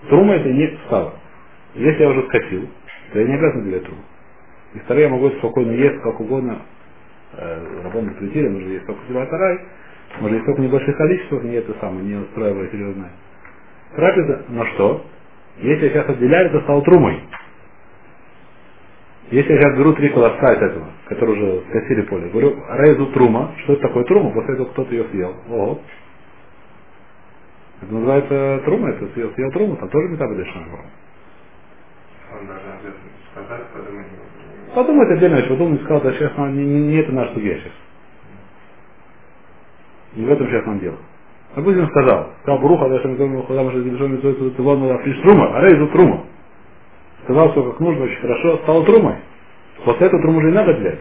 Трума 0.09 0.35
это 0.35 0.49
не 0.51 0.79
стало. 0.87 1.15
Если 1.75 2.03
я 2.03 2.11
уже 2.11 2.23
скосил, 2.29 2.69
то 3.13 3.19
я 3.21 3.27
не 3.27 3.35
обязан 3.35 3.65
делать 3.65 3.85
труму. 3.85 4.03
И 4.75 4.79
второе, 4.81 5.05
я 5.05 5.11
могу 5.11 5.31
спокойно 5.31 5.73
есть 5.73 6.01
как 6.03 6.21
угодно. 6.21 6.59
Э, 7.33 7.83
Рабон 7.85 8.07
запретили, 8.07 8.49
можно 8.49 8.69
есть 8.69 8.87
только 8.87 9.01
силатарай. 9.09 9.61
Можно 10.21 10.35
есть 10.35 10.47
только 10.47 10.63
небольших 10.63 10.97
количествах, 10.97 11.45
не 11.45 11.55
это 11.55 11.75
самое, 11.81 12.05
не 12.05 12.17
устраивая 12.17 12.69
серьезное. 12.71 13.11
Трапеза, 13.95 14.45
но 14.49 14.65
что? 14.67 15.05
Если 15.59 15.85
я 15.87 15.91
сейчас 15.91 16.09
отделяю, 16.09 16.47
это 16.49 16.61
стало 16.63 16.83
трумой. 16.83 17.23
Если 19.31 19.53
я 19.53 19.61
сейчас 19.61 19.79
беру 19.79 19.93
три 19.95 20.09
колоска 20.09 20.47
от 20.49 20.63
этого, 20.63 20.87
которые 21.07 21.37
уже 21.37 21.65
скосили 21.69 22.03
поле, 22.03 22.31
говорю, 22.31 22.57
рейзу 22.69 23.07
трума, 23.13 23.55
что 23.63 23.75
это 23.75 23.83
такое 23.83 24.05
трума, 24.05 24.33
после 24.33 24.55
этого 24.55 24.67
кто-то 24.69 24.93
ее 24.93 25.05
съел. 25.11 25.35
Ого. 25.49 25.81
Это 27.83 27.95
называется 27.95 28.63
трума, 28.65 28.91
это 28.91 29.07
съел, 29.15 29.33
съел 29.35 29.51
труму, 29.53 29.77
там 29.77 29.89
тоже 29.89 30.09
метабы 30.09 30.37
дешевле. 30.37 30.79
Он 32.33 32.51
обязательно 32.51 32.95
сказать, 33.33 33.67
подумать. 33.69 34.07
Подумать 34.75 35.11
отдельно, 35.11 35.37
еще 35.37 35.49
подумать, 35.49 35.83
сказал, 35.83 36.01
да 36.03 36.13
сейчас 36.13 36.37
не, 36.39 36.65
не, 36.65 36.81
не 36.89 36.97
это 36.97 37.13
наш 37.13 37.31
судья 37.33 37.57
сейчас. 37.59 37.73
Не 40.17 40.27
в 40.27 40.31
этом 40.31 40.47
сейчас 40.49 40.67
нам 40.67 40.81
дело. 40.81 40.99
Допустим, 41.57 41.89
сказал, 41.89 42.31
сказал 42.43 42.61
Бруха, 42.61 42.89
да, 42.89 42.99
что 43.01 43.09
мы 43.09 43.43
худам, 43.43 43.71
что 43.71 43.83
Гильшом 43.83 44.13
Митцой, 44.15 44.35
ты 44.53 44.63
вон 44.63 44.99
фиш 45.03 45.21
трума, 45.23 45.57
а 45.57 45.61
рейзу 45.63 45.89
трума. 45.89 46.27
Сказал 47.25 47.53
все 47.53 47.63
как 47.71 47.81
нужно, 47.81 48.05
очень 48.05 48.21
хорошо, 48.21 48.59
стал 48.59 48.85
трумой. 48.85 49.17
После 49.85 50.07
этого 50.07 50.23
труму 50.23 50.39
уже 50.39 50.49
не 50.49 50.55
надо 50.55 50.73
отделять. 50.73 51.01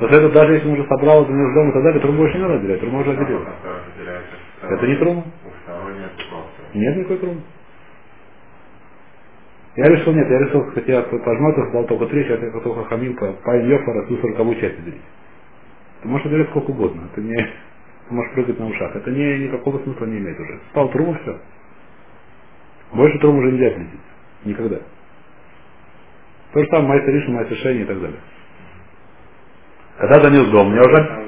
После 0.00 0.18
этого 0.18 0.32
даже 0.32 0.54
если 0.54 0.68
он 0.68 0.74
уже 0.74 0.88
собрал 0.88 1.22
это 1.22 1.32
между 1.32 1.54
домом 1.54 1.70
и 1.70 1.74
так 1.74 1.82
далее, 1.84 2.00
труму 2.00 2.18
больше 2.18 2.36
не 2.38 2.42
надо 2.42 2.54
отделять, 2.56 2.80
труму 2.80 3.00
уже 3.00 3.10
отделил. 3.12 3.40
Это 4.62 4.86
не 4.86 4.96
трума. 4.96 5.24
Нет 6.74 6.96
никакой 6.96 7.18
трумы. 7.18 7.40
Я 9.76 9.84
решил, 9.84 10.12
нет, 10.12 10.28
я 10.28 10.38
решил, 10.40 10.64
кстати, 10.66 10.90
я 10.90 11.02
по 11.02 11.36
жмату 11.36 11.70
дал 11.72 11.84
только 11.86 12.06
три, 12.06 12.24
сейчас 12.24 12.42
я 12.42 12.50
только 12.50 12.84
хамил 12.84 13.14
по, 13.14 13.32
по 13.32 13.56
Йофа, 13.56 14.06
ту 14.08 14.16
сороковую 14.18 14.60
часть 14.60 14.84
делить. 14.84 15.00
Ты 16.02 16.08
можешь 16.08 16.26
отделять 16.26 16.50
сколько 16.50 16.70
угодно, 16.70 17.08
это 17.12 17.20
не, 17.20 17.50
можешь 18.10 18.32
прыгать 18.34 18.58
на 18.58 18.66
ушах, 18.66 18.96
это 18.96 19.10
не, 19.10 19.38
никакого 19.38 19.78
смысла 19.82 20.06
не 20.06 20.18
имеет 20.18 20.38
уже. 20.38 20.60
Стал 20.70 20.90
труму, 20.90 21.14
все. 21.22 21.38
Больше 22.92 23.18
труму 23.18 23.38
уже 23.40 23.52
нельзя 23.52 23.68
отделить. 23.68 24.00
Никогда. 24.44 24.78
То 26.52 26.60
же 26.60 26.66
самое 26.70 26.88
майстер 26.88 27.14
Ришин, 27.14 27.34
майстер 27.34 27.56
Шейни 27.58 27.82
и 27.82 27.86
так 27.86 28.00
далее. 28.00 28.20
Когда 29.98 30.20
занес 30.20 30.50
дом, 30.50 30.70
мне 30.70 30.80
уже... 30.80 31.20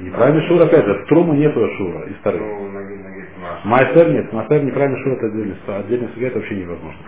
Неправильный 0.00 0.46
шур, 0.46 0.60
опять 0.60 0.84
же, 0.84 0.94
в 0.94 1.06
труму 1.06 1.32
нету 1.34 1.66
шура 1.78 2.00
ноги, 2.00 3.26
Маш. 3.40 3.64
Майстер 3.64 4.10
нет, 4.10 4.32
майстер 4.34 4.62
неправильный 4.62 5.02
шур 5.02 5.12
это 5.14 5.26
отдельный, 5.26 5.56
отдельный 5.66 6.26
это 6.26 6.38
вообще 6.38 6.56
невозможно. 6.56 7.00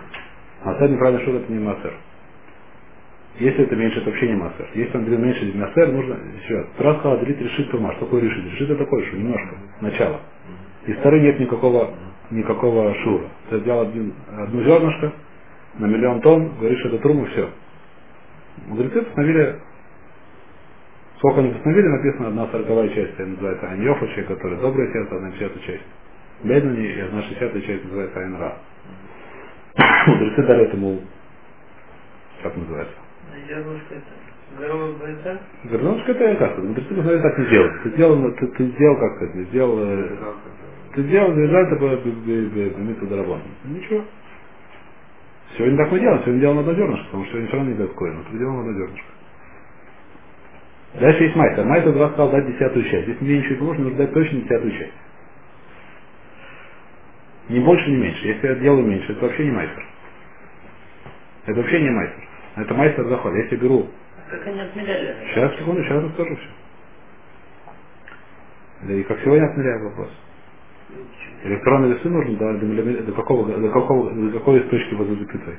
Майстер 0.63 0.89
неправильный 0.89 1.25
шур 1.25 1.35
это 1.35 1.51
не 1.51 1.59
майстер. 1.59 1.93
Если 3.39 3.63
это 3.63 3.75
меньше, 3.75 3.99
это 3.99 4.09
вообще 4.09 4.27
не 4.27 4.35
массер. 4.35 4.67
Если 4.75 4.97
он 4.97 5.05
делит 5.05 5.19
меньше 5.19 5.51
массер, 5.55 5.91
нужно 5.91 6.17
еще 6.43 6.57
раз. 6.57 6.67
Раз 6.77 6.97
сказал, 6.99 7.19
делить 7.19 7.39
решит 7.39 7.71
тума. 7.71 7.91
Что 7.93 8.05
такое 8.05 8.21
решит? 8.21 8.45
Решит 8.45 8.69
это 8.69 8.83
такое, 8.83 9.05
что 9.07 9.17
немножко, 9.17 9.55
начало. 9.81 10.19
Из 10.85 10.97
второй 10.97 11.21
нет 11.21 11.39
никакого, 11.39 11.91
никакого 12.29 12.93
шура. 13.03 13.25
Ты 13.49 13.57
взял 13.57 13.81
один, 13.81 14.13
одну 14.37 14.63
зернышко 14.63 15.13
на 15.79 15.85
миллион 15.85 16.21
тонн, 16.21 16.51
говоришь, 16.59 16.83
это 16.85 16.97
труму, 16.99 17.25
все. 17.25 17.49
Мудрецы 18.67 19.01
постановили, 19.01 19.59
сколько 21.17 21.39
они 21.39 21.51
постановили, 21.51 21.87
написано 21.87 22.27
одна 22.27 22.47
сороковая 22.47 22.89
часть, 22.89 23.13
это 23.13 23.25
называется 23.25 23.69
Аньофа, 23.69 24.07
который 24.27 24.59
доброе 24.59 24.91
сердце, 24.91 25.15
одна 25.15 25.31
десятая 25.31 25.59
часть. 25.59 25.83
Беднани, 26.43 26.87
и 26.87 26.99
одна 26.99 27.21
шестьдесятая 27.23 27.61
часть 27.61 27.83
называется 27.85 28.19
Айнра. 28.19 28.57
Мудрецы 30.07 30.43
дали 30.43 30.63
этому, 30.65 30.99
как 32.43 32.57
называется, 32.57 32.95
Зернышко 33.47 33.95
это. 33.95 34.05
Это 35.63 36.35
как? 36.37 36.57
Мудрецы 36.57 36.89
постановили 36.89 37.21
так 37.21 37.37
не 37.39 37.45
делать. 37.45 37.83
Ты 37.83 37.89
сделал, 37.91 38.31
ты, 38.33 38.47
ты 38.47 38.65
сделал 38.65 38.97
как 38.97 39.21
это, 39.21 39.43
сделал, 39.43 39.79
э, 39.79 40.17
ты 40.95 41.03
сделал 41.03 41.33
реализацию 41.35 41.79
по 41.79 41.87
Дарабон. 43.07 43.41
Ничего. 43.65 44.03
Сегодня 45.57 45.77
так 45.77 45.91
мы 45.91 45.99
делаем, 45.99 46.21
сегодня 46.23 46.41
делаем 46.41 46.59
одно 46.59 46.73
зернышко, 46.73 47.05
потому 47.05 47.23
что 47.25 47.31
сегодня 47.33 47.47
все 47.47 47.57
равно 47.57 47.71
не 47.71 47.77
дает 47.77 47.93
коина, 47.93 48.23
но 48.31 48.37
делаем 48.37 48.59
одно 48.59 48.73
зернышко. 48.73 49.07
Дальше 50.99 51.23
есть 51.23 51.35
мастер. 51.35 51.65
Мастер 51.65 51.93
два 51.93 52.07
сказал 52.09 52.31
дать 52.31 52.47
десятую 52.47 52.85
часть. 52.89 53.07
Если 53.07 53.23
мне 53.23 53.37
ничего 53.37 53.53
не 53.53 53.59
поможет, 53.59 53.83
нужно 53.83 53.97
дать 53.97 54.13
точно 54.13 54.41
десятую 54.41 54.71
часть. 54.73 54.93
Ни 57.49 57.59
больше, 57.59 57.89
ни 57.91 57.95
меньше. 57.97 58.27
Если 58.27 58.47
я 58.47 58.55
делаю 58.55 58.85
меньше, 58.85 59.11
это 59.13 59.21
вообще 59.21 59.45
не 59.45 59.51
мастер. 59.51 59.85
Это 61.45 61.55
вообще 61.61 61.81
не 61.81 61.89
мастер. 61.89 62.23
Это 62.57 62.73
мастер 62.75 63.07
заход. 63.09 63.33
Если 63.35 63.57
беру... 63.57 63.87
Как 64.29 64.47
они 64.47 64.61
отмеряли? 64.61 65.15
Сейчас, 65.33 65.57
секунду, 65.59 65.83
сейчас 65.83 66.03
расскажу 66.03 66.35
все. 66.37 66.49
Да 68.87 68.93
и 68.93 69.03
как 69.03 69.19
сегодня 69.21 69.45
отмеряю 69.47 69.85
вопрос. 69.89 70.09
Электронные 71.43 71.93
весы 71.95 72.09
нужно 72.09 72.37
до, 72.37 72.59
до, 72.59 72.65
миллиметра- 72.65 73.03
до 73.03 73.13
какого, 73.13 73.47
до 73.57 73.69
какого, 73.71 74.11
до 74.11 74.39
какой 74.39 74.61
из 74.61 74.69
точки 74.69 74.93
возле 74.95 75.15
запятой? 75.17 75.57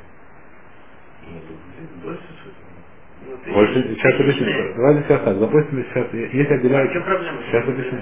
Больше. 2.05 3.81
Ну, 3.88 3.96
сейчас 3.96 4.20
объясню. 4.20 4.74
Давайте 4.76 5.02
сейчас 5.05 5.22
так. 5.22 5.38
Допустим, 5.40 5.85
сейчас, 5.85 6.12
если 6.14 6.55
А 6.55 6.57
отделяю... 6.59 6.92
чем 6.92 7.05
проблема? 7.05 7.42
Сейчас 7.46 7.68
объясню. 7.68 8.00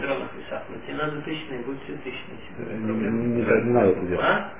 тебе 0.87 0.97
надо 0.97 1.23
тысячные, 1.23 1.61
будет 1.61 1.81
все 1.85 1.95
тысячные. 1.95 2.39
Э, 2.59 2.77
Не, 2.79 2.93
не- 2.93 3.11
не- 3.11 3.43
не 3.65 3.73
надо 3.73 3.91
это 3.91 4.07
делать. 4.07 4.27
А? 4.27 4.53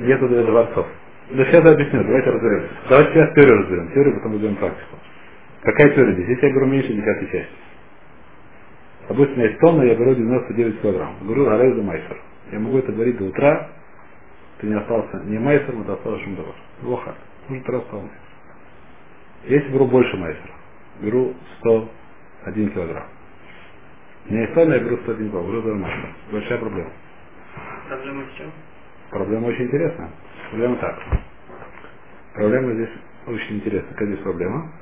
Нету 0.00 0.28
дворцов. 0.28 0.86
Да 1.32 1.44
сейчас 1.46 1.64
объясню, 1.66 2.04
давайте 2.04 2.30
разберемся. 2.30 2.68
Давайте 2.88 3.12
сейчас 3.14 3.34
теорию 3.34 3.58
разберем. 3.58 3.92
Теорию, 3.92 4.14
потом 4.16 4.32
разберем 4.34 4.56
практику. 4.56 4.98
Какая 5.62 5.94
теория 5.94 6.14
здесь? 6.14 6.28
Если 6.28 6.46
я 6.46 6.52
беру 6.54 6.66
меньше 6.66 6.92
десятой 6.92 7.26
части. 7.30 7.54
Допустим, 9.08 9.40
есть 9.40 9.58
тонна, 9.60 9.82
я 9.82 9.94
беру 9.94 10.14
99 10.14 10.82
килограмм. 10.82 11.16
Говорю, 11.22 11.44
гарай 11.46 11.72
за 11.72 11.82
майсер. 11.82 12.16
Я 12.52 12.58
могу 12.60 12.78
это 12.78 12.92
говорить 12.92 13.16
до 13.18 13.24
утра, 13.24 13.70
ты 14.58 14.66
не 14.66 14.74
остался 14.74 15.22
не 15.24 15.38
майсером, 15.38 15.82
это 15.82 15.94
остался 15.94 16.22
шумдовар. 16.24 16.54
Плохо. 16.82 17.14
Нужно 17.48 17.72
раз 17.72 17.82
полный. 17.90 18.10
Если 19.44 19.68
беру 19.72 19.86
больше 19.86 20.16
майсера, 20.16 20.52
беру 21.00 21.34
101 21.60 22.70
килограмм. 22.70 23.06
Меня 24.26 24.42
есть 24.42 24.54
тонна, 24.54 24.74
я 24.74 24.80
беру 24.80 24.98
101 24.98 25.30
килограмм. 25.30 25.46
Говорю, 25.46 25.62
за 25.62 25.74
майсер. 25.74 26.08
Большая 26.30 26.58
проблема. 26.58 26.90
Проблема 27.88 28.22
в 28.24 28.38
чем? 28.38 28.50
Проблема 29.10 29.46
очень 29.48 29.64
интересная. 29.64 30.10
Проблема 30.52 30.76
так. 30.76 30.98
Проблема 32.34 32.74
здесь 32.74 32.90
очень 33.26 33.56
интересная. 33.56 33.92
Какая 33.94 34.08
здесь 34.08 34.20
проблема? 34.22 34.72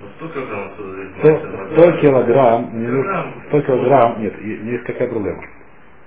Ну, 0.00 0.08
100 0.18 0.28
килограмм 0.28 0.72
отсюда 0.72 1.04
здесь 1.06 1.18
100, 1.18 1.28
больше, 1.30 1.74
100 1.74 2.00
килограмм, 2.02 2.70
мне 2.74 2.88
нужно, 2.88 3.12
Килограмм. 3.12 3.44
100 3.48 3.62
килограмм, 3.62 4.22
нет, 4.22 4.42
есть 4.42 4.84
какая 4.84 5.08
проблема. 5.08 5.44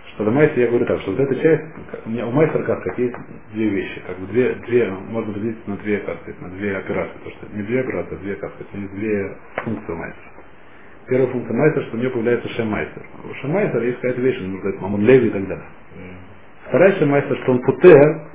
Что 0.10 0.26
понимаете, 0.26 0.62
я 0.62 0.68
говорю 0.68 0.86
так, 0.88 1.02
что 1.02 1.12
вот 1.12 1.22
эта 1.22 1.36
часть, 1.38 1.64
у 2.06 2.10
меня 2.10 2.28
у 2.28 2.32
мастера 2.32 2.64
как 2.64 3.00
есть 3.00 3.16
две 3.54 3.70
вещи, 3.70 4.02
как 4.08 4.20
бы 4.20 4.28
две, 4.28 4.56
две, 4.56 4.89
можно 4.91 5.34
разделить 5.34 5.68
на 5.68 5.78
две, 5.78 6.02
сказать, 6.02 6.41
на 6.41 6.50
две 6.50 6.78
операции, 6.78 7.14
потому 7.20 7.32
что 7.38 7.48
не 7.56 7.64
две 7.64 7.82
операции, 7.82 8.16
а 8.16 8.20
две, 8.20 8.36
сказать, 8.38 8.74
не 8.74 8.88
две 8.89 9.38
функции 9.64 9.94
мастера. 9.94 10.32
Первая 11.08 11.28
функция 11.32 11.58
мастера, 11.58 11.84
что 11.86 11.98
у 11.98 12.00
меня 12.02 12.12
появляется 12.12 12.50
шемайстер. 12.50 13.04
У 13.24 13.34
шемайстера 13.36 13.84
есть 13.86 13.98
какая-то 13.98 14.22
вещь, 14.22 14.39
нужно 14.41 14.60
сказать, 14.60 14.82
мамон 14.82 15.02
леви 15.02 15.28
и 15.30 15.32
так 15.32 15.48
далее. 15.48 15.68
Вторая 16.68 16.93
шемайстер, 16.99 17.38
что 17.43 17.53
он 17.53 17.61
путер, 17.64 18.28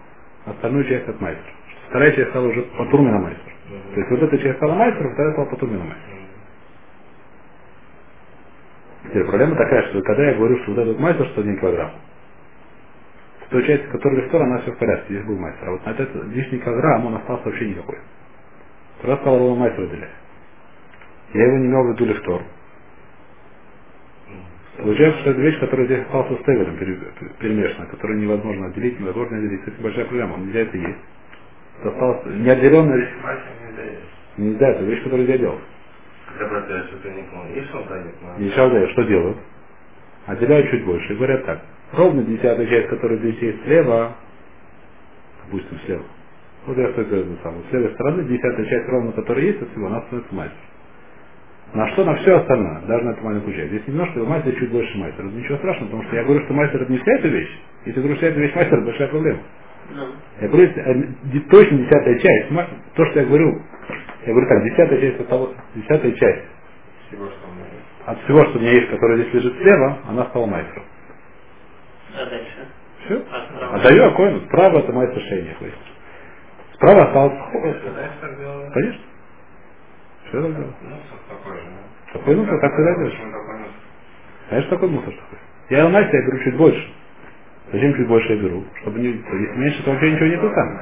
остальную 0.46 0.84
часть 0.88 1.08
от 1.08 1.20
мастера. 1.20 1.52
Вторая 1.90 2.12
часть 2.12 2.30
стала 2.30 2.48
уже 2.48 2.62
по 2.62 2.86
турмина 2.86 3.18
мастер. 3.20 3.52
То 3.94 4.00
есть 4.00 4.10
вот 4.10 4.22
эта 4.22 4.38
часть 4.38 4.56
стала 4.58 4.74
мастером, 4.74 5.14
вторая 5.14 5.32
стала 5.34 5.46
по 5.46 5.56
турмина 5.56 5.84
мастер. 5.84 6.12
М. 6.12 6.28
Теперь 9.10 9.24
проблема 9.26 9.56
такая, 9.56 9.82
что 9.90 10.02
когда 10.02 10.24
я 10.30 10.34
говорю, 10.36 10.58
что 10.62 10.72
вот 10.72 10.80
этот 10.82 11.00
мастер 11.00 11.28
101 11.30 11.60
килограмм, 11.60 11.92
в 13.46 13.50
той 13.50 13.66
части, 13.66 13.86
которая 13.86 14.22
лифтор, 14.22 14.42
она 14.42 14.58
все 14.60 14.72
в 14.72 14.78
порядке, 14.78 15.14
здесь 15.14 15.26
был 15.26 15.38
мастер. 15.38 15.68
А 15.68 15.72
вот 15.72 15.86
на 15.86 15.90
этот 15.90 16.14
лишний 16.26 16.58
килограмм 16.60 17.06
он 17.06 17.16
остался 17.16 17.44
вообще 17.46 17.70
никакой. 17.70 17.98
Раз 19.02 19.20
стал 19.20 19.38
ровно 19.38 19.56
мастер 19.64 19.82
выделять. 19.82 20.10
Я 21.34 21.46
его 21.46 21.58
не 21.58 21.66
имел 21.66 21.84
в 21.84 21.92
виду 21.94 22.06
лифтор. 22.06 22.42
Получается, 24.78 25.20
что 25.20 25.30
это 25.30 25.40
вещь, 25.40 25.58
которая 25.60 25.86
здесь 25.86 26.00
остался 26.02 26.34
с 26.34 26.44
Тегером 26.44 26.76
перемешана, 27.40 27.86
которую 27.86 28.20
невозможно 28.20 28.66
отделить, 28.68 29.00
невозможно 29.00 29.38
отделить. 29.38 29.62
Это 29.66 29.82
большая 29.82 30.04
проблема, 30.06 30.38
нельзя 30.38 30.60
это 30.60 30.76
есть. 30.78 30.98
Это 31.80 31.88
осталось. 31.90 32.26
Мать 33.22 33.40
нельзя 34.38 34.68
это 34.68 34.84
вещь, 34.84 35.02
которую 35.02 35.26
нельзя 35.26 35.38
делать. 35.38 35.60
Когда 36.28 36.48
бросаешь, 36.48 36.86
что 36.88 36.98
что 38.92 39.02
делают? 39.04 39.38
Отделяют 40.26 40.70
чуть 40.70 40.84
больше 40.84 41.12
и 41.12 41.16
говорят 41.16 41.44
так. 41.46 41.60
Ровно 41.92 42.22
десятая 42.22 42.66
часть, 42.66 42.88
которая 42.88 43.18
здесь 43.18 43.38
есть 43.38 43.64
слева, 43.64 44.14
допустим, 45.46 45.78
слева. 45.86 46.04
Вот 46.66 46.76
я 46.76 46.90
стою 46.92 47.08
перед 47.08 47.42
самым. 47.42 47.64
С 47.68 47.72
левой 47.72 47.94
стороны 47.94 48.24
десятая 48.24 48.66
часть 48.66 48.88
ровно, 48.88 49.12
которая 49.12 49.44
есть 49.44 49.62
от 49.62 49.70
всего, 49.70 49.86
она 49.86 50.02
становится 50.02 50.34
мастер. 50.34 50.56
На 51.74 51.86
что? 51.92 52.04
На 52.04 52.14
все 52.16 52.36
остальное, 52.36 52.80
даже 52.82 53.04
на 53.04 53.10
эту 53.10 53.24
маленькую 53.24 53.54
часть. 53.54 53.68
Здесь 53.70 53.86
немножко 53.88 54.20
мастер 54.20 54.54
чуть 54.58 54.70
больше 54.70 54.96
мастер. 54.98 55.26
Это 55.26 55.34
ничего 55.34 55.58
страшного, 55.58 55.86
потому 55.90 56.02
что 56.04 56.16
я 56.16 56.24
говорю, 56.24 56.44
что 56.44 56.54
мастер 56.54 56.82
это 56.82 56.92
не 56.92 56.98
вся 56.98 57.12
эта 57.12 57.28
вещь. 57.28 57.60
Если 57.84 58.00
говорю, 58.00 58.16
что 58.16 58.24
вся 58.24 58.32
эта 58.32 58.40
вещь 58.40 58.54
мастер, 58.54 58.74
это 58.74 58.84
большая 58.86 59.08
проблема. 59.08 59.40
Я 60.40 60.48
говорю, 60.48 60.68
э, 60.70 61.40
точно 61.50 61.78
десятая 61.78 62.18
часть, 62.18 62.48
то, 62.94 63.06
что 63.06 63.20
я 63.20 63.26
говорю, 63.26 63.62
я 64.26 64.32
говорю 64.32 64.48
так, 64.48 64.64
десятая 64.64 65.00
часть 65.00 65.20
от 65.20 65.28
того, 65.28 65.54
десятая 65.74 66.12
часть 66.12 66.44
Всего, 67.08 67.26
что 67.26 67.48
у 67.48 67.54
меня 67.54 67.64
есть. 67.64 67.86
от 68.06 68.20
всего, 68.24 68.44
что 68.46 68.58
у 68.58 68.60
меня 68.62 68.72
есть, 68.72 68.90
которое 68.90 69.22
здесь 69.22 69.34
лежит 69.34 69.56
слева, 69.62 69.98
она 70.08 70.24
стала 70.26 70.46
мастером. 70.46 70.84
а 72.14 72.26
дальше? 72.26 72.68
Все. 73.06 73.22
А? 73.32 73.76
Отдаю 73.76 74.04
Акоину. 74.08 74.40
Справа 74.46 74.78
это 74.80 74.92
мастер 74.92 75.20
шейни 75.22 75.54
хвост. 75.54 75.74
Справа 76.74 77.02
осталось? 77.04 77.38
Конечно. 78.74 79.00
Все 80.28 80.42
так 80.42 80.52
делаю. 80.52 80.74
Мусор 80.82 81.18
такой 81.28 81.56
же? 81.56 81.66
Такой 82.12 82.36
мусор, 82.36 82.60
так 82.60 82.72
всегда 82.74 82.94
делаешь. 82.96 83.18
Почему 84.50 84.70
такой 84.70 84.88
мусор? 84.90 85.14
Такой. 85.14 85.38
Я 85.70 85.86
у 85.86 85.88
Насти 85.90 86.16
я 86.16 86.22
беру 86.26 86.38
чуть 86.44 86.56
больше. 86.56 86.92
Зачем 87.72 87.94
чуть 87.96 88.08
больше 88.08 88.32
я 88.34 88.42
беру? 88.42 88.64
Чтобы 88.80 89.00
не, 89.00 89.08
если 89.08 89.58
меньше, 89.58 89.82
то 89.84 89.90
вообще 89.90 90.12
ничего 90.12 90.26
нету 90.26 90.50
там. 90.54 90.80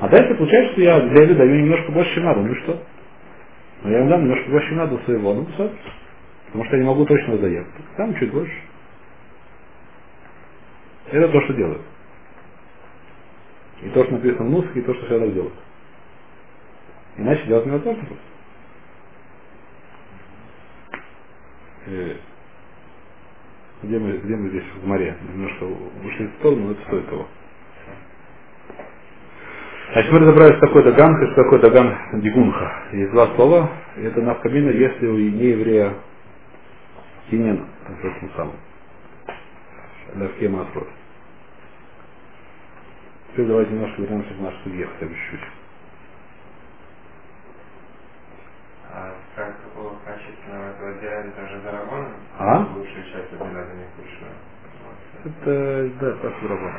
А 0.00 0.08
дальше 0.08 0.34
получается, 0.34 0.72
что 0.72 0.82
я 0.82 1.00
для 1.00 1.22
еды 1.24 1.34
даю 1.34 1.56
немножко 1.56 1.92
больше, 1.92 2.14
чем 2.14 2.24
надо. 2.24 2.40
Ну 2.42 2.52
и 2.52 2.62
что? 2.62 2.82
Но 3.82 3.90
я 3.90 4.00
им 4.00 4.08
дам 4.08 4.22
немножко 4.22 4.50
больше, 4.50 4.68
чем 4.68 4.78
надо 4.78 4.98
своего. 5.04 5.34
Ну, 5.34 5.46
все. 5.54 5.72
Потому 6.46 6.64
что 6.64 6.76
я 6.76 6.82
не 6.82 6.88
могу 6.88 7.06
точно 7.06 7.38
заехать. 7.38 7.72
Там 7.96 8.14
чуть 8.16 8.32
больше. 8.32 8.54
Это 11.10 11.28
то, 11.28 11.40
что 11.42 11.54
делают. 11.54 11.82
И 13.82 13.90
то, 13.90 14.04
что 14.04 14.12
написано 14.14 14.46
в 14.46 14.50
Нусахе, 14.50 14.80
и 14.80 14.82
то, 14.82 14.94
что 14.94 15.06
все 15.06 15.18
делают. 15.32 15.54
Иначе 17.18 17.46
делать 17.46 17.66
невозможно 17.66 18.04
просто. 18.06 18.31
Э, 21.86 22.16
Где 23.82 23.98
мы, 23.98 24.18
где 24.18 24.36
мы 24.36 24.50
здесь 24.50 24.64
в 24.82 24.86
море? 24.86 25.16
Немножко 25.22 25.64
ушли 25.64 26.26
в 26.28 26.34
сторону, 26.40 26.66
но 26.66 26.72
это 26.72 26.82
стоит 26.84 27.08
того. 27.10 27.28
Значит, 29.92 30.12
мы 30.12 30.18
разобрались, 30.20 30.56
что 30.58 30.66
такое 30.68 30.84
Даган 30.84 31.16
что 31.32 31.44
такое 31.44 31.60
Даган 31.60 32.20
Дигунха. 32.22 32.88
Есть 32.92 33.12
два 33.12 33.34
слова, 33.36 33.70
и 33.96 34.02
это 34.02 34.22
навкамина, 34.22 34.70
если 34.70 35.06
у 35.06 35.16
нееврея 35.18 35.94
кинен, 37.30 37.66
этим 38.02 38.30
самым. 38.36 38.56
Лавке 40.16 40.48
Масрот. 40.48 40.88
Теперь 43.32 43.46
давайте 43.46 43.72
немножко 43.72 44.02
вернемся 44.02 44.34
в 44.34 44.42
наш 44.42 44.54
судье, 44.64 44.86
хотя 44.86 45.06
бы 45.06 45.14
чуть-чуть. 45.14 45.61
А 48.94 49.14
как 49.34 49.56
такого 49.62 49.96
качественного 50.04 50.70
отделяли 50.90 51.30
даже 51.34 51.60
за 51.60 51.70
рабоном? 51.72 52.12
А? 52.38 52.58
Лучшую 52.76 53.04
часть 53.04 53.32
них 53.32 53.88
лучшую. 53.98 54.32
Вот. 54.84 55.32
Это, 55.32 55.90
да, 55.98 56.12
так 56.20 56.40
по-другому. 56.40 56.78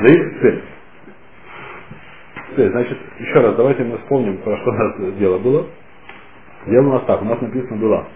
Да 0.00 0.08
и 0.08 0.34
теперь. 0.34 0.64
Теперь, 2.50 2.70
значит, 2.72 2.98
еще 3.20 3.40
раз, 3.40 3.54
давайте 3.54 3.84
мы 3.84 3.98
вспомним, 3.98 4.38
про 4.38 4.56
что 4.58 4.70
у 4.70 4.74
нас 4.74 5.14
дело 5.18 5.38
было. 5.38 5.66
Дело 6.66 6.88
у 6.88 6.92
нас 6.94 7.04
так, 7.06 7.22
у 7.22 7.24
нас 7.24 7.40
написано 7.40 7.76
было 7.76 8.08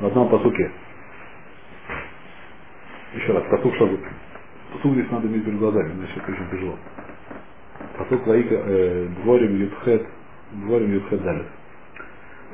в 0.00 0.06
одном 0.06 0.30
посуке. 0.30 0.72
Еще 3.14 3.32
раз, 3.32 3.44
посук 3.50 3.74
что 3.74 3.98
Посук 4.72 4.94
здесь 4.94 5.10
надо 5.10 5.28
иметь 5.28 5.44
перед 5.44 5.58
глазами, 5.58 5.92
иначе 5.92 6.20
очень 6.26 6.50
тяжело. 6.50 6.78
Посук 7.98 8.26
Лаика, 8.26 8.54
э, 8.54 9.08
дворим 9.22 9.56
Ютхет, 9.56 10.06
дворим 10.52 10.92
Ютхет 10.92 11.22
Далит. 11.22 11.46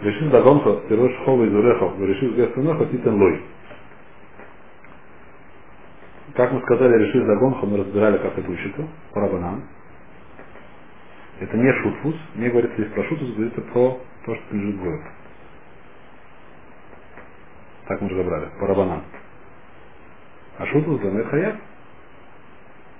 Решил 0.02 0.30
Дагонха, 0.30 0.88
Пирош 0.88 1.12
Хова 1.24 1.44
из 1.44 1.54
Урехов, 1.54 1.98
решил 2.00 2.34
Гестунаха, 2.34 2.86
Титен 2.86 3.20
Лой. 3.20 3.42
Как 6.34 6.52
мы 6.52 6.62
сказали, 6.62 7.04
решили 7.04 7.24
Дагонха, 7.26 7.66
мы 7.66 7.78
разбирали, 7.78 8.18
как 8.18 8.38
это 8.38 8.50
учится. 8.50 8.88
Это 11.40 11.56
не 11.56 11.72
шутфус, 11.82 12.14
не 12.36 12.48
говорится 12.48 12.80
здесь 12.80 12.92
про 12.92 13.04
шутфус, 13.04 13.34
говорится 13.34 13.60
про 13.62 13.98
то, 14.24 14.34
что 14.34 14.56
лежит 14.56 14.80
горе. 14.80 15.02
Так 17.88 18.00
мы 18.00 18.08
разобрали, 18.08 18.48
по 18.58 18.66
Рабанан. 18.66 19.02
А 20.58 20.66
шутфус 20.66 21.00
за 21.00 21.24
Хаяв, 21.24 21.56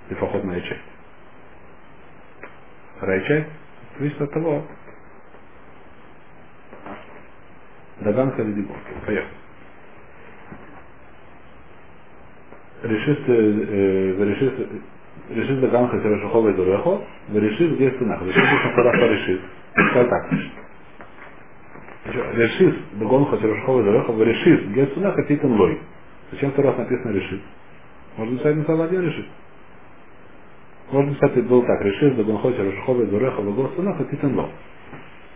и 0.09 0.15
поход 0.15 0.43
моя 0.43 0.61
часть. 0.61 0.81
Вторая 2.97 3.21
часть 3.21 3.49
зависит 3.97 4.21
от 4.21 4.31
того, 4.31 4.65
Даганка 8.01 8.41
или 8.41 8.53
Дибор. 8.53 8.77
Поехали. 9.05 9.41
решит, 12.83 13.19
э, 13.27 14.15
решит, 14.25 14.53
решит 15.29 15.61
Даганха 15.61 15.99
Серашухова 16.01 16.49
и 16.49 16.53
Дурехо, 16.53 17.01
решит 17.33 17.75
где 17.75 17.91
стенах. 17.91 18.21
Решит, 18.21 18.43
когда 18.75 19.07
решит. 19.07 19.41
Сказал 19.91 20.09
так. 20.09 20.31
Решит 22.35 22.75
Даганха 22.93 23.37
Серашухова 23.37 23.81
и 23.81 23.83
Дурехо, 23.83 24.23
решит 24.23 24.69
где 24.69 24.83
а 24.83 25.23
титан 25.23 25.53
лой. 25.53 25.79
Зачем 26.31 26.51
второй 26.51 26.71
раз 26.71 26.79
написано 26.79 27.11
решит? 27.11 27.41
Можно 28.17 28.33
написать 28.33 28.55
на 28.55 28.65
самом 28.65 28.89
деле 28.89 29.07
решит. 29.07 29.25
Можно 30.91 31.11
написать, 31.11 31.45
было 31.45 31.65
так, 31.65 31.81
решит 31.81 32.15
Даганха 32.17 32.51
Серашухова 32.51 33.03
и 33.03 33.05
Дурехо, 33.05 33.41
стенах, 33.73 33.99
а 33.99 34.03
титан 34.05 34.35
лой. 34.35 34.49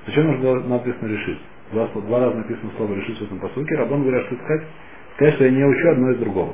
Зачем 0.07 0.27
нужно 0.27 0.67
написано 0.67 1.07
решит? 1.07 1.37
Два, 1.71 1.87
два 1.87 2.19
раза 2.19 2.37
написано 2.37 2.71
слово 2.77 2.93
решит 2.95 3.17
в 3.17 3.23
этом 3.23 3.39
посылке. 3.39 3.75
Рабон 3.75 4.03
говорят, 4.03 4.25
что 4.27 4.35
сказать, 4.35 4.63
сказать, 5.15 5.33
что 5.35 5.43
я 5.45 5.51
не 5.51 5.63
учу 5.63 5.89
одно 5.89 6.11
из 6.11 6.17
другого. 6.17 6.53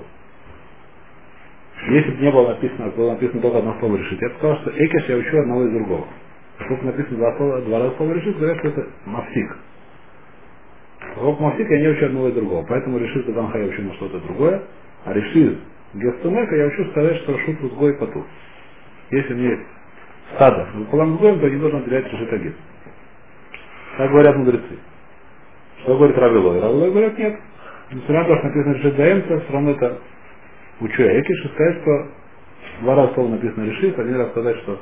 Если 1.89 2.11
бы 2.11 2.21
не 2.21 2.31
было 2.31 2.49
написано, 2.49 2.91
было 2.91 3.11
написано 3.11 3.41
только 3.41 3.57
одно 3.57 3.75
слово 3.79 3.97
решить, 3.97 4.21
я 4.21 4.29
бы 4.29 4.35
сказал, 4.35 4.57
что 4.57 4.71
экеш 4.71 5.09
я 5.09 5.17
учу 5.17 5.37
одного 5.37 5.63
из 5.65 5.71
другого. 5.71 6.07
Поскольку 6.57 6.85
написано 6.85 7.17
два, 7.17 7.37
слова, 7.37 7.61
два 7.61 7.79
раза 7.79 7.95
слово 7.97 8.13
решить, 8.13 8.37
говорят, 8.37 8.59
что 8.59 8.67
это 8.67 8.87
мафсик. 9.05 9.57
Поскольку 10.99 11.43
мафсик 11.43 11.69
я 11.69 11.79
не 11.79 11.87
учу 11.87 12.05
одного 12.05 12.27
из 12.29 12.33
другого. 12.35 12.65
Поэтому 12.69 12.99
решит 12.99 13.25
Ганха 13.33 13.57
я 13.57 13.67
учу 13.67 13.81
на 13.81 13.93
что-то 13.95 14.19
другое, 14.19 14.61
а 15.05 15.13
решит 15.13 15.57
Гестумека 15.93 16.55
я 16.55 16.67
учу 16.67 16.85
сказать, 16.91 17.17
что 17.17 17.37
шут 17.39 17.57
с 17.59 17.75
гой 17.75 17.93
поту. 17.95 18.23
Если 19.09 19.35
есть 19.35 19.61
стадо, 20.35 20.67
с 20.73 20.89
гоем, 20.89 21.39
то 21.39 21.49
не 21.49 21.57
должен 21.57 21.79
отделять 21.79 22.05
решит 22.11 22.31
агит. 22.31 22.55
Так 23.97 24.09
говорят 24.09 24.37
мудрецы. 24.37 24.79
Что 25.83 25.97
говорит 25.97 26.17
Равилой? 26.17 26.59
Равилой 26.59 26.91
говорят, 26.91 27.17
нет. 27.17 27.39
Несмотря 27.91 28.21
на 28.21 28.25
то, 28.27 28.37
что 28.37 28.47
написано 28.47 28.73
решит 28.73 28.95
даемца, 28.95 29.39
все 29.41 29.53
равно 29.53 29.71
это 29.71 29.97
учу 30.79 31.01
Экиш 31.01 31.45
и 31.45 31.47
сказать, 31.49 31.81
что 31.81 32.07
два 32.81 32.95
раза 32.95 33.13
слово 33.15 33.29
написано 33.29 33.65
решит, 33.65 33.99
один 33.99 34.15
раз 34.17 34.29
сказать, 34.29 34.57
что 34.57 34.79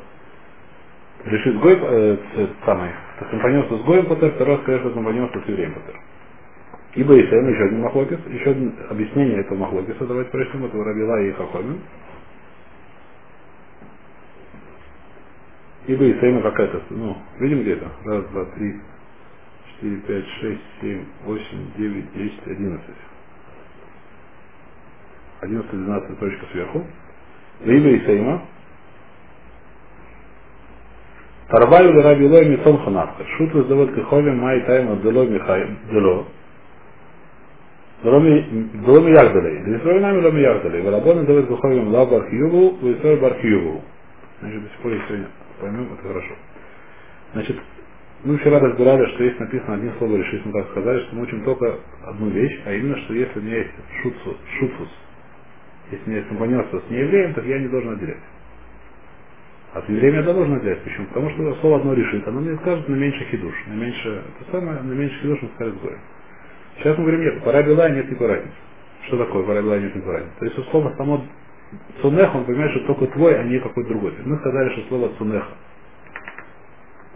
решит 1.26 1.60
Гой, 1.60 1.78
э, 1.82 2.18
э, 2.36 2.47
самый, 2.66 2.91
компаньонство 3.32 3.78
с 3.78 3.84
Гоем 3.84 4.06
Патер, 4.06 4.32
второй 4.32 4.56
раз 4.56 4.64
сказать, 4.64 4.82
что 4.82 4.91
компаньонство 4.91 5.39
с 5.39 5.47
евреем 5.47 5.74
Патер. 5.74 6.00
Ибо 6.95 7.22
Исаим 7.22 7.50
еще 7.50 7.64
один 7.66 7.82
махлокис, 7.82 8.20
еще 8.28 8.52
одно 8.52 8.72
объяснение 8.89 9.39
этого 9.39 9.58
махлокиса, 9.58 10.06
давайте 10.06 10.32
прочтем, 10.32 10.66
это 10.66 10.78
Рабила 10.84 11.22
и 11.22 11.32
Хахомин. 11.34 11.82
Ибо 15.88 16.12
Исаима 16.12 16.41
какая-то, 16.41 16.82
ну, 16.89 17.18
видим 17.39 17.62
где 17.62 17.74
это? 17.74 17.89
Раз, 18.06 18.26
два, 18.26 18.45
три, 18.56 18.80
четыре, 19.80 19.97
пять, 20.01 20.27
шесть, 20.41 20.61
семь, 20.82 21.05
восемь, 21.23 21.71
девять, 21.77 22.11
десять, 22.13 22.47
одиннадцать. 22.47 22.95
11-12 25.41 26.15
точка 26.19 26.45
сверху. 26.51 26.86
Либо 27.61 27.97
Исаима. 27.97 28.45
Тарваю 31.47 31.93
ли 31.93 32.01
раби 32.01 32.27
лой 32.27 32.45
митон 32.45 32.77
ханавка. 32.84 33.25
Шут 33.38 33.53
воздавот 33.53 33.93
кахове 33.93 34.32
май 34.34 34.61
тайма 34.65 34.97
дело 34.97 35.25
михай 35.25 35.77
дело. 35.91 36.27
Дело 38.03 38.19
ми 38.19 39.11
ягдалей. 39.11 39.63
Лисрой 39.63 40.01
нами 40.01 40.21
дело 40.21 40.32
ми 40.32 40.41
ягдалей. 40.41 40.82
Варабон 40.82 41.17
называет 41.19 41.47
кахове 41.47 41.82
ла 41.82 42.05
бархиюву, 42.05 42.77
лисрой 42.82 43.17
бархиюву. 43.17 43.82
Значит, 44.41 44.63
до 44.63 44.69
сих 44.69 44.77
пор, 44.80 44.91
если 44.93 45.27
поймем, 45.59 45.93
это 45.93 46.07
хорошо. 46.07 46.34
Значит, 47.34 47.57
Мы 48.24 48.38
вчера 48.38 48.59
разбирали, 48.59 49.05
что 49.13 49.24
есть 49.24 49.39
написано 49.39 49.76
одним 49.76 49.93
словом 49.97 50.17
решить, 50.17 50.45
мы 50.45 50.51
так 50.51 50.70
сказали, 50.72 50.99
что 51.05 51.15
мы 51.15 51.24
учим 51.24 51.43
только 51.43 51.80
одну 52.05 52.30
вещь, 52.30 52.61
а 52.65 52.74
именно, 52.74 52.97
что 52.97 53.13
если 53.13 53.39
у 53.39 53.41
меня 53.41 53.57
есть 53.57 53.72
шутфус, 54.01 54.38
шутфус 54.59 54.89
если 55.91 56.05
у 56.05 56.09
меня 56.09 56.17
есть 56.17 56.30
компаньонство 56.30 56.82
с 56.86 56.89
неевреем, 56.91 57.34
то 57.34 57.41
я 57.41 57.59
не 57.59 57.67
должен 57.67 57.93
отделять. 57.93 58.17
От 59.74 59.88
еврея 59.89 60.15
я 60.15 60.24
должен 60.24 60.53
отделять. 60.55 60.84
Почему? 60.84 61.07
Потому 61.07 61.30
что 61.32 61.55
слово 61.61 61.78
одно 61.78 61.93
решит, 61.93 62.28
оно 62.28 62.41
мне 62.41 62.57
скажет 62.57 62.88
на 62.89 62.95
меньше 62.95 63.24
хидуш, 63.26 63.53
на 63.67 63.74
меньше, 63.74 64.24
это 64.39 64.51
самое, 64.51 64.82
на 64.82 64.93
меньше 64.93 65.20
хидуш 65.22 65.41
мы 65.41 65.49
скажет 65.55 65.82
горе. 65.82 65.97
Сейчас 66.78 66.97
мы 66.97 67.05
говорим, 67.05 67.22
нет, 67.22 67.43
пора 67.43 67.63
бела 67.63 67.89
нет 67.89 68.05
никакой 68.05 68.28
разницы. 68.28 68.55
Что 69.07 69.17
такое 69.17 69.43
пора 69.43 69.61
бела 69.61 69.80
нет 69.80 69.95
никакой 69.95 70.15
разницы? 70.15 70.39
То 70.39 70.45
есть 70.45 70.70
слово 70.72 70.93
само 70.97 71.26
цунех, 72.01 72.36
он 72.36 72.45
понимает, 72.45 72.72
что 72.72 72.93
только 72.93 73.07
твой, 73.13 73.39
а 73.39 73.43
не 73.43 73.59
какой-то 73.59 73.89
другой. 73.89 74.11
То 74.11 74.24
мы 74.26 74.38
сказали, 74.38 74.70
что 74.74 74.88
слово 74.89 75.09
цунеха. 75.17 75.53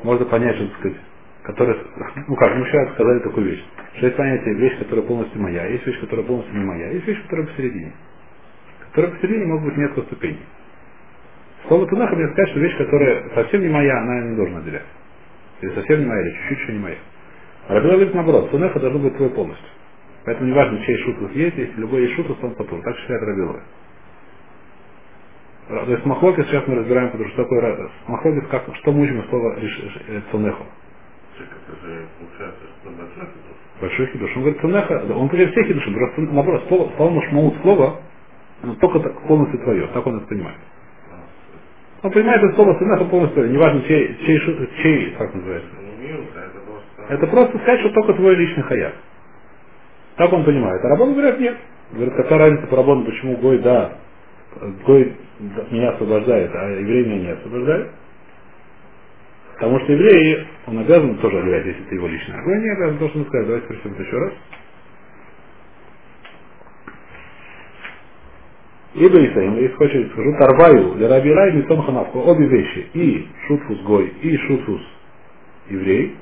Можно 0.03 0.25
понять, 0.25 0.55
что 0.57 0.67
сказать, 0.79 0.97
который, 1.43 1.77
ну 2.27 2.35
как, 2.35 2.51
вчера 2.67 2.91
сказали 2.93 3.19
такую 3.19 3.47
вещь, 3.47 3.63
что 3.97 4.05
есть 4.05 4.17
понятие 4.17 4.55
вещь, 4.55 4.77
которая 4.79 5.05
полностью 5.05 5.41
моя, 5.41 5.65
есть 5.67 5.85
вещь, 5.85 5.99
которая 5.99 6.25
полностью 6.25 6.57
не 6.57 6.65
моя, 6.65 6.89
есть 6.89 7.07
вещь, 7.07 7.21
которая 7.23 7.47
посередине. 7.47 7.93
Которая 8.89 9.11
посередине 9.11 9.45
могут 9.45 9.65
быть 9.65 9.77
несколько 9.77 10.01
ступеней. 10.03 10.45
Слово 11.67 11.87
Тунаха 11.87 12.15
мне 12.15 12.27
сказать, 12.29 12.49
что 12.49 12.59
вещь, 12.59 12.77
которая 12.77 13.29
совсем 13.33 13.61
не 13.61 13.69
моя, 13.69 13.97
она 13.97 14.21
не 14.29 14.35
должна 14.35 14.59
отделять. 14.59 14.85
Или 15.61 15.73
совсем 15.73 15.99
не 16.01 16.05
моя, 16.05 16.21
или 16.21 16.31
чуть-чуть 16.31 16.59
еще 16.59 16.73
не 16.73 16.79
моя. 16.79 16.97
А 17.69 17.75
Рабила 17.75 17.93
говорит 17.93 18.13
наоборот, 18.13 18.51
Тунеха 18.51 18.79
должно 18.79 18.99
быть 18.99 19.15
твой 19.15 19.29
полностью. 19.29 19.69
Поэтому 20.25 20.49
неважно, 20.49 20.83
чей 20.85 20.97
шутус 20.97 21.31
есть, 21.31 21.57
если 21.57 21.79
любой 21.79 22.01
есть 22.03 22.15
шутус, 22.15 22.37
он 22.41 22.55
патур. 22.55 22.81
Так 22.81 22.97
считает 22.97 23.21
Рабилова. 23.21 23.61
То 25.67 25.91
есть 25.91 26.05
махлокис 26.05 26.45
сейчас 26.47 26.67
мы 26.67 26.75
разбираем, 26.75 27.11
потому 27.11 27.29
что 27.29 27.43
такое 27.43 27.89
махлокис, 28.07 28.47
как, 28.49 28.63
что 28.75 28.91
мы 28.91 29.03
учим 29.03 29.21
из 29.21 29.29
слова 29.29 29.55
цунеху. 30.31 30.65
Получается, 32.19 32.63
что 32.81 32.91
большой 33.81 34.07
хидуш. 34.07 34.35
Он 34.35 34.43
говорит 34.43 34.61
цунеха, 34.61 35.03
он 35.13 35.27
говорит 35.27 35.51
все 35.51 35.63
хидуши, 35.63 35.91
просто 35.91 36.21
наоборот, 36.21 36.63
слово, 36.67 36.91
слово 36.95 37.09
мушмаут 37.09 37.55
слова, 37.61 37.99
оно 38.61 38.75
только 38.75 38.99
так, 38.99 39.27
полностью 39.27 39.59
твое, 39.59 39.87
так 39.87 40.05
он 40.05 40.17
это 40.17 40.27
понимает. 40.27 40.57
Он 42.01 42.11
понимает 42.11 42.43
это 42.43 42.55
слово 42.55 42.77
цунеха 42.77 43.05
полностью 43.05 43.35
твое, 43.35 43.53
неважно 43.53 43.81
чей, 43.83 44.17
чей, 44.25 44.69
чей, 44.81 45.11
как 45.17 45.33
называется. 45.33 45.69
Это 47.09 47.27
просто... 47.27 47.57
Сказать, 47.59 47.79
что 47.81 47.89
только 47.89 48.13
твой 48.13 48.35
личный 48.35 48.63
хаяк. 48.63 48.93
Так 50.15 50.31
он 50.31 50.45
понимает. 50.45 50.83
А 50.83 50.89
Рабон 50.89 51.13
говорят, 51.13 51.39
нет. 51.39 51.57
Говорят, 51.91 52.15
какая 52.15 52.39
разница 52.39 52.67
по 52.67 52.77
Рабону, 52.77 53.05
почему 53.05 53.37
Гой, 53.37 53.59
да, 53.59 53.97
Гой 54.85 55.15
меня 55.71 55.91
освобождает, 55.91 56.51
а 56.53 56.69
еврей 56.71 57.05
меня 57.05 57.19
не 57.19 57.29
освобождает. 57.31 57.91
Потому 59.53 59.79
что 59.79 59.93
еврей, 59.93 60.47
он 60.67 60.79
обязан 60.79 61.17
тоже 61.17 61.39
отдавать, 61.39 61.65
если 61.65 61.85
это 61.85 61.95
его 61.95 62.07
личное. 62.07 62.39
А 62.39 62.57
не 62.57 62.69
обязан, 62.69 63.11
он 63.15 63.25
сказать. 63.25 63.47
Давайте 63.47 63.67
прочтем 63.67 63.93
это 63.93 64.03
еще 64.03 64.17
раз. 64.17 64.33
Ибо 68.95 69.25
Исаим, 69.25 69.55
если 69.55 69.75
хочешь, 69.75 70.11
скажу, 70.11 70.35
Тарваю, 70.37 70.95
для 70.95 71.09
Раби 71.09 71.31
Рай, 71.31 71.53
Митон 71.53 71.81
Ханавку, 71.81 72.19
обе 72.19 72.45
вещи, 72.45 72.87
и 72.93 73.27
Шутфус 73.47 73.81
Гой, 73.81 74.07
и 74.21 74.37
Шутфус 74.37 74.81
еврей, 75.69 76.15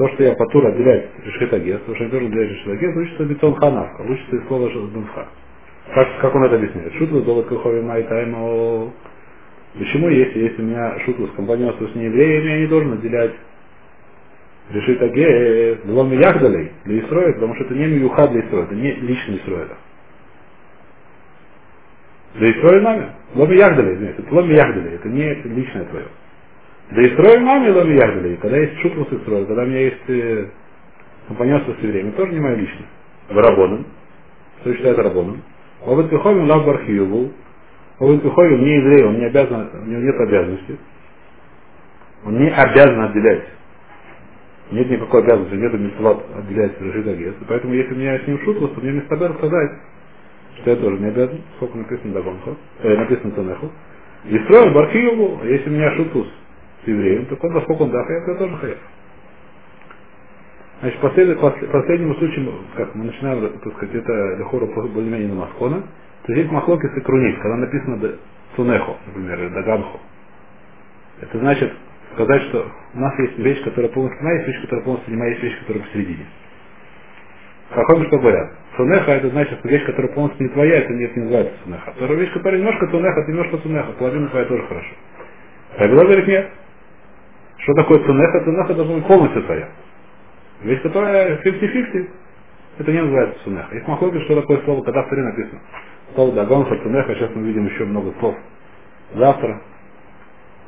то, 0.00 0.08
что 0.08 0.24
я 0.24 0.34
патур 0.34 0.66
отделяет 0.66 1.10
решетагес, 1.24 1.80
то, 1.82 1.94
что 1.94 2.04
я 2.04 2.10
должен 2.10 2.28
отделять 2.28 2.50
решетагес, 2.52 2.96
учится 2.96 3.24
бетон 3.24 3.54
ханавка, 3.56 4.00
учится 4.02 4.36
из 4.36 4.46
слова 4.46 4.70
дунха. 4.70 5.28
Как, 5.94 6.20
как 6.20 6.34
он 6.34 6.44
это 6.44 6.56
объясняет? 6.56 6.94
Шутва 6.94 7.22
золот 7.22 7.48
кухови 7.48 7.80
май 7.82 8.04
таймо. 8.04 8.92
Почему, 9.78 10.08
если, 10.08 10.40
если 10.40 10.62
у 10.62 10.66
меня 10.66 10.98
шутва 11.00 11.26
с 11.28 11.32
компаньонством 11.32 11.90
с 11.90 11.94
неевреями, 11.94 12.48
я 12.50 12.58
не 12.60 12.66
должен 12.66 12.94
отделять 12.94 13.32
решетагес, 14.70 15.82
двум 15.84 16.12
яхдалей 16.12 16.72
для 16.84 17.00
Исроя, 17.00 17.32
потому 17.34 17.54
что 17.56 17.64
это 17.64 17.74
не 17.74 17.86
миюха 17.86 18.28
для 18.28 18.40
Исроя, 18.42 18.64
это 18.64 18.74
не 18.74 18.92
личный 18.92 19.38
Исроя. 19.38 19.68
Для 22.34 22.52
Исроя 22.52 22.80
нами. 22.80 23.12
Ломи 23.34 23.56
яхдалей, 23.56 23.94
извините, 23.94 24.22
это 24.22 24.34
ломи 24.34 24.54
яхдалей, 24.54 24.94
это 24.94 25.08
не 25.08 25.34
личное 25.34 25.84
твое. 25.86 26.06
Да 26.90 27.02
и 27.02 27.10
строим 27.14 27.44
маме 27.44 27.70
ломи 27.70 27.94
яхдали. 27.94 28.36
Когда 28.36 28.58
есть 28.58 28.78
шутвус 28.80 29.12
и 29.12 29.18
строй, 29.18 29.46
когда 29.46 29.62
у 29.62 29.66
меня 29.66 29.80
есть 29.80 30.08
э, 30.08 30.46
компаньонство 31.28 31.74
с 31.74 31.84
евреями, 31.84 32.10
тоже 32.12 32.32
не 32.32 32.40
мое 32.40 32.56
личное. 32.56 32.88
В 33.28 33.36
Рабоном. 33.38 33.86
Что 34.60 34.74
считает 34.74 34.98
Рабоном? 34.98 35.42
Овод 35.86 36.10
Пиховим 36.10 36.48
лав 36.48 36.64
бархиюву. 36.64 37.32
Овод 37.98 38.22
Пиховим 38.22 38.64
не 38.64 38.76
еврей, 38.76 39.04
он 39.04 39.18
не 39.18 39.26
обязан, 39.26 39.70
у 39.72 39.86
него 39.86 40.00
нет 40.02 40.20
обязанности. 40.20 40.78
Он 42.24 42.38
не 42.38 42.50
обязан 42.50 43.00
отделять. 43.00 43.44
Нет 44.70 44.88
никакой 44.88 45.22
обязанности, 45.22 45.54
нет 45.54 45.72
митцвот 45.72 46.24
отделять 46.36 46.80
решит 46.80 47.06
агес. 47.06 47.34
Поэтому 47.48 47.74
если 47.74 47.94
у 47.94 47.96
меня 47.96 48.18
с 48.18 48.26
ним 48.26 48.38
шутвус, 48.44 48.70
то 48.72 48.80
мне 48.80 48.92
вместо 48.92 49.14
обязан 49.14 49.36
сказать, 49.38 49.70
что 50.60 50.70
я 50.70 50.76
тоже 50.76 50.98
не 50.98 51.08
обязан, 51.08 51.40
сколько 51.56 51.78
написано 51.78 52.14
Дагонхо, 52.14 52.56
э, 52.82 52.96
написано 52.96 53.32
Танеху. 53.32 53.70
И 54.26 54.38
строил 54.40 54.72
Бархиеву, 54.72 55.40
если 55.44 55.70
у 55.70 55.72
меня 55.72 55.96
шутус 55.96 56.26
с 56.84 56.88
евреем, 56.88 57.26
то 57.26 57.38
он, 57.40 57.54
поскольку 57.54 57.84
он 57.84 57.90
дахаев, 57.90 58.28
я 58.28 58.34
тоже 58.34 58.56
хаяв. 58.56 58.78
Значит, 60.80 61.00
послед, 61.00 61.40
послед, 61.40 61.70
последнему 61.70 62.14
случаю, 62.14 62.54
как 62.74 62.94
мы 62.94 63.04
начинаем, 63.04 63.58
так 63.58 63.72
сказать, 63.74 63.94
это 63.94 64.36
лехора 64.38 64.66
более-менее 64.66 65.28
на 65.28 65.34
Маскона, 65.34 65.82
то 66.24 66.32
здесь 66.32 66.50
махлокис 66.50 66.90
и 66.96 67.00
когда 67.00 67.56
написано 67.56 68.00
цунехо, 68.56 68.96
например, 69.06 69.40
или 69.40 69.48
даганхо. 69.48 69.98
Это 71.20 71.38
значит 71.38 71.72
сказать, 72.14 72.42
что 72.44 72.66
у 72.94 72.98
нас 72.98 73.18
есть 73.18 73.38
вещь, 73.38 73.62
которая 73.62 73.92
полностью 73.92 74.24
моя, 74.24 74.36
есть 74.36 74.48
вещь, 74.48 74.60
которая 74.62 74.84
полностью 74.84 75.18
моя, 75.18 75.30
есть 75.30 75.42
вещь, 75.42 75.58
которая 75.60 75.84
посередине. 75.84 76.26
Хахоми 77.70 78.06
что 78.06 78.18
говорят? 78.18 78.50
Цунеха 78.76 79.12
это 79.12 79.28
значит, 79.28 79.58
что 79.58 79.68
вещь, 79.68 79.84
которая 79.84 80.12
полностью 80.12 80.46
не 80.46 80.52
твоя, 80.52 80.78
это 80.78 80.92
нет, 80.94 81.14
не 81.14 81.22
называется 81.24 81.54
цунеха. 81.62 81.92
Вторая 81.92 82.18
вещь, 82.18 82.32
которая 82.32 82.58
немножко 82.58 82.86
цунеха, 82.86 83.20
это 83.20 83.30
немножко 83.30 83.58
цунеха, 83.58 83.92
половина 83.92 84.28
твоя 84.28 84.46
тоже 84.46 84.62
хорошо. 84.66 84.94
Рабила 85.76 86.04
говорит, 86.04 86.26
нет. 86.26 86.50
Что 87.58 87.74
такое 87.74 87.98
цунеха? 88.04 88.44
Цунеха 88.44 88.74
должна 88.74 88.94
быть 88.94 89.06
полностью 89.06 89.42
твоя. 89.42 89.68
Вещь, 90.62 90.82
которая 90.82 91.42
50-50, 91.42 92.10
это 92.78 92.92
не 92.92 93.02
называется 93.02 93.44
цунеха. 93.44 93.74
Есть 93.74 93.88
махлоги, 93.88 94.18
что 94.24 94.40
такое 94.40 94.62
слово, 94.64 94.82
когда 94.84 95.02
в 95.04 95.10
Таре 95.10 95.22
написано. 95.22 95.60
Слово 96.14 96.32
дагонха, 96.34 96.76
цунеха, 96.82 97.14
сейчас 97.14 97.30
мы 97.34 97.46
видим 97.46 97.66
еще 97.66 97.84
много 97.84 98.12
слов. 98.20 98.36
Завтра, 99.14 99.62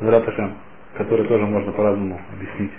Зраташем, 0.01 0.59
которые 0.97 1.29
тоже 1.29 1.47
можно 1.47 1.73
по-разному 1.73 2.21
объяснить. 2.33 2.73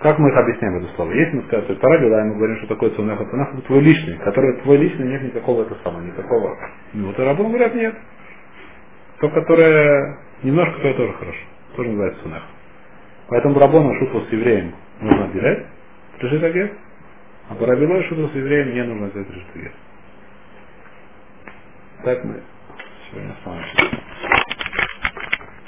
Как 0.00 0.18
мы 0.18 0.30
их 0.30 0.36
объясняем 0.36 0.76
это 0.84 0.94
слово? 0.96 1.12
Если 1.12 1.36
мы 1.36 1.42
скажем, 1.44 1.64
что 1.66 1.76
Тара 1.76 2.10
да, 2.10 2.24
мы 2.24 2.36
говорим, 2.36 2.58
что 2.58 2.68
такое 2.68 2.90
цунеха, 2.90 3.24
цунеха 3.26 3.52
это 3.52 3.62
твой 3.62 3.80
личный, 3.80 4.18
который 4.18 4.60
твой 4.62 4.78
личный, 4.78 5.08
нет 5.08 5.22
никакого 5.24 5.62
это 5.62 5.76
самого, 5.84 6.02
никакого. 6.02 6.56
Ну 6.94 7.08
вот 7.08 7.18
и 7.18 7.22
рабон 7.22 7.48
говорят, 7.48 7.74
нет. 7.74 7.94
То, 9.20 9.30
которое 9.30 10.18
немножко, 10.44 10.80
то 10.80 10.94
тоже 10.94 11.12
хорошо. 11.14 11.40
Тоже 11.76 11.90
называется 11.90 12.22
цунеха. 12.22 12.46
Поэтому 13.28 13.58
рабона 13.58 13.98
шутку 13.98 14.20
с 14.22 14.32
евреем 14.32 14.74
нужно 15.00 15.24
отделять, 15.26 15.66
решит 16.20 16.42
а 17.48 17.54
по 17.54 17.66
рабилой 17.66 18.04
шутку 18.04 18.28
с 18.28 18.34
евреем 18.36 18.74
не 18.74 18.84
нужно 18.84 19.06
отделять 19.06 19.30
решит 19.30 19.72
Так 22.04 22.24
мы 22.24 22.42
сегодня 23.10 23.32
остановимся. 23.32 24.03